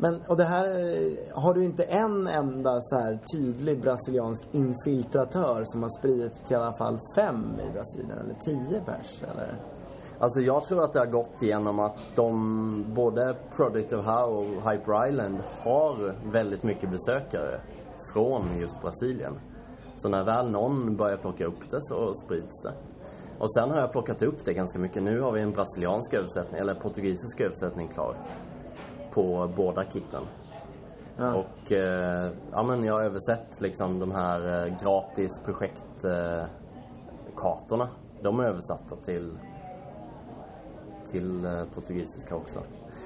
Men, 0.00 0.20
och 0.28 0.36
det 0.36 0.44
här, 0.44 0.68
eh, 0.68 1.40
har 1.42 1.54
du 1.54 1.64
inte 1.64 1.84
en 1.84 2.26
enda 2.26 2.80
så 2.80 2.98
här 2.98 3.18
tydlig 3.32 3.80
brasiliansk 3.80 4.42
infiltratör 4.52 5.62
som 5.64 5.82
har 5.82 5.98
spridit 5.98 6.32
till 6.46 6.56
i 6.56 6.60
alla 6.60 6.76
fall 6.76 6.98
fem 7.16 7.44
i 7.68 7.72
Brasilien, 7.72 8.18
eller 8.18 8.34
tio 8.34 8.80
pers, 8.80 9.22
eller? 9.22 9.54
Alltså 10.18 10.40
jag 10.40 10.64
tror 10.64 10.84
att 10.84 10.92
det 10.92 10.98
har 10.98 11.06
gått 11.06 11.42
genom 11.42 11.78
att 11.78 11.96
de, 12.14 12.84
både 12.94 13.36
Project 13.56 13.92
of 13.92 14.04
How 14.04 14.24
och 14.24 14.70
Hyper 14.70 15.08
Island 15.08 15.38
har 15.62 16.14
väldigt 16.32 16.62
mycket 16.62 16.90
besökare 16.90 17.60
från 18.12 18.58
just 18.58 18.82
Brasilien. 18.82 19.34
Så 19.96 20.08
när 20.08 20.24
väl 20.24 20.50
någon 20.50 20.96
börjar 20.96 21.16
plocka 21.16 21.46
upp 21.46 21.70
det 21.70 21.78
så 21.80 22.14
sprids 22.14 22.62
det. 22.62 22.72
Och 23.38 23.54
sen 23.54 23.70
har 23.70 23.78
jag 23.80 23.92
plockat 23.92 24.22
upp 24.22 24.44
det 24.44 24.52
ganska 24.52 24.78
mycket. 24.78 25.02
Nu 25.02 25.20
har 25.20 25.32
vi 25.32 25.40
en 25.40 25.50
brasiliansk 25.50 26.14
översättning, 26.14 26.60
eller 26.60 26.74
portugisisk 26.74 27.40
översättning 27.40 27.88
klar. 27.88 28.16
På 29.10 29.50
båda 29.56 29.84
kitten. 29.84 30.22
Ja. 31.16 31.34
Och 31.34 31.72
eh, 31.72 32.30
ja, 32.52 32.62
men 32.62 32.84
jag 32.84 32.94
har 32.94 33.02
översatt 33.02 33.60
liksom 33.60 33.98
de 33.98 34.12
här 34.12 34.66
eh, 34.66 34.72
gratis 34.82 35.40
projektkartorna. 35.44 37.84
Eh, 37.84 37.90
de 38.22 38.40
är 38.40 38.44
översatta 38.44 38.96
till, 38.96 39.38
till 41.06 41.44
eh, 41.44 41.64
portugisiska 41.74 42.36
också. 42.36 42.62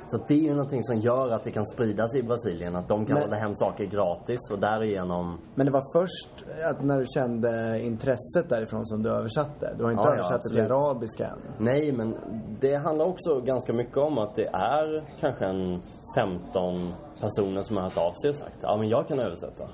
Så 0.06 0.18
det 0.28 0.34
är 0.34 0.38
ju 0.42 0.50
någonting 0.50 0.82
som 0.82 0.96
gör 0.96 1.30
att 1.30 1.44
det 1.44 1.50
kan 1.50 1.66
spridas 1.66 2.14
i 2.14 2.22
Brasilien. 2.22 2.76
Att 2.76 2.88
de 2.88 3.06
kan 3.06 3.14
Men- 3.14 3.22
ladda 3.22 3.36
hem 3.36 3.54
saker 3.54 3.84
gratis 3.84 4.40
och 4.52 4.58
därigenom... 4.58 5.38
Men 5.54 5.66
det 5.66 5.72
var 5.72 6.00
först 6.00 6.44
att 6.70 6.84
när 6.84 6.98
du 6.98 7.04
kände 7.14 7.80
intresset 7.82 8.48
därifrån 8.48 8.86
som 8.86 9.02
du 9.02 9.10
översatte? 9.10 9.74
Du 9.78 9.84
har 9.84 9.90
inte 9.90 10.02
Ja, 10.02 10.08
ja, 10.08 10.14
översatt 10.14 10.42
det 10.42 10.48
till 10.48 10.60
arabiska 10.72 11.26
än? 11.26 11.38
Nej, 11.58 11.92
men 11.92 12.14
det 12.60 12.74
handlar 12.76 13.04
också 13.06 13.40
ganska 13.40 13.72
mycket 13.72 13.96
om 13.96 14.18
att 14.18 14.34
det 14.34 14.46
är 14.46 15.04
kanske 15.20 15.46
en 15.46 15.82
15 16.16 16.74
personer 17.20 17.62
som 17.62 17.76
har 17.76 17.82
hört 17.82 17.98
av 17.98 18.12
sig 18.12 18.30
och 18.30 18.36
sagt 18.36 18.58
ja 18.62 18.76
men 18.76 18.88
jag 18.88 19.08
kan 19.08 19.18
översätta. 19.20 19.64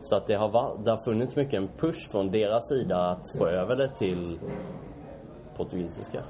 Så 0.00 0.16
att 0.16 0.26
det 0.26 0.34
har, 0.34 0.78
det 0.84 0.90
har 0.90 1.04
funnits 1.04 1.36
mycket 1.36 1.54
en 1.54 1.68
push 1.68 2.10
från 2.10 2.30
deras 2.30 2.68
sida 2.68 3.10
att 3.10 3.38
få 3.38 3.46
över 3.46 3.76
det 3.76 3.88
till 3.98 4.38
portugisiska. 5.56 6.22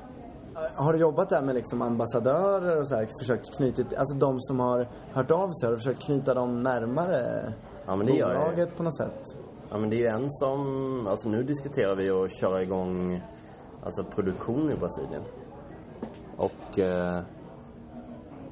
Har 0.74 0.92
du 0.92 0.98
jobbat 0.98 1.28
där 1.28 1.42
med 1.42 1.54
liksom 1.54 1.82
ambassadörer 1.82 2.80
och 2.80 2.88
så 2.88 2.94
här, 2.94 3.08
försökt 3.20 3.56
knyta, 3.56 3.82
alltså 3.98 4.14
de 4.18 4.40
som 4.40 4.60
har 4.60 4.88
hört 5.12 5.30
av 5.30 5.50
sig, 5.52 5.66
har 5.66 5.70
du 5.70 5.76
försökt 5.76 6.02
knyta 6.02 6.34
dem 6.34 6.62
närmare 6.62 7.52
Ja 7.86 7.96
men 7.96 8.06
det 8.06 8.12
gör 8.12 8.28
jag 8.28 8.36
ju. 8.36 8.44
bolaget 8.44 8.76
på 8.76 8.82
något 8.82 8.96
sätt? 8.96 9.22
Ja 9.70 9.78
men 9.78 9.90
det 9.90 9.96
är 9.96 9.98
ju 9.98 10.06
en 10.06 10.30
som, 10.30 11.06
alltså 11.06 11.28
nu 11.28 11.42
diskuterar 11.42 11.94
vi 11.94 12.10
att 12.10 12.32
köra 12.32 12.62
igång 12.62 13.22
alltså 13.84 14.04
produktion 14.04 14.70
i 14.70 14.74
Brasilien. 14.74 15.22
Och 16.36 16.78
eh, 16.78 17.22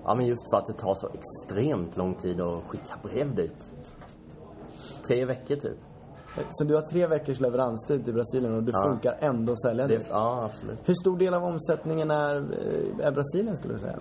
ja 0.04 0.14
men 0.14 0.26
just 0.26 0.50
för 0.50 0.56
att 0.56 0.66
det 0.66 0.72
tar 0.72 0.94
så 0.94 1.08
extremt 1.08 1.96
lång 1.96 2.14
tid 2.14 2.40
att 2.40 2.64
skicka 2.64 2.94
brev 3.02 3.34
dit. 3.34 3.74
Tre 5.06 5.24
veckor 5.24 5.56
typ. 5.56 5.78
Så 6.50 6.64
du 6.64 6.74
har 6.74 6.82
tre 6.82 7.06
veckors 7.06 7.40
leveranstid 7.40 8.04
till 8.04 8.14
Brasilien 8.14 8.54
och 8.54 8.62
det 8.62 8.72
Ja. 8.74 8.82
funkar 8.82 9.16
ändå 9.20 9.52
att 9.52 9.62
sälja 9.62 9.86
Det, 9.86 10.02
ja 10.10 10.44
absolut. 10.44 10.88
Hur 10.88 10.94
stor 10.94 11.18
del 11.18 11.34
av 11.34 11.44
omsättningen 11.44 12.10
är, 12.10 12.36
eh, 12.36 13.06
är 13.06 13.12
Brasilien 13.12 13.56
skulle 13.56 13.74
du 13.74 13.80
säga? 13.80 13.98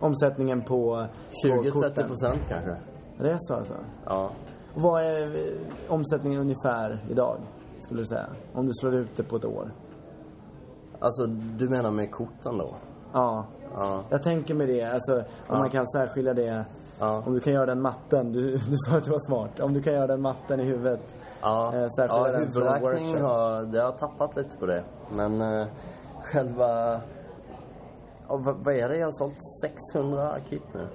Omsättningen 0.00 0.62
på, 0.62 1.06
på 1.42 1.48
20-30 1.48 1.70
korten? 1.70 2.06
procent 2.06 2.48
kanske. 2.48 2.76
Det 3.18 3.30
är 3.30 3.36
så 3.38 3.54
alltså? 3.54 3.74
Ja. 4.06 4.30
Och 4.74 4.82
vad 4.82 5.02
är 5.02 5.26
eh, 5.26 5.92
omsättningen 5.92 6.40
ungefär 6.40 6.98
idag, 7.10 7.36
skulle 7.80 8.00
du 8.00 8.06
säga? 8.06 8.26
Om 8.52 8.66
du 8.66 8.72
slår 8.74 8.94
ut 8.94 9.16
det 9.16 9.22
på 9.22 9.36
ett 9.36 9.44
år? 9.44 9.72
Alltså 11.00 11.26
du 11.26 11.68
menar 11.68 11.90
med 11.90 12.10
korten 12.12 12.58
då? 12.58 12.74
Ja. 13.12 13.46
Ja. 13.74 14.02
Jag 14.10 14.22
tänker 14.22 14.54
med 14.54 14.68
det, 14.68 14.82
alltså 14.84 15.14
om 15.16 15.22
Ja. 15.48 15.58
man 15.58 15.70
kan 15.70 15.86
särskilja 15.86 16.34
det. 16.34 16.64
Ja. 16.98 17.22
Om 17.26 17.34
du 17.34 17.40
kan 17.40 17.52
göra 17.52 17.66
den 17.66 17.80
matten, 17.82 18.32
du, 18.32 18.52
du 18.52 18.76
sa 18.76 18.96
att 18.96 19.04
du 19.04 19.10
var 19.10 19.26
smart. 19.26 19.60
Om 19.60 19.74
du 19.74 19.82
kan 19.82 19.92
göra 19.92 20.06
den 20.06 20.20
matten 20.22 20.60
i 20.60 20.64
huvudet. 20.64 21.00
Ja, 21.40 21.74
Eh, 21.74 21.86
särskilja 21.88 22.26
ja 22.26 22.32
den 22.38 22.52
från 22.52 22.62
huvudräkning 22.62 23.22
har, 23.22 23.62
det 23.62 23.82
har 23.82 23.92
tappat 23.92 24.36
lite 24.36 24.56
på 24.56 24.66
det. 24.66 24.84
Men 25.12 25.40
eh, 25.40 25.66
själva... 26.22 27.00
Ja, 28.28 28.36
vad, 28.36 28.56
vad 28.64 28.74
är 28.74 28.88
det? 28.88 28.96
Jag 28.96 29.06
har 29.06 29.12
sålt 29.12 29.36
600 29.92 30.34
kit 30.48 30.62
nu. 30.74 30.86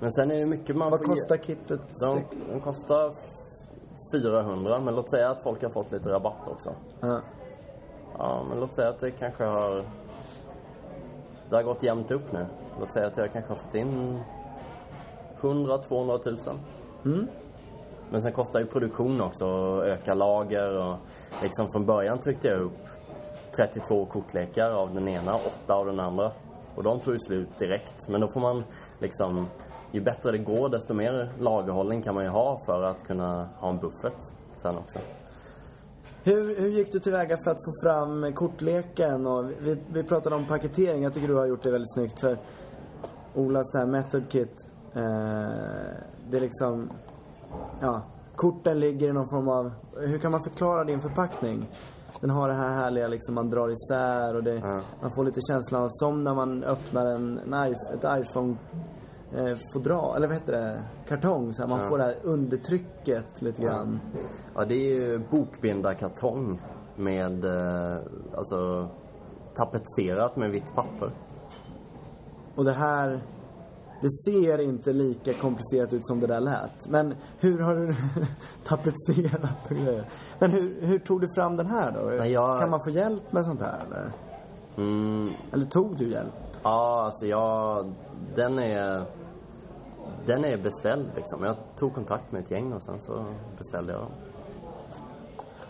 Men 0.00 0.12
sen 0.12 0.30
är 0.30 0.40
det 0.40 0.46
mycket 0.46 0.76
man 0.76 0.90
Vad 0.90 1.00
får 1.00 1.08
ge- 1.08 1.14
kostar 1.14 1.36
kittet 1.36 1.80
De, 2.00 2.22
de 2.52 2.60
kostar 2.60 3.12
400, 4.12 4.78
men 4.80 4.94
låt 4.94 5.10
säga 5.10 5.30
att 5.30 5.42
folk 5.42 5.62
har 5.62 5.70
fått 5.70 5.92
lite 5.92 6.08
rabatt 6.08 6.48
också. 6.48 6.74
Ja. 7.00 7.20
Ja, 8.18 8.44
men 8.48 8.60
låt 8.60 8.74
säga 8.74 8.88
att 8.88 8.98
det 8.98 9.10
kanske 9.10 9.44
har... 9.44 9.82
Det 11.50 11.56
har 11.56 11.62
gått 11.62 11.82
jämnt 11.82 12.10
upp 12.10 12.32
nu. 12.32 12.46
Låt 12.80 12.92
säga 12.92 13.06
att 13.06 13.16
jag 13.16 13.32
kanske 13.32 13.50
har 13.52 13.56
fått 13.58 13.74
in 13.74 14.20
100-200 15.40 16.18
tusen. 16.18 16.54
Mm. 17.04 17.26
Men 18.10 18.22
sen 18.22 18.32
kostar 18.32 18.60
ju 18.60 18.66
produktion 18.66 19.20
också 19.20 19.46
och 19.46 19.86
öka 19.86 20.14
lager 20.14 20.78
och 20.78 20.96
liksom 21.42 21.68
från 21.72 21.86
början 21.86 22.18
tryckte 22.18 22.48
jag 22.48 22.60
upp 22.60 22.78
32 23.56 24.06
kortlekar 24.06 24.70
av 24.70 24.94
den 24.94 25.08
ena, 25.08 25.34
8 25.34 25.74
av 25.74 25.86
den 25.86 26.00
andra. 26.00 26.32
Och 26.74 26.82
de 26.82 27.00
tog 27.00 27.14
ju 27.14 27.18
slut 27.18 27.58
direkt. 27.58 28.08
Men 28.08 28.20
då 28.20 28.28
får 28.28 28.40
man 28.40 28.64
liksom, 28.98 29.46
ju 29.92 30.00
bättre 30.00 30.32
det 30.32 30.38
går 30.38 30.68
desto 30.68 30.94
mer 30.94 31.32
lagerhållning 31.38 32.02
kan 32.02 32.14
man 32.14 32.24
ju 32.24 32.30
ha 32.30 32.58
för 32.66 32.82
att 32.82 33.06
kunna 33.06 33.48
ha 33.58 33.70
en 33.70 33.78
buffert 33.78 34.22
sen 34.54 34.78
också. 34.78 34.98
Hur, 36.24 36.60
hur 36.60 36.68
gick 36.68 36.92
du 36.92 37.00
tillväga 37.00 37.38
för 37.44 37.50
att 37.50 37.64
få 37.64 37.72
fram 37.82 38.32
kortleken? 38.32 39.26
Och 39.26 39.50
vi, 39.60 39.78
vi 39.92 40.02
pratade 40.02 40.36
om 40.36 40.44
paketering. 40.44 41.02
Jag 41.02 41.14
tycker 41.14 41.28
du 41.28 41.34
har 41.34 41.46
gjort 41.46 41.62
det 41.62 41.70
väldigt 41.70 41.92
snyggt. 41.92 42.20
För 42.20 42.38
Olas 43.34 43.70
det 43.72 43.78
här 43.78 43.86
Method 43.86 44.28
Kit. 44.28 44.66
Eh, 44.94 45.94
det 46.30 46.36
är 46.36 46.40
liksom... 46.40 46.90
Ja, 47.80 48.02
korten 48.36 48.80
ligger 48.80 49.08
i 49.08 49.12
någon 49.12 49.28
form 49.28 49.48
av... 49.48 49.72
Hur 49.96 50.18
kan 50.18 50.30
man 50.32 50.44
förklara 50.44 50.84
din 50.84 51.00
förpackning? 51.00 51.66
Den 52.20 52.30
har 52.30 52.48
det 52.48 52.54
här 52.54 52.68
härliga 52.72 53.08
liksom, 53.08 53.34
man 53.34 53.50
drar 53.50 53.68
isär 53.70 54.36
och 54.36 54.42
det, 54.44 54.54
Ja. 54.54 54.80
man 55.02 55.10
får 55.14 55.24
lite 55.24 55.40
känslan 55.48 55.82
av 55.82 55.88
som 55.90 56.24
när 56.24 56.34
man 56.34 56.64
öppnar 56.64 57.06
en, 57.06 57.38
en 57.38 57.54
ett 57.54 58.04
iPhone 58.04 58.56
eh, 59.36 59.56
fodral, 59.72 60.16
eller 60.16 60.26
vad 60.26 60.36
heter 60.36 60.52
det? 60.52 60.82
Kartong. 61.08 61.52
Så 61.52 61.62
här, 61.62 61.68
man 61.68 61.80
Ja. 61.80 61.88
får 61.88 61.98
det 61.98 62.04
här 62.04 62.16
undertrycket 62.22 63.42
lite 63.42 63.62
grann. 63.62 64.00
Ja, 64.54 64.64
det 64.64 64.74
är 64.74 64.94
ju 64.94 65.18
bokbindarkartong 65.30 66.60
med, 66.96 67.44
eh, 67.44 67.98
alltså 68.36 68.88
tapetserat 69.54 70.36
med 70.36 70.50
vitt 70.50 70.74
papper. 70.74 71.10
Och 72.54 72.64
det 72.64 72.72
här, 72.72 73.20
det 74.04 74.10
ser 74.10 74.60
inte 74.60 74.92
lika 74.92 75.32
komplicerat 75.32 75.92
ut 75.92 76.06
som 76.06 76.20
det 76.20 76.26
där 76.26 76.40
lät. 76.40 76.88
Men 76.88 77.14
hur 77.38 77.58
har 77.60 77.74
du 77.74 77.94
tapetserat 78.64 79.70
och 79.70 79.76
grejer? 79.76 80.08
Men 80.38 80.50
hur, 80.50 80.80
hur 80.80 80.98
tog 80.98 81.20
du 81.20 81.28
fram 81.34 81.56
den 81.56 81.66
här 81.66 81.92
då? 81.92 82.26
Jag- 82.26 82.60
Kan 82.60 82.70
man 82.70 82.80
få 82.84 82.90
hjälp 82.90 83.32
med 83.32 83.44
sånt 83.44 83.60
här 83.60 83.78
eller? 83.86 84.12
Mm, 84.76 85.30
Eller 85.52 85.64
tog 85.64 85.96
du 85.96 86.08
hjälp? 86.10 86.32
ja, 86.62 87.02
alltså 87.04 87.26
jag, 87.26 87.92
den 88.34 88.58
är, 88.58 89.02
den 90.26 90.44
är 90.44 90.56
beställd 90.56 91.06
liksom. 91.16 91.44
Jag 91.44 91.56
tog 91.76 91.94
kontakt 91.94 92.32
med 92.32 92.42
ett 92.42 92.50
gäng 92.50 92.72
och 92.72 92.84
sen 92.84 93.00
så 93.00 93.24
beställde 93.58 93.92
jag 93.92 94.00
dem. 94.02 94.10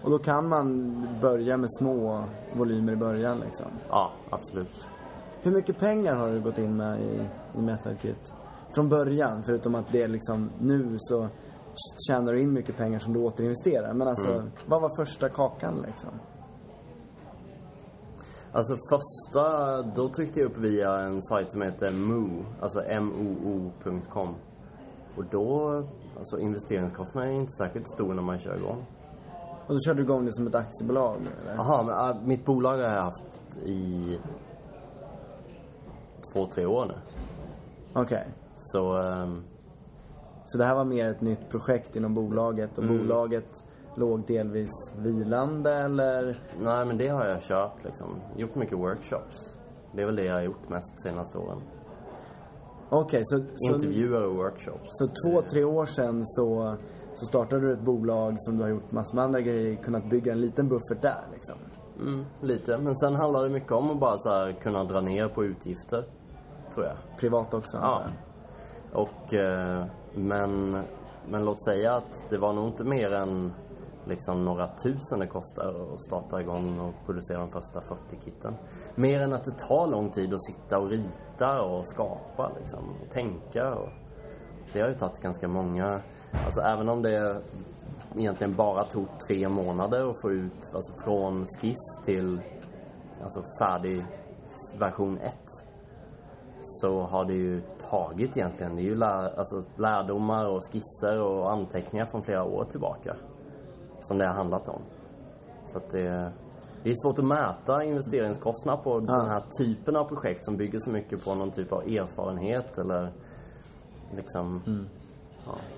Och 0.03 0.11
då 0.11 0.19
kan 0.19 0.49
man 0.49 0.97
börja 1.21 1.57
med 1.57 1.69
små 1.79 2.25
volymer 2.57 2.93
i 2.93 2.97
början 2.97 3.39
liksom. 3.45 3.67
Ja, 3.91 4.11
absolut. 4.31 4.89
Hur 5.45 5.53
mycket 5.53 5.79
pengar 5.79 6.15
har 6.15 6.29
du 6.31 6.41
gått 6.41 6.59
in 6.59 6.77
med 6.77 7.01
i, 7.01 7.29
i 7.59 7.63
Method 7.63 7.99
Kit? 8.01 8.35
från 8.75 8.89
början. 8.89 9.43
Förutom 9.47 9.75
att 9.75 9.93
det 9.93 10.03
är 10.03 10.09
liksom 10.09 10.51
nu 10.61 10.97
så 10.99 11.29
tjänar 12.09 12.33
du 12.33 12.43
in 12.43 12.53
mycket 12.53 12.77
pengar 12.77 12.99
som 12.99 13.13
du 13.13 13.21
återinvesterar. 13.21 13.95
Men 13.95 14.09
alltså, 14.09 14.33
Mm. 14.33 14.51
vad 14.67 14.83
var 14.83 15.05
första 15.05 15.29
kakan 15.29 15.85
liksom? 15.87 16.11
Alltså 18.53 18.77
första, 18.91 19.83
då 19.83 20.09
tryckte 20.09 20.41
jag 20.41 20.51
upp 20.51 20.57
via 20.57 21.01
en 21.01 21.23
sajt 21.23 21.53
som 21.53 21.63
heter 21.63 21.91
Moo, 21.93 22.45
alltså 22.61 22.81
moo.com. 23.01 24.35
Och 25.17 25.25
då, 25.31 25.83
alltså 26.19 26.39
investeringskostnaden 26.39 27.31
är 27.31 27.41
inte 27.41 27.53
särskilt 27.53 27.89
stor 27.89 28.15
när 28.15 28.23
man 28.23 28.39
kör 28.39 28.57
igång. 28.57 28.87
Och 29.67 29.75
då 29.75 29.79
körde 29.87 29.99
du 29.99 30.03
igång 30.03 30.25
det 30.25 30.33
som 30.33 30.47
ett 30.47 30.55
aktiebolag? 30.55 31.19
Jaha, 31.57 31.83
men 31.83 32.29
mitt 32.29 32.45
bolag 32.45 32.73
har 32.77 32.95
jag 32.95 33.03
haft 33.03 33.41
i 33.65 34.19
två, 36.35 36.47
tre 36.47 36.67
år 36.67 36.87
nu. 36.87 36.95
Okej. 37.93 38.27
Så, 38.57 38.97
ehm, 38.97 39.43
Så 40.47 40.59
det 40.59 40.65
här 40.65 40.75
var 40.75 40.85
mer 40.85 41.09
ett 41.09 41.21
nytt 41.21 41.51
projekt 41.51 41.97
inom 41.97 42.15
bolaget 42.15 42.79
och 42.79 42.85
Mm. 42.85 42.99
bolaget 42.99 43.49
låg 43.97 44.27
delvis 44.27 44.71
vilande 44.99 45.75
eller? 45.75 46.39
nej 46.61 46.85
men 46.87 46.99
det 46.99 47.09
har 47.09 47.27
jag 47.27 47.43
kört 47.43 47.85
liksom. 47.85 48.07
Gjort 48.37 48.55
mycket 48.55 48.79
workshops. 48.79 49.59
Det 49.93 50.03
är 50.03 50.07
väl 50.07 50.17
det 50.17 50.25
jag 50.25 50.35
har 50.35 50.43
gjort 50.43 50.69
mest 50.69 51.03
senaste 51.03 51.39
åren. 51.39 51.59
Okej, 52.91 53.21
så, 53.25 53.45
så, 53.55 53.75
Intervjuer 53.75 54.23
och 54.25 54.35
workshops. 54.37 54.81
så 54.85 55.07
två, 55.07 55.41
tre 55.53 55.65
år 55.65 55.87
sedan 55.87 56.21
så, 56.25 56.77
så 57.15 57.27
startade 57.27 57.63
du 57.67 57.73
ett 57.73 57.81
bolag 57.85 58.35
som 58.39 58.57
du 58.57 58.63
har 58.63 58.71
gjort 58.71 58.93
massor 58.93 59.15
med 59.17 59.25
andra 59.25 59.41
grejer, 59.41 59.77
kunnat 59.83 60.11
bygga 60.11 60.33
en 60.33 60.41
liten 60.41 60.69
buffert 60.69 61.03
där 61.03 61.25
liksom. 61.33 61.57
Mm, 62.01 62.25
lite. 62.43 62.79
Men 62.79 62.95
sen 62.97 63.15
handlar 63.15 63.43
det 63.45 63.51
mycket 63.51 63.73
om 63.73 63.91
att 63.91 64.01
bara 64.01 64.19
så 64.19 64.31
här 64.31 64.53
kunna 64.53 64.85
dra 64.85 65.01
ner 65.01 65.29
på 65.29 65.45
utgifter. 65.45 66.07
Tror 66.75 66.87
jag. 66.87 66.97
Privat 67.19 67.55
också 67.55 67.77
Ja. 67.77 68.03
Och, 68.93 69.35
eh, 69.35 69.85
men, 70.15 70.83
men 71.29 71.45
låt 71.45 71.65
säga 71.65 71.95
att 71.95 72.25
det 72.31 72.39
var 72.39 72.53
nog 72.53 72.69
inte 72.69 72.85
mer 72.85 73.15
än 73.15 73.53
liksom 74.05 74.45
några 74.45 74.69
tusen 74.69 75.19
det 75.19 75.27
kostar 75.27 75.93
att 75.95 76.01
starta 76.01 76.41
igång 76.41 76.81
och 76.81 76.95
producera 77.07 77.39
de 77.39 77.51
första 77.51 77.81
40 77.81 78.25
kitten. 78.25 78.55
Mer 78.95 79.21
än 79.21 79.33
att 79.33 79.45
det 79.45 79.59
tar 79.69 79.87
lång 79.87 80.11
tid 80.11 80.35
att 80.35 80.45
sitta 80.45 80.79
och 80.79 80.91
rita 80.91 81.63
och 81.63 81.87
skapa 81.87 82.51
liksom, 82.61 82.81
och 83.03 83.11
tänka. 83.11 83.75
Och 83.75 83.89
det 84.73 84.81
har 84.81 84.89
ju 84.89 84.95
tagit 84.95 85.21
ganska 85.21 85.49
många, 85.49 86.01
alltså 86.45 86.61
även 86.61 86.89
om 86.89 87.03
det 87.03 87.43
egentligen 88.17 88.55
bara 88.55 88.85
tog 88.85 89.07
tre 89.29 89.49
månader 89.49 90.11
att 90.11 90.21
få 90.21 90.31
ut, 90.33 90.75
alltså 90.75 90.93
från 91.05 91.45
skiss 91.47 92.03
till 92.05 92.41
alltså 93.23 93.45
färdig 93.59 94.07
version 94.79 95.19
1 95.19 95.35
så 96.65 97.01
har 97.03 97.25
det 97.25 97.35
ju 97.35 97.63
tagit 97.91 98.37
egentligen, 98.37 98.77
det 98.77 98.83
är 98.83 98.85
ju 98.85 98.95
lär, 98.95 99.39
alltså 99.39 99.63
lärdomar 99.77 100.47
och 100.47 100.63
skisser 100.73 101.21
och 101.21 101.53
anteckningar 101.53 102.07
från 102.07 102.23
flera 102.23 102.45
år 102.45 102.65
tillbaka. 102.65 103.17
Som 104.01 104.19
det 104.19 104.27
har 104.27 104.35
handlat 104.35 104.69
om. 104.69 104.83
Så 105.65 105.79
att 105.79 105.91
det, 105.91 106.33
det 106.83 106.91
är 106.91 106.95
svårt 107.05 107.19
att 107.19 107.25
mäta 107.25 107.85
investeringskostnader 107.85 108.83
på 108.83 109.01
den 109.01 109.31
här 109.31 109.43
typen 109.59 109.97
av 109.97 110.05
projekt 110.05 110.45
som 110.45 110.57
bygger 110.57 110.79
så 110.79 110.91
mycket 110.91 111.25
på 111.25 111.35
någon 111.35 111.51
typ 111.51 111.73
av 111.73 111.83
erfarenhet 111.83 112.79
eller 112.79 113.13
liksom... 114.17 114.63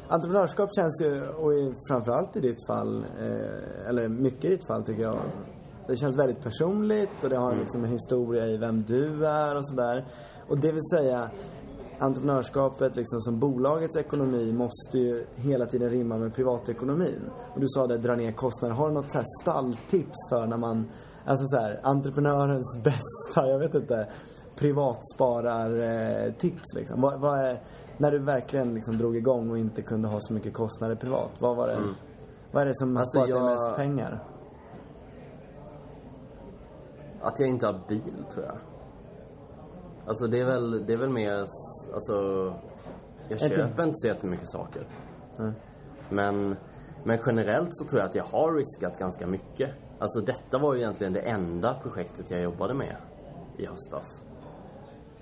Entreprenörskap 0.08 0.70
känns 0.74 1.02
ju, 1.02 1.28
och 1.28 1.74
framförallt 1.88 2.36
i 2.36 2.40
ditt 2.40 2.66
fall, 2.66 3.04
eh, 3.04 3.88
eller 3.88 4.08
mycket 4.08 4.44
i 4.44 4.48
ditt 4.48 4.66
fall 4.66 4.84
tycker 4.84 5.02
jag, 5.02 5.18
det 5.86 5.96
känns 5.96 6.18
väldigt 6.18 6.42
personligt 6.42 7.24
och 7.24 7.30
det 7.30 7.36
har 7.36 7.54
liksom 7.54 7.84
en 7.84 7.90
historia 7.90 8.46
i 8.46 8.56
vem 8.56 8.82
du 8.82 9.26
är 9.26 9.56
och 9.56 9.68
sådär. 9.68 10.04
Och 10.48 10.58
det 10.60 10.72
vill 10.72 10.82
säga, 10.92 11.30
entreprenörskapet 11.98 12.96
liksom 12.96 13.20
som 13.20 13.38
bolagets 13.38 13.96
ekonomi 13.96 14.52
måste 14.52 14.98
ju 14.98 15.26
hela 15.34 15.66
tiden 15.66 15.90
rimma 15.90 16.16
med 16.16 16.34
privatekonomin. 16.34 17.30
Och 17.54 17.60
du 17.60 17.66
sa 17.68 17.86
det, 17.86 17.98
dra 17.98 18.14
ner 18.16 18.32
kostnader. 18.32 18.74
Har 18.74 18.88
du 18.88 18.94
något 18.94 19.10
så 19.10 19.18
här 19.18 19.24
stalltips 19.42 20.28
för 20.30 20.46
när 20.46 20.56
man, 20.56 20.86
alltså 21.24 21.46
så 21.46 21.56
här, 21.56 21.80
entreprenörens 21.82 22.78
bästa, 22.84 23.48
jag 23.50 23.58
vet 23.58 23.74
inte, 23.74 24.08
privatsparartips 24.56 26.74
liksom? 26.74 27.00
Vad, 27.00 27.20
vad 27.20 27.38
är, 27.38 27.62
när 27.98 28.10
du 28.10 28.18
verkligen 28.18 28.74
liksom 28.74 28.98
drog 28.98 29.16
igång 29.16 29.50
och 29.50 29.58
inte 29.58 29.82
kunde 29.82 30.08
ha 30.08 30.20
så 30.20 30.32
mycket 30.32 30.54
kostnader 30.54 30.94
privat, 30.94 31.30
vad 31.38 31.56
var 31.56 31.66
det? 31.66 31.78
Vad 32.52 32.62
är 32.62 32.66
det 32.66 32.74
som 32.74 32.96
har 32.96 33.00
Alltså, 33.02 33.18
sparat 33.18 33.28
dig 33.28 33.36
jag- 33.38 33.50
mest 33.50 33.76
pengar? 33.76 34.24
Att 37.20 37.40
jag 37.40 37.48
inte 37.48 37.66
har 37.66 37.80
bil, 37.88 38.24
tror 38.32 38.44
jag. 38.44 38.56
Alltså 40.06 40.26
det 40.26 40.40
är 40.40 40.44
väl, 40.44 40.86
det 40.86 40.92
är 40.92 40.96
väl 40.96 41.10
mer, 41.10 41.44
alltså... 41.94 42.14
Jag 43.28 43.40
köper 43.40 43.82
inte 43.82 43.94
så 43.94 44.06
jättemycket 44.06 44.48
saker. 44.48 44.82
Mm. 45.38 45.52
Men, 46.10 46.56
men 47.04 47.18
generellt 47.26 47.68
så 47.70 47.84
tror 47.84 48.00
jag 48.00 48.08
att 48.08 48.14
jag 48.14 48.24
har 48.24 48.54
riskat 48.54 48.98
ganska 48.98 49.26
mycket. 49.26 49.70
Alltså 49.98 50.20
detta 50.20 50.58
var 50.58 50.74
ju 50.74 50.80
egentligen 50.80 51.12
det 51.12 51.20
enda 51.20 51.74
projektet 51.82 52.30
jag 52.30 52.42
jobbade 52.42 52.74
med 52.74 52.96
i 53.58 53.66
höstas. 53.66 54.22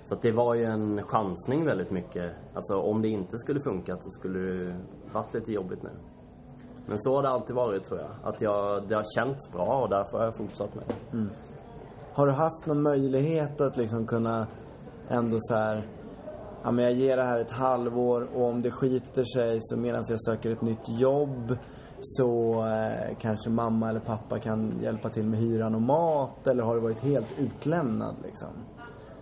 Så 0.03 0.15
det 0.21 0.31
var 0.31 0.53
ju 0.53 0.63
en 0.63 1.03
chansning 1.03 1.65
väldigt 1.65 1.91
mycket. 1.91 2.31
Alltså 2.53 2.75
om 2.75 3.01
det 3.01 3.07
inte 3.07 3.37
skulle 3.37 3.59
funkat 3.59 4.03
så 4.03 4.09
skulle 4.09 4.39
det 4.39 4.75
varit 5.11 5.33
lite 5.33 5.51
jobbigt 5.51 5.83
nu. 5.83 5.89
Men 6.85 6.97
så 6.99 7.15
har 7.15 7.21
det 7.23 7.29
alltid 7.29 7.55
varit 7.55 7.83
tror 7.83 7.99
jag. 7.99 8.11
Att 8.23 8.41
jag, 8.41 8.87
det 8.87 8.95
har 8.95 9.15
känts 9.15 9.51
bra 9.51 9.81
och 9.81 9.89
därför 9.89 10.17
har 10.17 10.25
jag 10.25 10.35
fortsatt 10.35 10.75
med 10.75 10.83
det. 10.87 11.17
Har 12.13 12.27
du 12.27 12.33
haft 12.33 12.65
någon 12.65 12.81
möjlighet 12.81 13.61
att 13.61 13.77
liksom 13.77 14.07
kunna 14.07 14.47
ändå 15.09 15.37
så 15.39 15.55
här, 15.55 15.87
ja 16.63 16.71
men 16.71 16.85
jag 16.85 16.93
ger 16.93 17.17
det 17.17 17.23
här 17.23 17.39
ett 17.39 17.51
halvår 17.51 18.27
och 18.35 18.49
om 18.49 18.61
det 18.61 18.71
skiter 18.71 19.23
sig 19.23 19.57
så 19.61 19.77
medan 19.77 20.03
jag 20.09 20.21
söker 20.21 20.51
ett 20.51 20.61
nytt 20.61 20.89
jobb 20.99 21.57
så 21.99 22.53
eh, 22.65 23.17
kanske 23.19 23.49
mamma 23.49 23.89
eller 23.89 23.99
pappa 23.99 24.39
kan 24.39 24.79
hjälpa 24.81 25.09
till 25.09 25.25
med 25.25 25.39
hyran 25.39 25.75
och 25.75 25.81
mat 25.81 26.47
eller 26.47 26.63
har 26.63 26.75
du 26.75 26.81
varit 26.81 26.99
helt 26.99 27.39
utlämnad 27.39 28.15
liksom? 28.23 28.49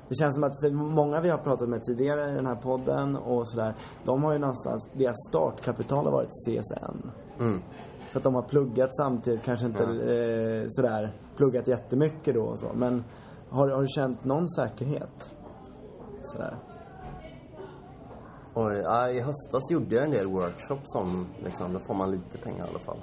Det 0.09 0.15
känns 0.15 0.35
som 0.35 0.43
att 0.43 0.71
många 0.71 1.21
vi 1.21 1.29
har 1.29 1.37
pratat 1.37 1.69
med 1.69 1.83
tidigare 1.83 2.31
i 2.31 2.33
den 2.35 2.45
här 2.45 2.55
podden 2.55 3.15
och 3.15 3.49
sådär, 3.49 3.75
de 4.05 4.23
har 4.23 4.33
ju 4.33 4.39
någonstans, 4.39 4.89
deras 4.93 5.15
startkapital 5.29 6.05
har 6.05 6.11
varit 6.11 6.29
CSN. 6.29 7.11
Mm. 7.39 7.61
För 8.11 8.19
att 8.19 8.23
de 8.23 8.35
har 8.35 8.41
pluggat 8.41 8.95
samtidigt, 8.95 9.43
kanske 9.43 9.65
inte 9.65 9.83
eh, 9.83 10.65
sådär 10.67 11.13
pluggat 11.35 11.67
jättemycket 11.67 12.35
då 12.35 12.41
och 12.41 12.59
så. 12.59 12.67
Men 12.75 13.03
har, 13.49 13.69
har 13.69 13.81
du 13.81 13.87
känt 13.87 14.25
någon 14.25 14.49
säkerhet? 14.49 15.32
Sådär. 16.23 16.57
Oj, 18.55 18.75
ja, 18.75 19.09
i 19.09 19.21
höstas 19.21 19.71
gjorde 19.71 19.95
jag 19.95 20.03
en 20.03 20.11
del 20.11 20.27
workshops 20.27 20.91
som 20.91 21.27
liksom, 21.43 21.73
då 21.73 21.79
får 21.79 21.93
man 21.93 22.11
lite 22.11 22.37
pengar 22.37 22.65
i 22.65 22.69
alla 22.69 22.79
fall. 22.79 22.99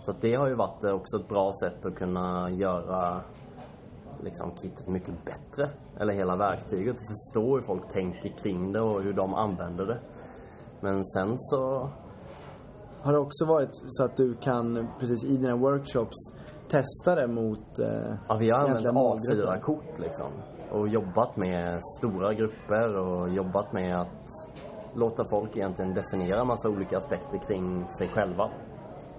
Så 0.00 0.12
det 0.20 0.34
har 0.34 0.48
ju 0.48 0.54
varit 0.54 0.84
eh, 0.84 0.90
också 0.90 1.16
ett 1.16 1.28
bra 1.28 1.50
sätt 1.62 1.86
att 1.86 1.94
kunna 1.94 2.50
göra 2.50 3.20
liksom 4.22 4.56
kittet 4.56 4.88
mycket 4.88 5.24
bättre. 5.24 5.70
Eller 6.00 6.14
hela 6.14 6.36
verktyget 6.36 6.94
och 6.94 7.06
förstå 7.08 7.54
hur 7.56 7.62
folk 7.62 7.88
tänker 7.88 8.28
kring 8.28 8.72
det 8.72 8.80
och 8.80 9.02
hur 9.02 9.12
de 9.12 9.34
använder 9.34 9.86
det. 9.86 9.98
Men 10.80 11.04
sen 11.04 11.38
så, 11.38 11.90
Har 13.00 13.12
det 13.12 13.18
också 13.18 13.44
varit 13.44 13.70
så 13.72 14.04
att 14.04 14.16
du 14.16 14.34
kan, 14.34 14.88
precis 15.00 15.24
i 15.24 15.36
dina 15.36 15.56
workshops, 15.56 16.32
testa 16.68 17.14
det 17.14 17.26
mot 17.26 17.78
eh, 17.78 17.86
ja 18.28 18.36
vi 18.36 18.50
har 18.50 18.58
använt 18.58 18.70
egentligen 18.70 18.94
målgruppen? 18.94 19.48
A4-kort 19.48 19.98
liksom. 19.98 20.26
Och 20.70 20.88
jobbat 20.88 21.36
med 21.36 21.80
stora 21.98 22.34
grupper 22.34 22.98
och 22.98 23.28
jobbat 23.28 23.72
med 23.72 24.00
att 24.00 24.50
låta 24.94 25.24
folk 25.30 25.56
egentligen 25.56 25.94
definiera 25.94 26.44
massa 26.44 26.68
olika 26.68 26.98
aspekter 26.98 27.38
kring 27.38 27.88
sig 27.88 28.08
själva. 28.08 28.50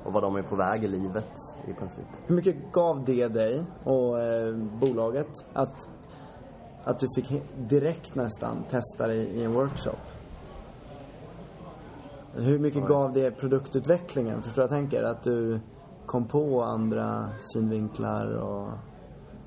Och 0.03 0.13
vad 0.13 0.23
de 0.23 0.35
är 0.35 0.41
på 0.41 0.55
väg 0.55 0.83
i 0.83 0.87
livet 0.87 1.31
i 1.67 1.73
princip. 1.73 2.05
Hur 2.25 2.35
mycket 2.35 2.71
gav 2.71 3.03
det 3.05 3.27
dig 3.27 3.63
och 3.83 4.21
eh, 4.21 4.55
bolaget 4.55 5.29
att, 5.53 5.89
att 6.83 6.99
du 6.99 7.07
fick 7.15 7.43
direkt 7.57 8.15
nästan 8.15 8.63
testa 8.69 9.07
det 9.07 9.15
i 9.15 9.43
en 9.43 9.53
workshop? 9.53 9.97
Hur 12.33 12.59
mycket 12.59 12.87
gav 12.87 13.13
det 13.13 13.31
produktutvecklingen? 13.31 14.41
Förstår 14.41 14.61
jag 14.61 14.69
tänker? 14.69 15.03
Att 15.03 15.23
du 15.23 15.59
kom 16.05 16.27
på 16.27 16.63
andra 16.63 17.29
synvinklar 17.41 18.37
och 18.37 18.69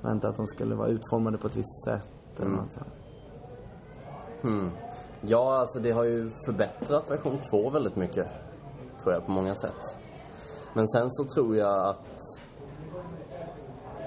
vänta 0.03 0.29
att 0.29 0.37
de 0.37 0.47
skulle 0.47 0.75
vara 0.75 0.89
utformade 0.89 1.39
på 1.39 1.47
ett 1.47 1.57
visst 1.57 1.85
sätt 1.85 2.09
eller 2.41 2.51
något 2.51 2.73
sånt. 2.73 2.87
Hmm. 4.43 4.71
Ja, 5.21 5.59
alltså 5.59 5.81
det 5.81 5.91
har 5.91 6.05
ju 6.05 6.31
förbättrat 6.47 7.11
version 7.11 7.39
2 7.51 7.71
väldigt 7.71 7.97
mycket. 7.97 8.27
Tror 9.03 9.15
jag 9.15 9.27
på 9.27 9.33
många 9.33 9.55
sätt. 9.55 9.99
Men 10.75 10.89
sen 10.89 11.11
så 11.11 11.25
tror 11.25 11.57
jag 11.57 11.89
att... 11.89 12.41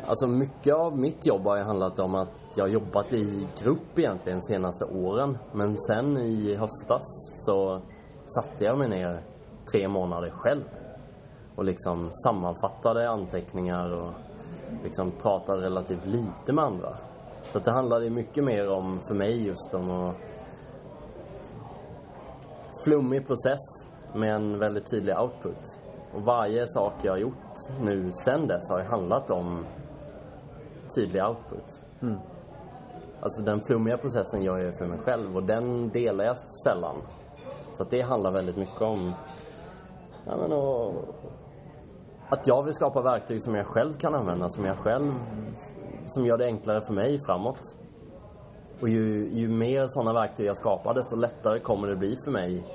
Alltså 0.05 0.27
mycket 0.27 0.75
av 0.75 0.97
mitt 0.97 1.25
jobb 1.25 1.43
har 1.43 1.57
ju 1.57 1.63
handlat 1.63 1.99
om 1.99 2.15
att 2.15 2.29
jag 2.55 2.63
har 2.63 2.69
jobbat 2.69 3.13
i 3.13 3.47
grupp 3.63 3.99
egentligen 3.99 4.39
de 4.39 4.41
senaste 4.41 4.85
åren. 4.85 5.37
Men 5.53 5.77
sen 5.77 6.17
i 6.17 6.55
höstas 6.55 7.03
så 7.45 7.81
satte 8.25 8.63
jag 8.63 8.77
mig 8.77 8.89
ner 8.89 9.23
tre 9.71 9.87
månader 9.87 10.29
själv. 10.29 10.63
Och 11.55 11.63
liksom 11.63 12.09
sammanfattade 12.11 13.09
anteckningar 13.09 13.91
och 13.91 14.13
liksom 14.83 15.11
pratade 15.11 15.61
relativt 15.61 16.05
lite 16.05 16.53
med 16.53 16.63
andra. 16.63 16.97
Så 17.43 17.57
att 17.57 17.65
det 17.65 17.71
handlade 17.71 18.09
mycket 18.09 18.43
mer 18.43 18.69
om, 18.69 18.99
för 19.07 19.15
mig 19.15 19.47
just 19.47 19.73
om 19.73 19.91
att 19.91 20.15
flummig 22.83 23.27
process 23.27 23.59
med 24.13 24.35
en 24.35 24.59
väldigt 24.59 24.91
tydlig 24.91 25.17
output. 25.17 25.79
Och 26.13 26.21
varje 26.21 26.67
sak 26.67 26.93
jag 27.03 27.11
har 27.11 27.17
gjort 27.17 27.79
nu 27.81 28.11
sen 28.11 28.47
dess 28.47 28.69
har 28.69 28.79
ju 28.79 28.85
handlat 28.85 29.31
om 29.31 29.65
tydlig 30.95 31.23
output. 31.23 31.81
Alltså 33.21 33.41
den 33.41 33.61
flummiga 33.63 33.97
processen 33.97 34.43
gör 34.43 34.57
jag 34.57 34.77
för 34.77 34.85
mig 34.85 34.99
själv 34.99 35.35
och 35.35 35.43
den 35.43 35.89
delar 35.89 36.25
jag 36.25 36.37
sällan. 36.37 36.95
Så 37.73 37.83
att 37.83 37.89
det 37.89 38.01
handlar 38.01 38.31
väldigt 38.31 38.57
mycket 38.57 38.81
om 38.81 39.13
ja, 40.25 40.37
men 40.37 40.51
och, 40.51 40.93
att 42.33 42.47
jag 42.47 42.63
vill 42.63 42.73
skapa 42.73 43.01
verktyg 43.01 43.41
som 43.41 43.55
jag 43.55 43.67
själv 43.67 43.93
kan 43.93 44.15
använda, 44.15 44.49
som 44.49 44.65
jag 44.65 44.77
själv 44.77 45.13
som 46.05 46.25
gör 46.25 46.37
det 46.37 46.45
enklare 46.45 46.81
för 46.85 46.93
mig 46.93 47.19
framåt. 47.25 47.59
Och 48.81 48.89
ju, 48.89 49.29
ju 49.33 49.49
mer 49.49 49.85
sådana 49.87 50.13
verktyg 50.13 50.45
jag 50.45 50.57
skapar, 50.57 50.93
desto 50.93 51.15
lättare 51.15 51.59
kommer 51.59 51.87
det 51.87 51.95
bli 51.95 52.17
för 52.25 52.31
mig 52.31 52.65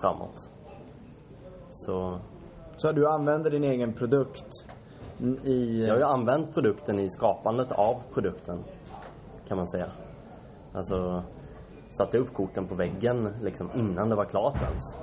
framåt. 0.00 0.50
Så 1.70 2.18
Så 2.76 2.92
du 2.92 3.08
använder 3.08 3.50
din 3.50 3.64
egen 3.64 3.92
produkt 3.92 4.66
i... 5.44 5.86
jag 5.86 5.94
har 5.94 5.98
ju 5.98 6.04
använt 6.04 6.54
produkten 6.54 6.98
i 6.98 7.10
skapandet 7.10 7.72
av 7.72 8.02
produkten, 8.14 8.64
kan 9.48 9.56
man 9.56 9.68
säga. 9.68 9.86
Alltså, 10.72 11.22
satte 11.90 12.18
upp 12.18 12.34
korten 12.34 12.66
på 12.66 12.74
väggen 12.74 13.28
liksom 13.40 13.70
innan 13.74 14.08
det 14.08 14.16
var 14.16 14.24
klart 14.24 14.62
ens. 14.62 14.96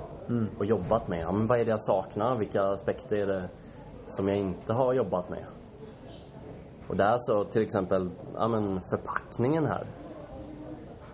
Och 0.58 0.64
jobbat 0.64 1.08
med, 1.08 1.20
ja, 1.20 1.32
men 1.32 1.46
vad 1.46 1.60
är 1.60 1.64
det 1.64 1.70
jag 1.70 1.80
saknar? 1.80 2.36
Vilka 2.36 2.62
aspekter 2.62 3.16
är 3.16 3.26
det 3.26 3.48
som 4.06 4.28
jag 4.28 4.36
inte 4.36 4.72
har 4.72 4.92
jobbat 4.92 5.28
med? 5.28 5.44
Och 6.88 6.96
där 6.96 7.16
så 7.18 7.44
till 7.44 7.62
exempel, 7.62 8.10
ja 8.34 8.48
men 8.48 8.80
förpackningen 8.90 9.66
här. 9.66 9.86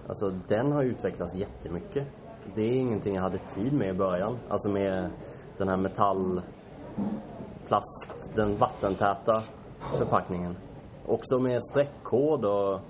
Alltså 0.09 0.31
den 0.49 0.73
har 0.73 0.83
utvecklats 0.83 1.35
jättemycket. 1.35 2.07
Det 2.55 2.62
är 2.62 2.73
ingenting 2.73 3.14
jag 3.14 3.23
hade 3.23 3.39
tid 3.39 3.73
med 3.73 3.89
i 3.89 3.93
början. 3.93 4.39
Alltså 4.49 4.69
med 4.69 5.11
den 5.59 5.69
här 5.69 5.77
metall, 5.77 6.43
plast, 7.67 8.35
den 8.35 8.57
vattentäta 8.57 9.43
förpackningen. 9.99 10.57
Också 11.07 11.39
med 11.39 11.64
streckkod 11.64 12.45
och... 12.45 12.81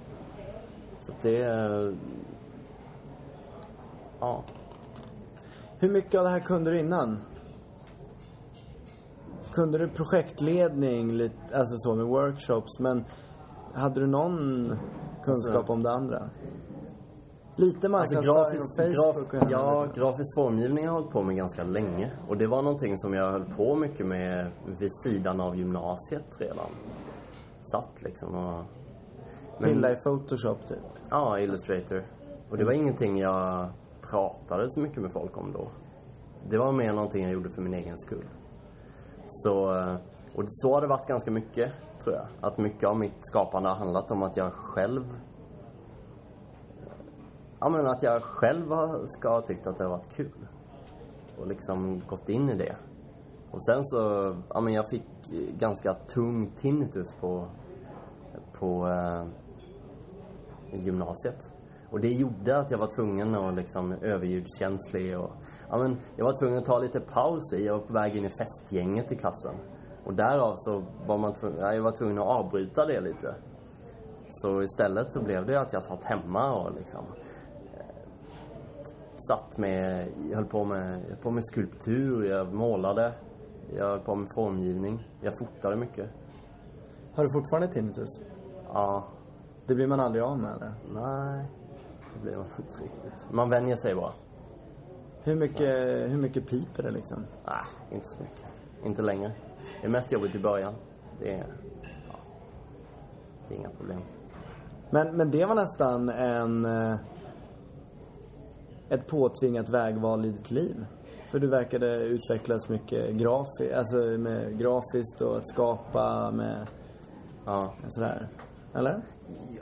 Så 1.00 1.12
att 1.12 1.22
det... 1.22 1.94
Ja. 4.20 4.42
Hur 5.78 5.90
mycket 5.90 6.14
av 6.14 6.24
det 6.24 6.30
här 6.30 6.40
kunde 6.40 6.70
du 6.70 6.78
innan? 6.78 7.18
Kunde 9.54 9.78
du 9.78 9.88
projektledning, 9.88 11.12
lite, 11.12 11.34
alltså 11.54 11.76
så 11.76 11.94
med 11.94 12.06
workshops, 12.06 12.78
men 12.80 13.04
hade 13.74 14.00
du 14.00 14.06
någon 14.06 14.68
kunskap 15.24 15.56
Alltså- 15.56 15.72
om 15.72 15.82
det 15.82 15.90
andra? 15.90 16.30
Lite 17.58 17.76
Alltså 17.76 17.88
marknadsföring 17.88 18.34
grafisk, 18.34 18.76
på 18.76 18.82
Facebook 18.82 19.30
graf, 19.32 19.42
och 19.42 19.50
ja, 19.50 19.86
grafisk 19.94 20.34
formgivning 20.36 20.84
har 20.86 20.94
jag 20.94 21.00
hållit 21.00 21.12
på 21.12 21.22
med 21.22 21.36
ganska 21.36 21.62
länge. 21.64 22.10
Och 22.28 22.36
det 22.36 22.46
var 22.46 22.62
någonting 22.62 22.96
som 22.96 23.14
jag 23.14 23.30
höll 23.30 23.44
på 23.44 23.74
mycket 23.74 24.06
med 24.06 24.50
vid 24.78 24.90
sidan 25.02 25.40
av 25.40 25.56
gymnasiet 25.56 26.26
redan. 26.38 26.70
Satt 27.60 28.02
liksom 28.02 28.34
och... 28.34 28.64
Pilla 29.58 29.92
i 29.92 29.96
Photoshop 29.96 30.66
typ. 30.66 30.78
Ja, 31.10 31.38
Illustrator. 31.38 32.02
Och 32.50 32.56
det 32.56 32.64
var 32.64 32.72
ingenting 32.72 33.18
jag 33.18 33.68
pratade 34.10 34.70
så 34.70 34.80
mycket 34.80 35.02
med 35.02 35.12
folk 35.12 35.36
om 35.36 35.52
då. 35.52 35.68
Det 36.48 36.58
var 36.58 36.72
mer 36.72 36.92
någonting 36.92 37.22
jag 37.22 37.32
gjorde 37.32 37.50
för 37.50 37.62
min 37.62 37.74
egen 37.74 37.98
skull. 37.98 38.24
Så, 39.26 39.74
eh, 39.74 39.96
och 40.34 40.44
så 40.48 40.74
har 40.74 40.80
det 40.80 40.86
varit 40.86 41.06
ganska 41.06 41.30
mycket, 41.30 41.72
tror 42.02 42.14
jag. 42.14 42.26
Att 42.40 42.58
mycket 42.58 42.88
av 42.88 42.98
mitt 42.98 43.16
skapande 43.20 43.68
har 43.68 43.76
handlat 43.76 44.10
om 44.10 44.22
att 44.22 44.36
jag 44.36 44.52
själv... 44.52 45.02
Eh, 46.82 46.92
ja, 47.60 47.68
men 47.68 47.86
att 47.86 48.02
jag 48.02 48.22
själv 48.22 48.70
ska 49.04 49.28
ha 49.28 49.40
tyckt 49.40 49.66
att 49.66 49.76
det 49.76 49.84
har 49.84 49.90
varit 49.90 50.12
kul. 50.16 50.48
Och 51.38 51.46
liksom 51.46 52.02
gått 52.08 52.28
in 52.28 52.48
i 52.48 52.54
det. 52.54 52.76
Och 53.50 53.64
sen 53.64 53.84
så, 53.84 53.98
ja 54.54 54.60
men 54.60 54.72
jag 54.72 54.88
fick 54.88 55.02
ganska 55.58 55.94
tung 55.94 56.50
tinnitus 56.56 57.14
på, 57.20 57.48
på 58.52 58.88
eh, 58.88 59.26
gymnasiet. 60.72 61.52
Och 61.90 62.00
det 62.00 62.08
gjorde 62.08 62.58
att 62.58 62.70
jag 62.70 62.78
var 62.78 62.96
tvungen 62.96 63.34
att 63.34 63.54
liksom 63.54 63.92
överljudskänslig 63.92 65.18
och... 65.18 65.30
Ja 65.70 65.78
men, 65.78 65.96
jag 66.16 66.24
var 66.24 66.40
tvungen 66.40 66.58
att 66.58 66.64
ta 66.64 66.78
lite 66.78 67.00
paus 67.00 67.52
i. 67.52 67.66
Jag 67.66 67.72
var 67.78 67.86
på 67.86 67.92
väg 67.92 68.16
in 68.16 68.24
i 68.24 68.28
festgänget 68.28 69.12
i 69.12 69.16
klassen. 69.16 69.54
Och 70.04 70.14
därav 70.14 70.52
så 70.56 70.84
var 71.06 71.18
man 71.18 71.34
tvungen, 71.34 71.58
ja, 71.60 71.74
jag 71.74 71.82
var 71.82 71.92
tvungen 71.98 72.18
att 72.18 72.26
avbryta 72.26 72.86
det 72.86 73.00
lite. 73.00 73.34
Så 74.28 74.62
istället 74.62 75.12
så 75.12 75.22
blev 75.22 75.46
det 75.46 75.60
att 75.60 75.72
jag 75.72 75.84
satt 75.84 76.04
hemma 76.04 76.52
och 76.54 76.74
liksom 76.74 77.04
eh, 77.74 78.86
satt 79.28 79.58
med, 79.58 80.08
jag 80.30 80.36
höll 80.36 80.46
på 80.46 80.64
med, 80.64 81.00
jag 81.02 81.08
höll 81.08 81.16
på 81.22 81.30
med 81.30 81.44
skulptur, 81.44 82.24
jag 82.24 82.54
målade, 82.54 83.12
jag 83.76 83.84
höll 83.84 84.00
på 84.00 84.14
med 84.14 84.28
formgivning, 84.34 85.08
jag 85.20 85.38
fotade 85.38 85.76
mycket. 85.76 86.10
Har 87.14 87.24
du 87.24 87.30
fortfarande 87.32 87.68
tinnitus? 87.68 88.20
Ja, 88.72 89.04
Det 89.66 89.74
blir 89.74 89.86
man 89.86 90.00
aldrig 90.00 90.24
av 90.24 90.38
med 90.38 90.50
eller? 90.56 90.74
nej, 90.92 91.50
det 92.16 92.22
blev 92.22 92.38
inte 92.38 92.82
riktigt. 92.82 93.26
Man 93.30 93.50
vänjer 93.50 93.76
sig 93.76 93.94
bara. 93.94 94.12
Hur 95.22 95.34
mycket, 95.34 95.76
hur 96.10 96.16
mycket 96.16 96.46
piper 96.46 96.82
det 96.82 96.90
liksom? 96.90 97.24
Nej, 97.46 97.64
inte 97.92 98.06
så 98.06 98.22
mycket. 98.22 98.44
Inte 98.84 99.02
längre. 99.02 99.32
Det 99.80 99.86
är 99.86 99.90
mest 99.90 100.12
jobbigt 100.12 100.34
i 100.34 100.38
början. 100.38 100.74
Det 101.20 101.32
är, 101.34 101.46
ja, 102.08 102.14
det 103.48 103.54
är 103.54 103.58
inga 103.58 103.70
problem. 103.70 104.00
Men, 104.90 105.16
men 105.16 105.30
det 105.30 105.44
var 105.44 105.54
nästan 105.54 106.08
en... 106.08 106.64
eh, 106.64 106.96
Ett 108.88 109.06
påtvingat 109.06 109.68
vägval 109.68 110.24
i 110.24 110.30
ditt 110.30 110.50
liv. 110.50 110.86
För 111.30 111.38
du 111.38 111.46
verkade 111.46 111.96
utvecklas 111.96 112.68
mycket 112.68 113.14
grafi, 113.14 113.72
alltså 113.74 113.96
med 113.96 114.58
grafiskt 114.58 115.20
och 115.20 115.36
att 115.36 115.48
skapa 115.48 116.30
med 116.30 116.66
Ja. 117.44 117.72
sådär. 117.88 118.28
Eller? 118.78 119.02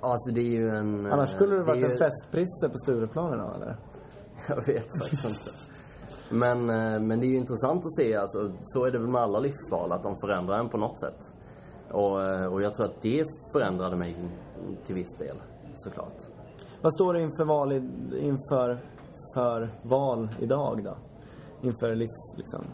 Alltså 0.00 0.34
det 0.34 0.40
är 0.40 0.60
ju 0.60 0.68
en... 0.70 1.06
Annars 1.06 1.30
skulle 1.30 1.56
du 1.56 1.62
det 1.62 1.70
är 1.70 1.74
varit 1.74 1.84
en 1.84 1.98
festprisse 1.98 2.68
på 2.68 2.78
Stureplan 2.78 3.34
idag 3.34 3.56
eller? 3.56 3.76
Jag 4.48 4.66
vet 4.66 4.86
faktiskt 5.02 5.24
inte. 5.24 5.50
Men, 6.30 6.70
eh, 6.70 7.00
men 7.00 7.20
det 7.20 7.26
är 7.26 7.28
ju 7.28 7.36
intressant 7.36 7.78
att 7.78 7.94
se, 7.94 8.16
alltså, 8.16 8.52
så 8.62 8.84
är 8.84 8.90
det 8.90 8.98
väl 8.98 9.08
med 9.08 9.22
alla 9.22 9.38
livsval, 9.38 9.92
att 9.92 10.02
de 10.02 10.16
förändrar 10.16 10.58
en 10.58 10.68
på 10.68 10.78
något 10.78 11.00
sätt. 11.00 11.20
Och, 11.90 12.22
eh, 12.22 12.52
och 12.52 12.62
jag 12.62 12.74
tror 12.74 12.86
att 12.86 13.02
det 13.02 13.24
förändrade 13.52 13.96
mig 13.96 14.16
till 14.84 14.94
viss 14.94 15.16
del, 15.18 15.36
såklart. 15.74 16.14
Vad 16.82 16.92
står 16.92 17.14
du 17.14 17.20
inför 17.20 17.44
val, 17.44 17.72
i, 17.72 17.76
inför 18.18 18.78
för 19.34 19.68
val 19.82 20.28
idag 20.40 20.84
då? 20.84 20.96
Inför 21.68 21.94
livs, 21.94 22.34
liksom. 22.36 22.64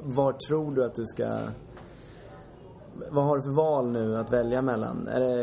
Var 0.00 0.32
tror 0.32 0.74
du 0.74 0.84
att 0.84 0.94
du 0.94 1.04
ska... 1.04 1.38
Vad 3.10 3.24
har 3.24 3.36
du 3.36 3.42
för 3.42 3.50
val 3.50 3.90
nu 3.90 4.16
att 4.18 4.32
välja 4.32 4.62
mellan? 4.62 5.08
Är 5.08 5.20
det, 5.20 5.36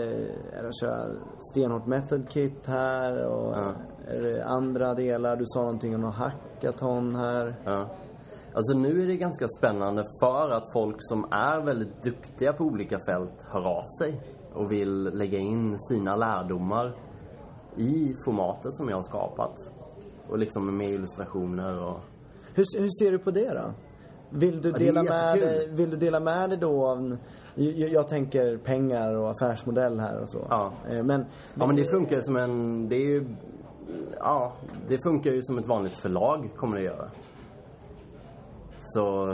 är 0.53 0.61
det 0.61 0.67
att 0.67 0.79
köra 0.79 1.05
stenhårt 1.39 1.85
method 1.85 2.29
kit 2.29 2.67
här 2.67 3.25
och 3.25 3.53
Ja. 3.57 3.73
är 4.07 4.21
det 4.21 4.45
andra 4.45 4.93
delar? 4.93 5.35
Du 5.35 5.45
sa 5.47 5.59
någonting 5.59 5.95
om 5.95 6.01
någon 6.01 6.11
hackathon 6.11 7.15
här. 7.15 7.55
Ja. 7.65 7.87
Alltså 8.53 8.77
nu 8.77 9.03
är 9.03 9.07
det 9.07 9.17
ganska 9.17 9.47
spännande 9.47 10.03
för 10.19 10.49
att 10.49 10.73
folk 10.73 10.95
som 10.99 11.23
är 11.31 11.61
väldigt 11.61 12.03
duktiga 12.03 12.53
på 12.53 12.63
olika 12.63 12.99
fält 13.09 13.45
hör 13.51 13.67
av 13.77 13.83
sig 13.99 14.21
och 14.53 14.71
vill 14.71 15.03
lägga 15.03 15.39
in 15.39 15.79
sina 15.79 16.15
lärdomar 16.15 16.95
i 17.75 18.15
formatet 18.25 18.73
som 18.73 18.89
jag 18.89 18.97
har 18.97 19.01
skapat. 19.01 19.55
Och 20.29 20.37
liksom 20.37 20.77
med 20.77 20.89
illustrationer 20.89 21.83
och... 21.83 21.99
Hur, 22.53 22.65
hur 22.79 22.89
ser 22.99 23.11
du 23.11 23.19
på 23.19 23.31
det 23.31 23.49
då? 23.53 23.73
Vill 24.33 24.61
du 24.61 24.71
dela 24.71 25.03
med 25.03 25.39
dig, 25.39 25.69
vill 25.71 25.89
du 25.89 25.97
dela 25.97 26.19
med 26.19 26.49
dig 26.49 26.57
då 26.57 26.85
av, 26.85 27.17
jag, 27.55 27.89
jag 27.89 28.07
tänker 28.07 28.57
pengar 28.57 29.13
och 29.15 29.31
affärsmodell 29.31 29.99
här 29.99 30.21
och 30.21 30.29
så. 30.29 30.47
Ja. 30.49 30.71
Eh, 30.89 31.03
Men, 31.03 31.25
Ja 31.55 31.67
men 31.67 31.75
det 31.75 31.89
funkar 31.91 32.15
ju 32.15 32.21
som 32.21 32.35
en... 32.35 32.89
Det 32.89 32.95
är 32.95 33.07
ju... 33.07 33.35
Ja, 34.19 34.53
det 34.87 34.99
funkar 35.03 35.31
ju 35.31 35.41
som 35.43 35.57
ett 35.57 35.67
vanligt 35.67 35.95
förlag 35.95 36.49
kommer 36.55 36.77
det 36.77 36.83
göra. 36.83 37.09
Så, 38.77 39.27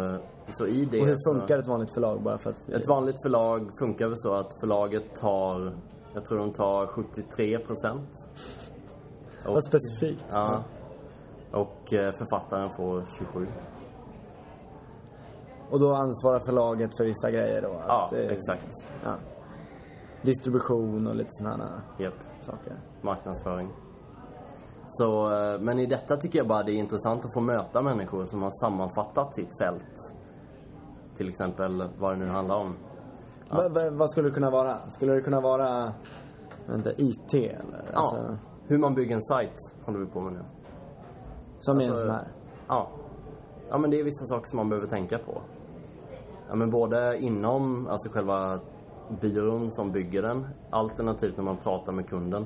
så 0.48 0.68
i 0.68 0.86
det 0.86 1.02
Och 1.02 1.08
hur 1.08 1.16
så... 1.18 1.34
funkar 1.34 1.60
ett 1.60 1.68
vanligt 1.68 1.94
förlag 1.94 2.22
bara 2.22 2.38
för 2.38 2.50
att... 2.50 2.70
Ett 2.70 2.88
vanligt 2.88 3.22
förlag 3.22 3.70
funkar 3.80 4.08
väl 4.08 4.18
så 4.18 4.34
att 4.34 4.60
förlaget 4.60 5.16
tar, 5.16 5.72
jag 6.14 6.26
tror 6.26 6.38
de 6.38 6.52
tar 6.54 6.88
73 6.88 7.60
procent. 7.60 8.10
Vad 9.46 9.64
specifikt. 9.66 10.26
Ja. 10.32 10.64
Och 11.52 11.94
eh, 11.94 12.12
författaren 12.12 12.70
får 12.70 13.06
27. 13.18 13.48
Och 15.70 15.80
då 15.80 15.94
ansvarar 15.94 16.40
förlaget 16.40 16.98
för 16.98 17.04
vissa 17.06 17.32
grejer 17.32 17.62
då? 17.62 17.82
Ja, 17.88 18.06
att, 18.06 18.14
eh, 18.14 18.20
exakt. 18.20 18.68
Ja. 19.04 19.14
Distribution 20.22 21.08
och 21.08 21.16
lite 21.16 21.30
sådana 21.32 21.82
Japp. 21.98 22.14
saker. 22.42 22.80
Marknadsföring. 23.02 23.70
Så, 24.86 25.34
eh, 25.34 25.60
men 25.60 25.80
i 25.80 25.86
detta 25.86 26.18
tycker 26.18 26.40
jag 26.40 26.48
bara 26.48 26.64
det 26.64 26.72
är 26.72 26.76
intressant 26.76 27.26
att 27.26 27.34
få 27.34 27.40
möta 27.42 27.82
människor 27.82 28.26
som 28.26 28.42
har 28.42 28.50
sammanfattat 28.50 29.36
sitt 29.36 29.58
fält. 29.62 30.14
Till 31.16 31.30
exempel 31.30 31.84
vad 32.00 32.14
det 32.14 32.18
nu 32.18 32.28
handlar 32.28 32.56
om. 32.56 32.76
Va, 33.50 33.70
va, 33.70 33.90
vad 33.92 34.12
skulle 34.12 34.28
det 34.30 34.34
kunna 34.34 34.50
vara? 34.50 34.78
Skulle 34.90 35.14
det 35.14 35.22
kunna 35.22 35.42
vara, 35.42 35.94
vänta, 36.66 36.90
IT 36.98 37.34
eller? 37.34 37.84
Ja. 37.94 38.00
Alltså, 38.00 38.38
Hur 38.68 38.78
man 38.78 38.96
bygger 38.96 39.16
en 39.16 39.22
sajt 39.22 39.56
håller 39.86 40.00
vi 40.00 40.06
på 40.06 40.22
med 40.22 40.34
nu. 40.34 40.40
Som 41.60 41.78
är 41.78 41.82
en 41.82 41.90
Alltså, 41.90 42.06
sån 42.06 42.16
här. 42.16 42.28
Ja. 42.68 42.88
Ja 43.70 43.78
men 43.78 43.90
det 43.92 44.00
är 44.00 44.04
vissa 44.04 44.26
saker 44.26 44.46
som 44.46 44.58
man 44.58 44.70
behöver 44.70 44.88
tänka 44.88 45.18
på. 45.18 45.42
Ja 46.50 46.56
men 46.56 46.70
både 46.70 47.18
inom, 47.20 47.88
alltså 47.88 48.10
själva 48.10 48.60
byrån 49.22 49.72
som 49.72 49.92
bygger 49.92 50.22
den, 50.22 50.48
alternativt 50.70 51.38
när 51.38 51.44
man 51.44 51.58
pratar 51.58 51.94
med 51.94 52.10
kunden. 52.10 52.46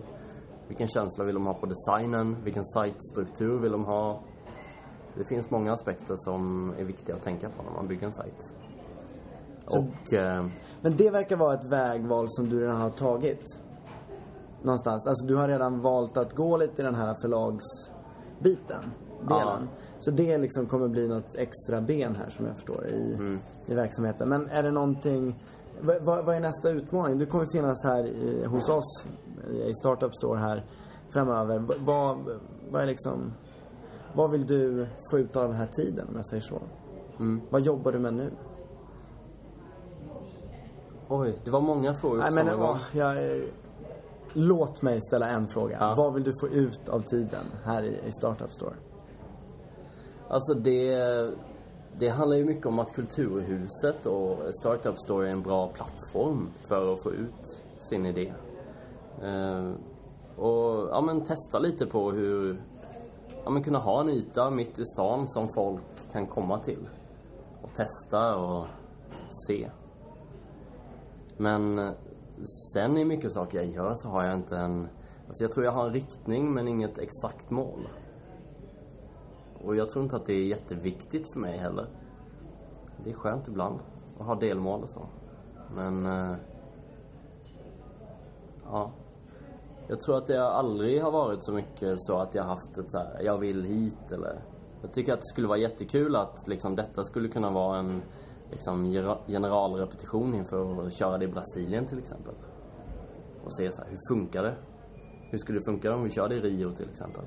Vilken 0.68 0.88
känsla 0.88 1.26
vill 1.26 1.36
de 1.36 1.46
ha 1.46 1.54
på 1.54 1.66
designen? 1.66 2.44
Vilken 2.44 2.64
sajtstruktur 2.64 3.60
vill 3.60 3.72
de 3.72 3.86
ha? 3.86 4.24
Det 5.18 5.24
finns 5.24 5.50
många 5.50 5.74
aspekter 5.74 6.16
som 6.18 6.74
är 6.78 6.84
viktiga 6.84 7.16
att 7.16 7.24
tänka 7.24 7.50
på 7.50 7.64
när 7.64 7.72
man 7.72 7.88
bygger 7.88 8.06
en 8.06 8.12
sajt. 8.12 8.56
Och... 9.66 10.14
Eh, 10.14 10.46
Men 10.82 10.96
det 10.98 11.10
verkar 11.10 11.36
vara 11.36 11.54
ett 11.54 11.66
vägval 11.72 12.26
som 12.30 12.50
du 12.50 12.60
redan 12.62 12.82
har 12.82 12.90
tagit. 12.90 13.44
Någonstans. 14.62 15.08
Alltså 15.08 15.26
du 15.26 15.36
har 15.36 15.48
redan 15.48 15.82
valt 15.82 16.18
att 16.18 16.36
gå 16.36 16.58
lite 16.58 16.82
i 16.82 16.86
den 16.86 16.96
här 16.96 17.16
förlagsbiten. 17.22 18.84
Delen. 19.28 19.70
Så 20.00 20.12
det 20.12 20.38
liksom 20.38 20.66
kommer 20.66 20.88
bli 20.88 21.08
något 21.08 21.36
extra 21.36 21.82
ben 21.82 22.16
här 22.16 22.30
som 22.30 22.46
jag 22.46 22.56
förstår 22.56 22.88
i, 22.88 23.18
i 23.72 23.76
verksamheten. 23.76 24.30
Men 24.30 24.50
är 24.50 24.64
det 24.64 24.72
någonting... 24.72 25.44
Vad, 25.82 26.26
vad 26.26 26.36
är 26.36 26.40
nästa 26.40 26.70
utmaning? 26.70 27.18
Du 27.18 27.26
kommer 27.26 27.46
finnas 27.46 27.84
här 27.84 28.06
i, 28.06 28.46
hos 28.46 28.70
oss 28.70 29.08
i 29.66 29.74
Startup 29.74 30.16
Store 30.16 30.40
här 30.40 30.66
framöver. 31.10 31.64
Vad, 31.80 32.18
vad 32.72 32.82
är 32.82 32.86
liksom... 32.86 33.34
Vad 34.14 34.32
vill 34.32 34.46
du 34.48 34.88
få 35.12 35.20
ut 35.20 35.36
av 35.36 35.48
den 35.48 35.58
här 35.58 35.68
tiden 35.68 36.08
om 36.08 36.16
jag 36.16 36.26
säger 36.26 36.42
så? 36.42 36.62
Vad 37.50 37.62
jobbar 37.62 37.92
du 37.92 38.00
med 38.00 38.14
nu? 38.14 38.32
oj, 41.08 41.42
det 41.46 41.52
var 41.52 41.62
många 41.62 41.94
frågor 41.94 42.18
på 42.18 42.24
Nej 42.24 42.46
men 42.46 42.60
gång. 42.60 42.78
jag, 42.94 43.44
Låt 44.34 44.82
mig 44.82 45.02
ställa 45.02 45.30
en 45.30 45.48
fråga. 45.48 45.78
Ja. 45.80 45.94
Vad 45.98 46.14
vill 46.14 46.24
du 46.24 46.34
få 46.40 46.48
ut 46.48 46.90
av 46.90 47.02
tiden 47.02 47.46
här 47.64 47.84
i, 47.84 48.00
i 48.08 48.12
Startup 48.12 48.54
Store? 48.54 48.74
Alltså 50.28 50.54
det, 50.54 50.94
det 52.00 52.10
handlar 52.10 52.38
ju 52.38 52.46
mycket 52.46 52.66
om 52.66 52.80
att 52.80 52.94
Kulturhuset 52.94 54.06
och 54.06 54.56
Startup 54.56 55.00
Store 55.00 55.28
är 55.28 55.32
en 55.32 55.42
bra 55.42 55.68
plattform 55.68 56.50
för 56.68 56.94
att 56.94 57.04
få 57.04 57.12
ut 57.12 57.64
sin 57.76 58.06
idé. 58.06 58.34
Eh, 59.22 59.72
och 60.36 60.90
ja, 60.92 61.02
men 61.02 61.24
testa 61.24 61.60
lite 61.60 61.86
på 61.86 62.12
hur, 62.12 62.62
ja 63.44 63.50
men 63.50 63.64
kunna 63.64 63.80
ha 63.80 64.02
en 64.02 64.10
yta 64.10 64.50
mitt 64.50 64.80
i 64.80 64.86
stan 64.86 65.28
som 65.28 65.48
folk 65.56 66.12
kan 66.12 66.28
komma 66.28 66.60
till. 66.60 66.90
Och 67.62 67.74
testa 67.74 68.36
och 68.36 68.66
se. 69.48 69.70
Men 71.38 71.80
eh, 71.80 71.92
sen 72.74 72.98
i 72.98 73.06
mycket 73.06 73.32
saker 73.32 73.58
jag 73.58 73.68
gör 73.68 73.94
så 73.96 74.10
har 74.10 74.24
jag 74.24 74.34
inte 74.34 74.58
en, 74.58 74.88
alltså 75.28 75.44
jag 75.44 75.52
tror 75.52 75.66
jag 75.66 75.72
har 75.72 75.88
en 75.88 75.94
riktning 75.94 76.54
men 76.54 76.68
inget 76.68 76.98
exakt 76.98 77.50
mål. 77.50 77.80
Och 79.64 79.76
jag 79.76 79.90
tror 79.90 80.04
inte 80.04 80.16
att 80.16 80.26
det 80.26 80.34
är 80.34 80.46
jätteviktigt 80.46 81.34
för 81.34 81.40
mig 81.40 81.58
heller. 81.58 81.88
Det 83.04 83.10
är 83.10 83.14
skönt 83.14 83.48
ibland 83.48 83.80
att 84.20 84.26
ha 84.26 84.36
delmål 84.36 84.84
och 84.84 84.90
så. 84.90 85.06
Men... 85.76 86.06
Eh, 86.06 86.36
ja. 88.64 88.92
Jag 89.88 90.00
tror 90.00 90.18
att 90.18 90.28
det 90.28 90.44
aldrig 90.44 91.02
har 91.02 91.12
varit 91.12 91.44
så 91.44 91.54
mycket 91.54 91.94
så 91.98 92.18
att 92.18 92.36
jag 92.36 92.44
haft 92.44 92.78
ett 92.78 92.92
så 92.92 92.98
här, 92.98 93.22
jag 93.24 93.38
vill 93.38 93.64
hit 93.64 94.12
eller... 94.12 94.44
Jag 94.82 94.94
tycker 94.94 95.14
att 95.14 95.20
det 95.20 95.28
skulle 95.28 95.48
vara 95.48 95.58
jättekul 95.58 96.16
att 96.16 96.48
liksom 96.48 96.76
detta 96.76 97.04
skulle 97.04 97.30
kunna 97.30 97.52
vara 97.52 97.78
en 97.78 98.02
liksom 98.52 98.86
generalrepetition 99.28 100.34
inför 100.34 100.86
att 100.86 100.94
köra 100.94 101.18
det 101.18 101.26
i 101.26 101.28
Brasilien 101.28 101.86
till 101.86 102.00
exempel. 102.00 102.34
Och 103.44 103.54
se 103.54 103.72
så 103.72 103.82
här, 103.82 103.90
hur 103.90 104.16
funkar 104.16 104.44
det? 104.44 104.56
Hur 105.30 105.38
skulle 105.38 105.60
det 105.60 105.66
funka 105.66 105.96
om 105.96 106.04
vi 106.04 106.10
körde 106.10 106.36
i 106.36 106.40
Rio 106.40 106.72
till 106.72 106.90
exempel? 106.90 107.24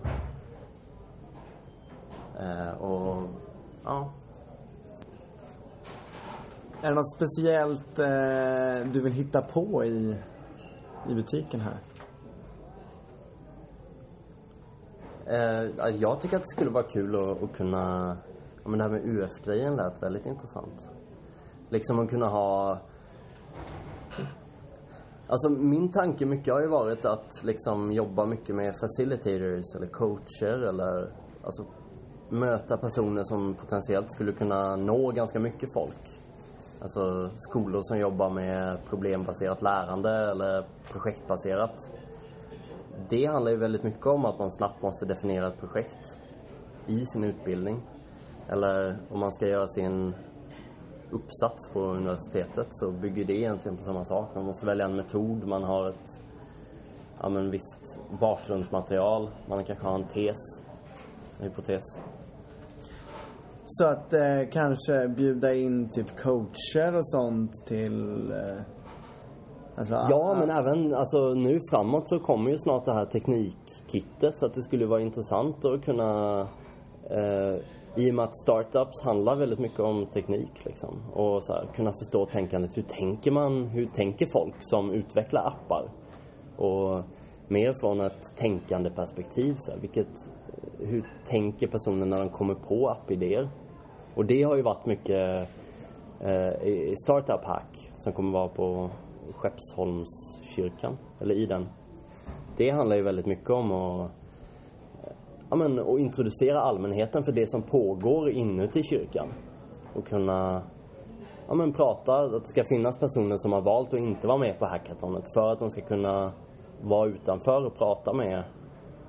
Eh, 2.40 2.82
och 2.82 3.28
ja, 3.84 4.12
Är 6.82 6.88
det 6.88 6.94
något 6.94 7.14
speciellt 7.16 7.98
eh, 7.98 8.92
du 8.92 9.00
vill 9.00 9.12
hitta 9.12 9.42
på 9.42 9.84
i, 9.84 10.16
i 11.08 11.14
butiken 11.14 11.60
här? 11.60 11.78
eh, 15.26 15.96
jag 15.96 16.20
tycker 16.20 16.36
att 16.36 16.42
det 16.42 16.48
skulle 16.48 16.70
vara 16.70 16.84
kul 16.84 17.16
att, 17.16 17.42
att 17.42 17.56
kunna... 17.56 18.16
Ja, 18.62 18.68
men 18.68 18.78
det 18.78 18.84
här 18.84 18.90
med 18.90 19.04
UF-grejen 19.04 19.76
lät 19.76 20.02
väldigt 20.02 20.26
intressant. 20.26 20.90
Liksom 21.68 21.98
att 21.98 22.10
kunna 22.10 22.26
ha... 22.28 22.78
Alltså 25.26 25.48
min 25.48 25.90
tanke 25.90 26.26
mycket 26.26 26.54
har 26.54 26.60
ju 26.60 26.68
varit 26.68 27.04
att 27.04 27.44
liksom 27.44 27.92
jobba 27.92 28.26
mycket 28.26 28.56
med 28.56 28.74
facilitators 28.80 29.76
eller 29.76 29.86
coacher 29.86 30.68
eller 30.68 31.12
alltså 31.44 31.64
möta 32.34 32.76
personer 32.76 33.22
som 33.24 33.54
potentiellt 33.54 34.12
skulle 34.12 34.32
kunna 34.32 34.76
nå 34.76 35.10
ganska 35.10 35.40
mycket 35.40 35.72
folk. 35.72 36.20
Alltså 36.80 37.30
skolor 37.34 37.80
som 37.82 37.98
jobbar 37.98 38.30
med 38.30 38.78
problembaserat 38.88 39.62
lärande 39.62 40.30
eller 40.30 40.64
projektbaserat. 40.92 41.90
Det 43.08 43.26
handlar 43.26 43.50
ju 43.50 43.56
väldigt 43.56 43.82
mycket 43.82 44.06
om 44.06 44.24
att 44.24 44.38
man 44.38 44.50
snabbt 44.50 44.82
måste 44.82 45.06
definiera 45.06 45.46
ett 45.46 45.60
projekt 45.60 46.18
i 46.86 47.06
sin 47.06 47.24
utbildning. 47.24 47.82
Eller 48.48 48.96
om 49.10 49.20
man 49.20 49.32
ska 49.32 49.48
göra 49.48 49.66
sin 49.66 50.14
uppsats 51.10 51.68
på 51.72 51.80
universitetet 51.80 52.66
så 52.70 52.90
bygger 52.90 53.24
det 53.24 53.32
egentligen 53.32 53.76
på 53.76 53.82
samma 53.82 54.04
sak. 54.04 54.28
Man 54.34 54.44
måste 54.44 54.66
välja 54.66 54.84
en 54.84 54.96
metod, 54.96 55.46
man 55.46 55.62
har 55.62 55.88
ett 55.88 56.22
ja, 57.20 57.28
men 57.28 57.50
visst 57.50 58.00
bakgrundsmaterial, 58.20 59.30
man 59.48 59.64
kanske 59.64 59.86
har 59.86 59.94
en 59.94 60.08
tes, 60.08 60.36
en 61.38 61.44
hypotes. 61.44 62.00
Så 63.64 63.86
att 63.86 64.14
eh, 64.14 64.48
kanske 64.52 65.08
bjuda 65.08 65.54
in 65.54 65.88
typ 65.88 66.16
coacher 66.16 66.94
och 66.94 67.06
sånt 67.06 67.52
till... 67.66 68.30
Eh, 68.32 68.62
alltså, 69.76 69.94
Ja, 69.94 70.30
ah, 70.30 70.34
men 70.34 70.50
även 70.50 70.94
alltså, 70.94 71.34
nu 71.34 71.58
framåt 71.70 72.08
så 72.08 72.18
kommer 72.18 72.50
ju 72.50 72.58
snart 72.58 72.84
det 72.84 72.94
här 72.94 73.04
teknikkittet 73.04 74.38
så 74.38 74.46
att 74.46 74.54
det 74.54 74.62
skulle 74.62 74.86
vara 74.86 75.00
intressant 75.00 75.64
att 75.64 75.84
kunna 75.84 76.40
eh, 77.10 77.56
i 77.96 78.10
och 78.10 78.14
med 78.14 78.24
att 78.24 78.36
startups 78.36 79.02
handlar 79.04 79.36
väldigt 79.36 79.58
mycket 79.58 79.80
om 79.80 80.06
teknik 80.06 80.64
liksom 80.64 81.10
och 81.12 81.44
så 81.44 81.52
här, 81.52 81.66
kunna 81.74 81.92
förstå 81.92 82.26
tänkandet. 82.26 82.76
Hur 82.76 82.82
tänker 82.82 83.30
man? 83.30 83.66
Hur 83.66 83.86
tänker 83.86 84.26
folk 84.26 84.54
som 84.58 84.90
utvecklar 84.90 85.46
appar? 85.46 85.88
Och 86.56 87.04
mer 87.48 87.72
från 87.80 88.00
ett 88.00 88.36
tänkande 88.36 88.90
perspektiv 88.90 89.54
så 89.58 89.72
här, 89.72 89.78
vilket, 89.80 90.08
hur 90.78 91.04
tänker 91.24 91.66
personen 91.66 92.10
när 92.10 92.18
de 92.18 92.28
kommer 92.28 92.54
på 92.54 92.88
appidéer? 92.88 93.48
Och 94.14 94.24
det 94.24 94.42
har 94.42 94.56
ju 94.56 94.62
varit 94.62 94.86
mycket 94.86 95.48
eh, 96.20 96.68
i 96.68 96.94
Startup 97.04 97.44
Hack 97.44 97.90
som 97.94 98.12
kommer 98.12 98.32
vara 98.32 98.48
på 98.48 98.90
Skeppsholmskyrkan, 99.32 100.98
eller 101.20 101.34
i 101.34 101.46
den. 101.46 101.68
Det 102.56 102.70
handlar 102.70 102.96
ju 102.96 103.02
väldigt 103.02 103.26
mycket 103.26 103.50
om 103.50 103.72
att, 103.72 104.10
eh, 105.04 105.12
ja, 105.50 105.56
men, 105.56 105.78
och 105.78 106.00
introducera 106.00 106.60
allmänheten 106.60 107.24
för 107.24 107.32
det 107.32 107.50
som 107.50 107.62
pågår 107.62 108.30
inuti 108.30 108.82
kyrkan. 108.82 109.28
Och 109.94 110.06
kunna 110.06 110.62
ja, 111.48 111.54
men, 111.54 111.72
prata, 111.72 112.14
att 112.16 112.32
det 112.32 112.48
ska 112.48 112.64
finnas 112.64 112.98
personer 112.98 113.36
som 113.36 113.52
har 113.52 113.60
valt 113.60 113.94
att 113.94 114.00
inte 114.00 114.26
vara 114.26 114.38
med 114.38 114.58
på 114.58 114.66
hackathonet 114.66 115.24
för 115.34 115.52
att 115.52 115.58
de 115.58 115.70
ska 115.70 115.80
kunna 115.80 116.32
vara 116.82 117.08
utanför 117.08 117.66
och 117.66 117.76
prata 117.78 118.12
med 118.12 118.44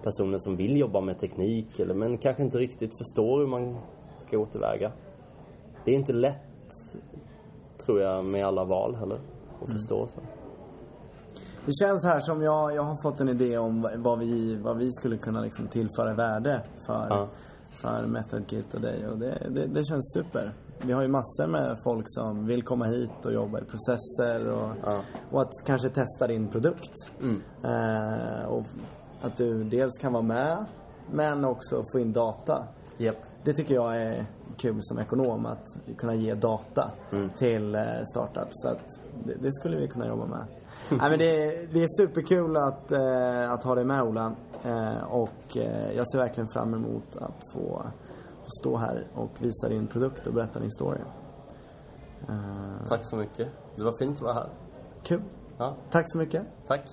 personer 0.03 0.37
som 0.37 0.55
vill 0.55 0.77
jobba 0.77 1.01
med 1.01 1.19
teknik 1.19 1.79
eller 1.79 1.93
men 1.93 2.17
kanske 2.17 2.43
inte 2.43 2.57
riktigt 2.57 2.97
förstår 2.97 3.39
hur 3.39 3.47
man 3.47 3.77
ska 4.27 4.37
gå 4.37 4.45
tillväga. 4.45 4.91
Det 5.85 5.91
är 5.91 5.95
inte 5.95 6.13
lätt, 6.13 6.41
tror 7.85 8.01
jag, 8.01 8.25
med 8.25 8.45
alla 8.45 8.63
val 8.63 8.95
heller. 8.95 9.19
Att 9.61 9.71
förstå 9.71 10.07
så. 10.07 10.19
Det 11.65 11.71
känns 11.81 12.03
här 12.05 12.19
som 12.19 12.41
jag, 12.41 12.75
jag 12.75 12.81
har 12.83 13.01
fått 13.01 13.19
en 13.21 13.29
idé 13.29 13.57
om 13.57 13.87
vad- 13.97 14.19
vi, 14.19 14.55
vad 14.55 14.77
vi 14.77 14.91
skulle 14.91 15.17
kunna 15.17 15.41
liksom 15.41 15.67
tillföra 15.67 16.13
värde 16.13 16.61
för, 16.85 17.07
Ja. 17.09 17.27
för 17.81 18.07
MethodKit 18.07 18.73
och 18.73 18.81
dig. 18.81 19.07
Och 19.07 19.17
det, 19.17 19.47
det, 19.49 19.67
det 19.67 19.83
känns 19.83 20.13
super. 20.13 20.53
Vi 20.81 20.91
har 20.93 21.01
ju 21.01 21.07
massor 21.07 21.47
med 21.47 21.77
folk 21.83 22.05
som 22.07 22.45
vill 22.45 22.63
komma 22.63 22.85
hit 22.85 23.25
och 23.25 23.33
jobba 23.33 23.59
i 23.59 23.63
processer 23.63 24.47
och, 24.47 24.69
Ja. 24.85 25.01
och 25.31 25.41
att 25.41 25.51
kanske 25.65 25.89
testa 25.89 26.27
din 26.27 26.47
produkt. 26.47 26.93
Mm. 27.21 27.41
Eh, 27.63 28.45
och 28.45 28.63
att 29.25 29.37
du 29.37 29.63
dels 29.63 29.97
kan 30.01 30.13
vara 30.13 30.23
med 30.23 30.65
men 31.11 31.45
också 31.45 31.83
få 31.93 31.99
in 31.99 32.13
data. 32.13 32.67
Japp. 32.97 33.15
Det 33.43 33.53
tycker 33.53 33.75
jag 33.75 34.01
är 34.01 34.25
kul 34.57 34.77
som 34.81 34.99
ekonom 34.99 35.45
att 35.45 35.65
kunna 35.97 36.15
ge 36.15 36.33
data 36.33 36.91
till 37.35 37.75
eh, 37.75 37.81
startups. 38.13 38.51
Så 38.53 38.69
att 38.69 38.99
det, 39.25 39.33
det 39.33 39.53
skulle 39.53 39.77
vi 39.77 39.87
kunna 39.87 40.07
jobba 40.07 40.25
med. 40.25 40.45
Nej, 40.89 41.09
men 41.09 41.19
det, 41.19 41.43
är- 41.43 41.67
det 41.73 41.83
är 41.83 41.87
superkul 42.01 42.57
att, 42.57 42.91
eh, 42.91 43.51
att 43.51 43.63
ha 43.63 43.75
dig 43.75 43.85
med 43.85 44.03
Ola. 44.03 44.35
Eh, 44.63 45.03
och 45.03 45.57
jag 45.95 46.07
ser 46.11 46.17
verkligen 46.17 46.47
fram 46.47 46.73
emot 46.73 47.15
att 47.15 47.51
få, 47.53 47.83
få 48.43 48.49
stå 48.61 48.77
här 48.77 49.07
och 49.15 49.29
visa 49.39 49.69
din 49.69 49.87
produkt 49.87 50.27
och 50.27 50.33
berätta 50.33 50.59
din 50.59 50.71
story. 50.71 50.99
Tack 52.87 52.99
så 53.05 53.15
mycket. 53.15 53.47
Det 53.75 53.83
var 53.83 53.93
fint 53.99 54.15
att 54.17 54.21
vara 54.21 54.33
här. 54.33 54.49
kul. 55.03 55.21
Ja, 55.57 55.75
Tack 55.91 56.03
så 56.11 56.17
mycket. 56.17 56.43
tack. 56.67 56.89